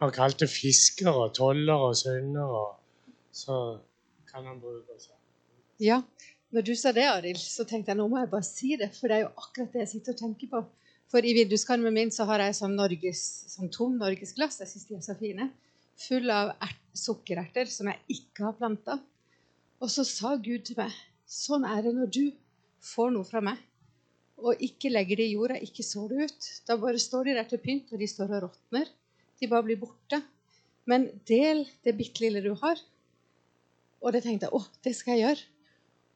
Han 0.00 0.08
har 0.08 0.14
kalt 0.16 0.40
det 0.40 0.46
fiskere, 0.48 1.26
tollere 1.36 1.90
og 1.90 1.96
syndere. 2.00 2.60
Så 3.36 3.56
kan 4.30 4.46
han 4.48 4.56
bruke 4.62 4.94
oss. 4.96 5.10
Ja. 5.76 5.98
Når 6.56 6.64
du 6.64 6.70
sa 6.74 6.94
det, 6.96 7.04
Arild, 7.04 7.36
så 7.36 7.66
tenkte 7.68 7.92
jeg 7.92 7.98
nå 7.98 8.06
må 8.08 8.22
jeg 8.22 8.30
bare 8.32 8.46
si 8.48 8.78
det. 8.80 8.88
For 8.96 9.12
det 9.12 9.18
er 9.18 9.26
jo 9.26 9.34
akkurat 9.36 9.74
det 9.74 9.82
jeg 9.82 9.90
sitter 9.90 10.16
og 10.16 10.22
tenker 10.22 10.48
på. 10.54 10.62
For 11.10 11.26
i 11.26 11.34
vinduskarmen 11.34 11.94
min 11.94 12.12
så 12.14 12.26
har 12.28 12.44
jeg 12.44 12.58
sånn, 12.60 12.76
Norges, 12.78 13.22
sånn 13.50 13.70
tom 13.74 13.96
norgesglass. 13.98 14.60
Jeg 14.62 14.70
syns 14.70 14.86
de 14.86 14.98
er 14.98 15.06
så 15.06 15.16
fine. 15.18 15.48
Full 16.06 16.30
av 16.32 16.52
ert, 16.62 16.78
sukkererter 16.96 17.70
som 17.70 17.90
jeg 17.90 18.20
ikke 18.20 18.46
har 18.46 18.54
planta. 18.58 18.98
Og 19.82 19.90
så 19.90 20.04
sa 20.06 20.36
Gud 20.38 20.64
til 20.66 20.78
meg 20.78 20.94
sånn 21.30 21.66
er 21.66 21.82
det 21.86 21.92
når 21.96 22.14
du 22.14 22.24
får 22.82 23.12
noe 23.14 23.26
fra 23.26 23.42
meg 23.44 23.58
og 24.40 24.62
ikke 24.64 24.90
legger 24.90 25.20
det 25.20 25.26
i 25.28 25.34
jorda, 25.34 25.58
ikke 25.60 25.84
sår 25.84 26.12
det 26.12 26.26
ut. 26.30 26.50
Da 26.68 26.76
bare 26.80 27.00
står 27.00 27.28
de 27.28 27.36
der 27.36 27.48
til 27.48 27.60
pynt, 27.62 27.90
og 27.92 28.00
de 28.00 28.08
står 28.08 28.30
og 28.36 28.44
råtner. 28.46 28.88
De 29.40 29.48
bare 29.50 29.66
blir 29.66 29.80
borte. 29.80 30.20
Men 30.88 31.08
del 31.28 31.66
det 31.84 31.96
bitte 31.98 32.24
lille 32.24 32.42
du 32.44 32.54
har. 32.62 32.80
Og 34.00 34.14
det 34.16 34.22
tenkte 34.24 34.48
jeg 34.48 34.56
å, 34.56 34.62
det 34.84 34.94
skal 34.96 35.18
jeg 35.18 35.26
gjøre. 35.26 35.48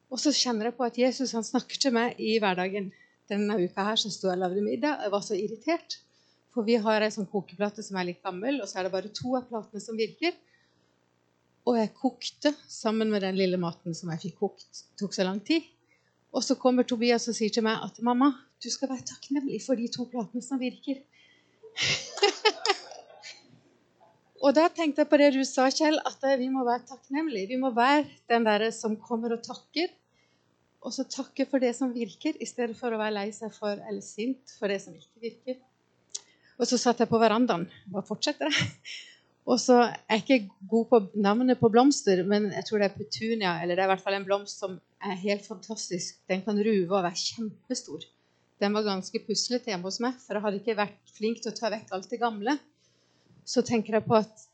Og 0.09 0.23
så 0.23 0.33
kjenner 0.37 0.71
jeg 0.71 0.77
på 0.79 0.87
at 0.87 1.01
Jesus 1.01 1.35
han 1.37 1.45
snakker 1.45 1.81
til 1.81 1.95
meg 1.97 2.21
i 2.23 2.39
hverdagen 2.41 2.93
denne 3.31 3.57
uka 3.63 3.87
her 3.89 4.01
så 4.01 4.11
sto 4.13 4.29
jeg 4.29 4.39
og 4.39 4.45
lagde 4.45 4.65
middag. 4.65 5.05
Jeg 5.05 5.15
var 5.15 5.23
så 5.25 5.39
irritert. 5.39 6.01
For 6.55 6.67
vi 6.67 6.77
har 6.79 7.03
ei 7.03 7.11
sånn 7.11 7.27
kokeplate 7.31 7.83
som 7.83 7.97
er 7.99 8.13
litt 8.13 8.23
gammel, 8.23 8.61
og 8.63 8.69
så 8.71 8.79
er 8.79 8.87
det 8.87 8.95
bare 8.95 9.11
to 9.11 9.35
av 9.35 9.49
platene 9.49 9.83
som 9.83 9.99
virker. 9.99 10.37
Og 11.67 11.79
jeg 11.81 11.95
kokte 11.97 12.53
sammen 12.71 13.11
med 13.11 13.25
den 13.25 13.39
lille 13.39 13.59
maten 13.59 13.97
som 13.97 14.13
jeg 14.13 14.29
fikk 14.29 14.37
kokt. 14.43 14.85
Det 14.93 15.01
tok 15.01 15.17
så 15.17 15.27
lang 15.27 15.41
tid. 15.43 15.65
Og 16.35 16.45
så 16.45 16.55
kommer 16.61 16.87
Tobias 16.87 17.27
og 17.31 17.35
sier 17.35 17.51
til 17.51 17.65
meg 17.67 17.83
at 17.83 17.99
'mamma, 17.99 18.31
du 18.63 18.71
skal 18.71 18.91
være 18.91 19.09
takknemlig 19.09 19.63
for 19.67 19.75
de 19.75 19.89
to 19.89 20.07
platene 20.11 20.43
som 20.43 20.61
virker'. 20.61 21.03
og 24.45 24.55
da 24.55 24.69
tenkte 24.69 25.03
jeg 25.03 25.11
på 25.11 25.19
det 25.19 25.33
du 25.35 25.45
sa, 25.45 25.71
Kjell, 25.71 25.99
at 26.07 26.23
vi 26.39 26.49
må 26.49 26.65
være 26.65 26.87
takknemlige. 26.87 27.49
Vi 27.49 27.57
må 27.57 27.75
være 27.75 28.07
den 28.29 28.47
derre 28.47 28.71
som 28.73 28.97
kommer 28.97 29.33
og 29.33 29.43
takker 29.43 29.89
og 30.85 30.93
så 30.93 31.07
takke 31.09 31.47
for 31.49 31.63
det 31.65 31.73
som 31.77 31.95
virker, 31.95 32.37
i 32.37 32.49
stedet 32.49 32.77
for 32.77 32.93
å 32.93 33.01
være 33.01 33.17
lei 33.17 33.29
seg 33.33 33.53
for 33.55 33.73
eller 33.73 34.05
sint 34.05 34.53
for 34.59 34.69
det 34.69 34.83
som 34.85 34.97
ikke 34.97 35.23
virker. 35.23 35.59
Og 36.61 36.69
så 36.69 36.79
satt 36.79 37.01
jeg 37.01 37.11
på 37.11 37.19
verandaen. 37.19 37.65
Bare 37.91 38.07
fortsetter 38.07 38.53
jeg. 38.53 38.69
Og 39.45 39.59
så 39.61 39.75
er 39.83 40.17
jeg 40.17 40.23
ikke 40.23 40.69
god 40.71 40.85
på 40.89 40.99
navnet 41.21 41.59
på 41.61 41.69
blomster, 41.69 42.23
men 42.25 42.47
jeg 42.55 42.65
tror 42.65 42.81
det 42.81 42.87
er 42.87 42.95
petunia. 42.97 43.51
Eller 43.61 43.77
det 43.77 43.83
er 43.85 43.91
i 43.91 43.93
hvert 43.93 44.05
fall 44.05 44.17
en 44.17 44.25
blomst 44.25 44.63
som 44.63 44.79
er 45.05 45.19
helt 45.21 45.45
fantastisk. 45.45 46.23
Den 46.31 46.41
kan 46.47 46.57
ruve 46.57 46.89
og 46.89 47.05
være 47.05 47.19
kjempestor. 47.21 48.07
Den 48.63 48.73
var 48.73 48.87
ganske 48.87 49.21
puslete 49.27 49.69
hjemme 49.69 49.85
hos 49.91 50.01
meg, 50.01 50.17
for 50.23 50.39
jeg 50.39 50.47
hadde 50.47 50.61
ikke 50.63 50.79
vært 50.79 51.13
flink 51.19 51.43
til 51.45 51.53
å 51.53 51.59
ta 51.59 51.73
vekk 51.75 51.93
alt 51.93 52.09
det 52.09 52.21
gamle. 52.23 52.57
Så 53.45 53.61
tenker 53.67 53.99
jeg 53.99 54.07
på 54.07 54.17
at 54.17 54.49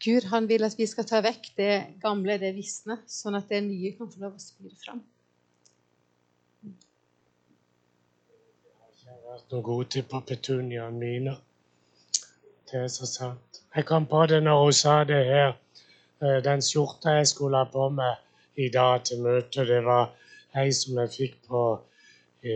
Gud 0.00 0.30
han 0.30 0.48
vil 0.48 0.64
at 0.64 0.78
vi 0.78 0.86
skal 0.88 1.04
ta 1.04 1.20
vekk 1.24 1.52
det 1.58 1.72
gamle, 2.00 2.38
det 2.40 2.54
visne, 2.56 3.00
sånn 3.10 3.36
at 3.36 3.52
det 3.52 3.60
nye 3.66 3.92
kan 3.98 4.08
få 4.08 4.24
lov 4.24 4.38
å 4.38 4.40
spire 4.40 4.76
fram. 4.80 5.04
Vært 9.38 9.52
noe 9.54 9.62
god 9.62 9.90
til 9.94 10.04
på 10.10 10.18
petuniaene 10.26 10.98
mine. 10.98 11.32
Det 12.70 12.80
er 12.82 12.88
så 12.90 13.06
sant. 13.06 13.60
Jeg 13.76 13.86
kom 13.86 14.06
på 14.10 14.24
det 14.26 14.40
når 14.42 14.62
hun 14.62 14.72
sa 14.72 14.94
det 15.04 15.24
her. 15.26 15.52
Eh, 16.22 16.40
den 16.44 16.62
skjorta 16.62 17.14
jeg 17.18 17.28
skulle 17.30 17.60
ha 17.62 17.68
på 17.70 17.88
meg 17.94 18.16
i 18.58 18.68
dag 18.74 19.04
til 19.04 19.22
møtet, 19.22 19.68
det 19.68 19.84
var 19.86 20.10
ei 20.58 20.72
som 20.74 20.98
jeg 20.98 21.14
fikk 21.14 21.36
på 21.46 21.62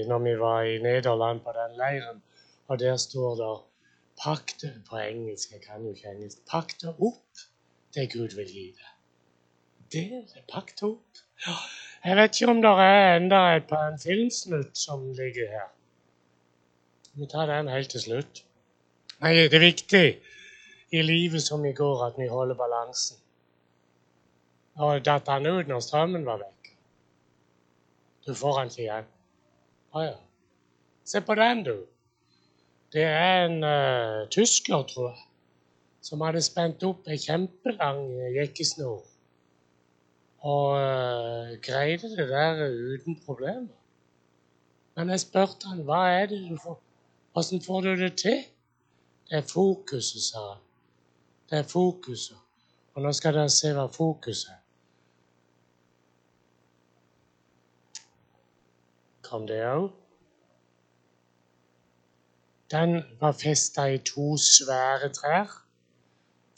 når 0.08 0.18
vi 0.24 0.32
var 0.40 0.62
i 0.66 0.78
Nederland 0.82 1.40
på 1.44 1.52
den 1.54 1.76
leiren. 1.78 2.22
Og 2.68 2.78
der 2.78 2.96
står 2.96 3.34
det 3.42 3.52
'Pakk 4.18 4.54
det' 4.62 4.82
på 4.88 4.96
engelsk. 4.96 5.52
Jeg 5.52 5.60
kan 5.60 5.84
jo 5.84 5.94
ikke 5.94 6.10
engelsk. 6.10 6.38
'Pakk 6.46 6.74
det 6.80 6.94
opp 6.98 7.44
det 7.94 8.12
Gud 8.12 8.36
vil 8.36 8.46
gi 8.46 8.66
deg'. 8.78 8.92
Det 9.92 10.06
er 10.36 10.42
pakk 10.48 10.74
det 10.80 10.82
opp. 10.82 11.22
Jeg 12.04 12.16
vet 12.16 12.40
ikke 12.40 12.50
om 12.50 12.62
det 12.62 12.70
er 12.70 13.16
enda 13.16 13.56
et, 13.56 13.72
en 13.72 13.98
filmsnutt 13.98 14.78
som 14.78 15.12
ligger 15.12 15.48
her. 15.50 15.68
Vi 17.14 17.26
tar 17.28 17.46
den 17.46 17.68
helt 17.68 17.90
til 17.92 18.00
slutt. 18.00 18.44
Nei, 19.20 19.34
det 19.36 19.52
er 19.52 19.62
viktig 19.66 20.06
i 20.96 21.00
livet 21.04 21.42
som 21.44 21.64
i 21.68 21.72
går 21.76 22.06
at 22.06 22.14
vi 22.16 22.28
holder 22.28 22.56
balansen. 22.56 23.18
Og 24.80 25.02
datt 25.04 25.28
han 25.28 25.44
ut 25.46 25.68
når 25.68 25.82
strømmen 25.84 26.24
var 26.24 26.40
vekk? 26.40 26.70
Du 28.26 28.32
får 28.34 28.58
han 28.58 28.70
ikke 28.72 28.82
igjen. 28.86 29.10
Å 29.92 30.04
ja. 30.06 30.14
Se 31.04 31.20
på 31.20 31.36
den, 31.36 31.60
du. 31.66 31.74
Det 32.92 33.04
er 33.04 33.44
en 33.44 33.58
uh, 33.60 34.28
tysker, 34.32 34.86
tror 34.88 35.10
jeg, 35.10 35.26
som 36.04 36.24
hadde 36.24 36.40
spent 36.44 36.84
opp 36.88 37.08
ei 37.12 37.18
kjempelang 37.20 38.00
jekkesnor. 38.38 39.02
Og 40.48 40.78
uh, 40.80 41.52
greide 41.66 42.14
det 42.16 42.28
der 42.32 42.64
uten 42.72 43.20
problemer. 43.26 43.68
Men 44.96 45.12
jeg 45.12 45.24
spurte 45.26 45.68
han, 45.68 45.84
hva 45.88 46.06
er 46.14 46.32
det 46.32 46.40
du 46.48 46.56
får 46.60 46.80
Åssen 47.34 47.62
får 47.62 47.80
du 47.80 47.96
det 47.96 48.16
til? 48.18 48.44
Det 49.28 49.38
er 49.38 49.46
fokuset, 49.48 50.22
sa 50.22 50.48
han. 50.48 50.58
Det 51.50 51.58
er 51.58 51.68
fokuset. 51.68 52.36
Og 52.94 53.02
nå 53.02 53.12
skal 53.16 53.34
dere 53.34 53.52
se 53.52 53.70
hva 53.72 53.86
fokuset 53.88 54.50
er. 54.52 54.58
Kom 59.24 59.46
det 59.48 59.62
òg? 59.64 59.86
Den 62.72 62.98
var 63.20 63.32
festa 63.32 63.86
i 63.88 63.98
to 64.04 64.36
svære 64.36 65.08
trær, 65.16 65.48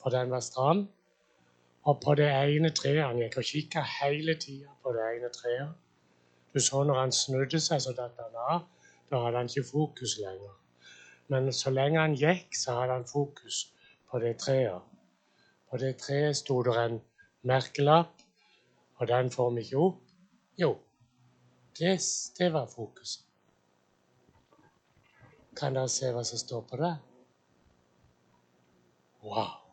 for 0.02 0.10
den 0.10 0.30
var 0.30 0.40
stram. 0.40 0.88
Og 1.84 2.00
på 2.02 2.14
det 2.14 2.26
ene 2.32 2.70
treet 2.70 3.04
Han 3.04 3.18
gikk 3.22 3.38
og 3.38 3.46
kikka 3.46 3.86
hele 4.00 4.34
tida 4.34 4.74
på 4.82 4.92
det 4.92 5.06
ene 5.16 5.30
treet. 5.38 5.70
Du 6.54 6.60
så 6.60 6.82
når 6.82 7.00
han 7.00 7.12
snudde 7.12 7.60
seg, 7.60 7.82
så 7.82 7.94
datt 7.94 8.18
han 8.18 8.38
av. 8.50 8.66
Da 9.10 9.22
hadde 9.24 9.36
han 9.36 9.50
ikke 9.50 9.68
fokus 9.70 10.18
lenger. 10.18 10.63
Men 11.28 11.52
så 11.52 11.70
lenge 11.70 12.00
han 12.00 12.16
gikk, 12.18 12.52
så 12.56 12.78
hadde 12.78 12.98
han 12.98 13.06
fokus 13.08 13.64
på 14.10 14.20
det 14.22 14.36
treet. 14.42 14.82
På 15.70 15.80
det 15.80 15.96
treet 16.02 16.36
sto 16.36 16.60
det 16.62 16.76
en 16.78 17.00
merkelapp, 17.42 18.22
og 19.00 19.08
den 19.08 19.30
får 19.30 19.50
vi 19.56 19.64
ikke 19.64 19.80
opp. 19.88 20.00
Jo, 20.60 20.70
det, 21.78 21.96
det 22.38 22.52
var 22.52 22.70
fokuset. 22.70 23.24
Kan 25.54 25.74
dere 25.74 25.90
se 25.90 26.10
hva 26.14 26.22
som 26.26 26.38
står 26.38 26.64
på 26.70 26.78
det? 26.80 26.94
Wow. 29.24 29.63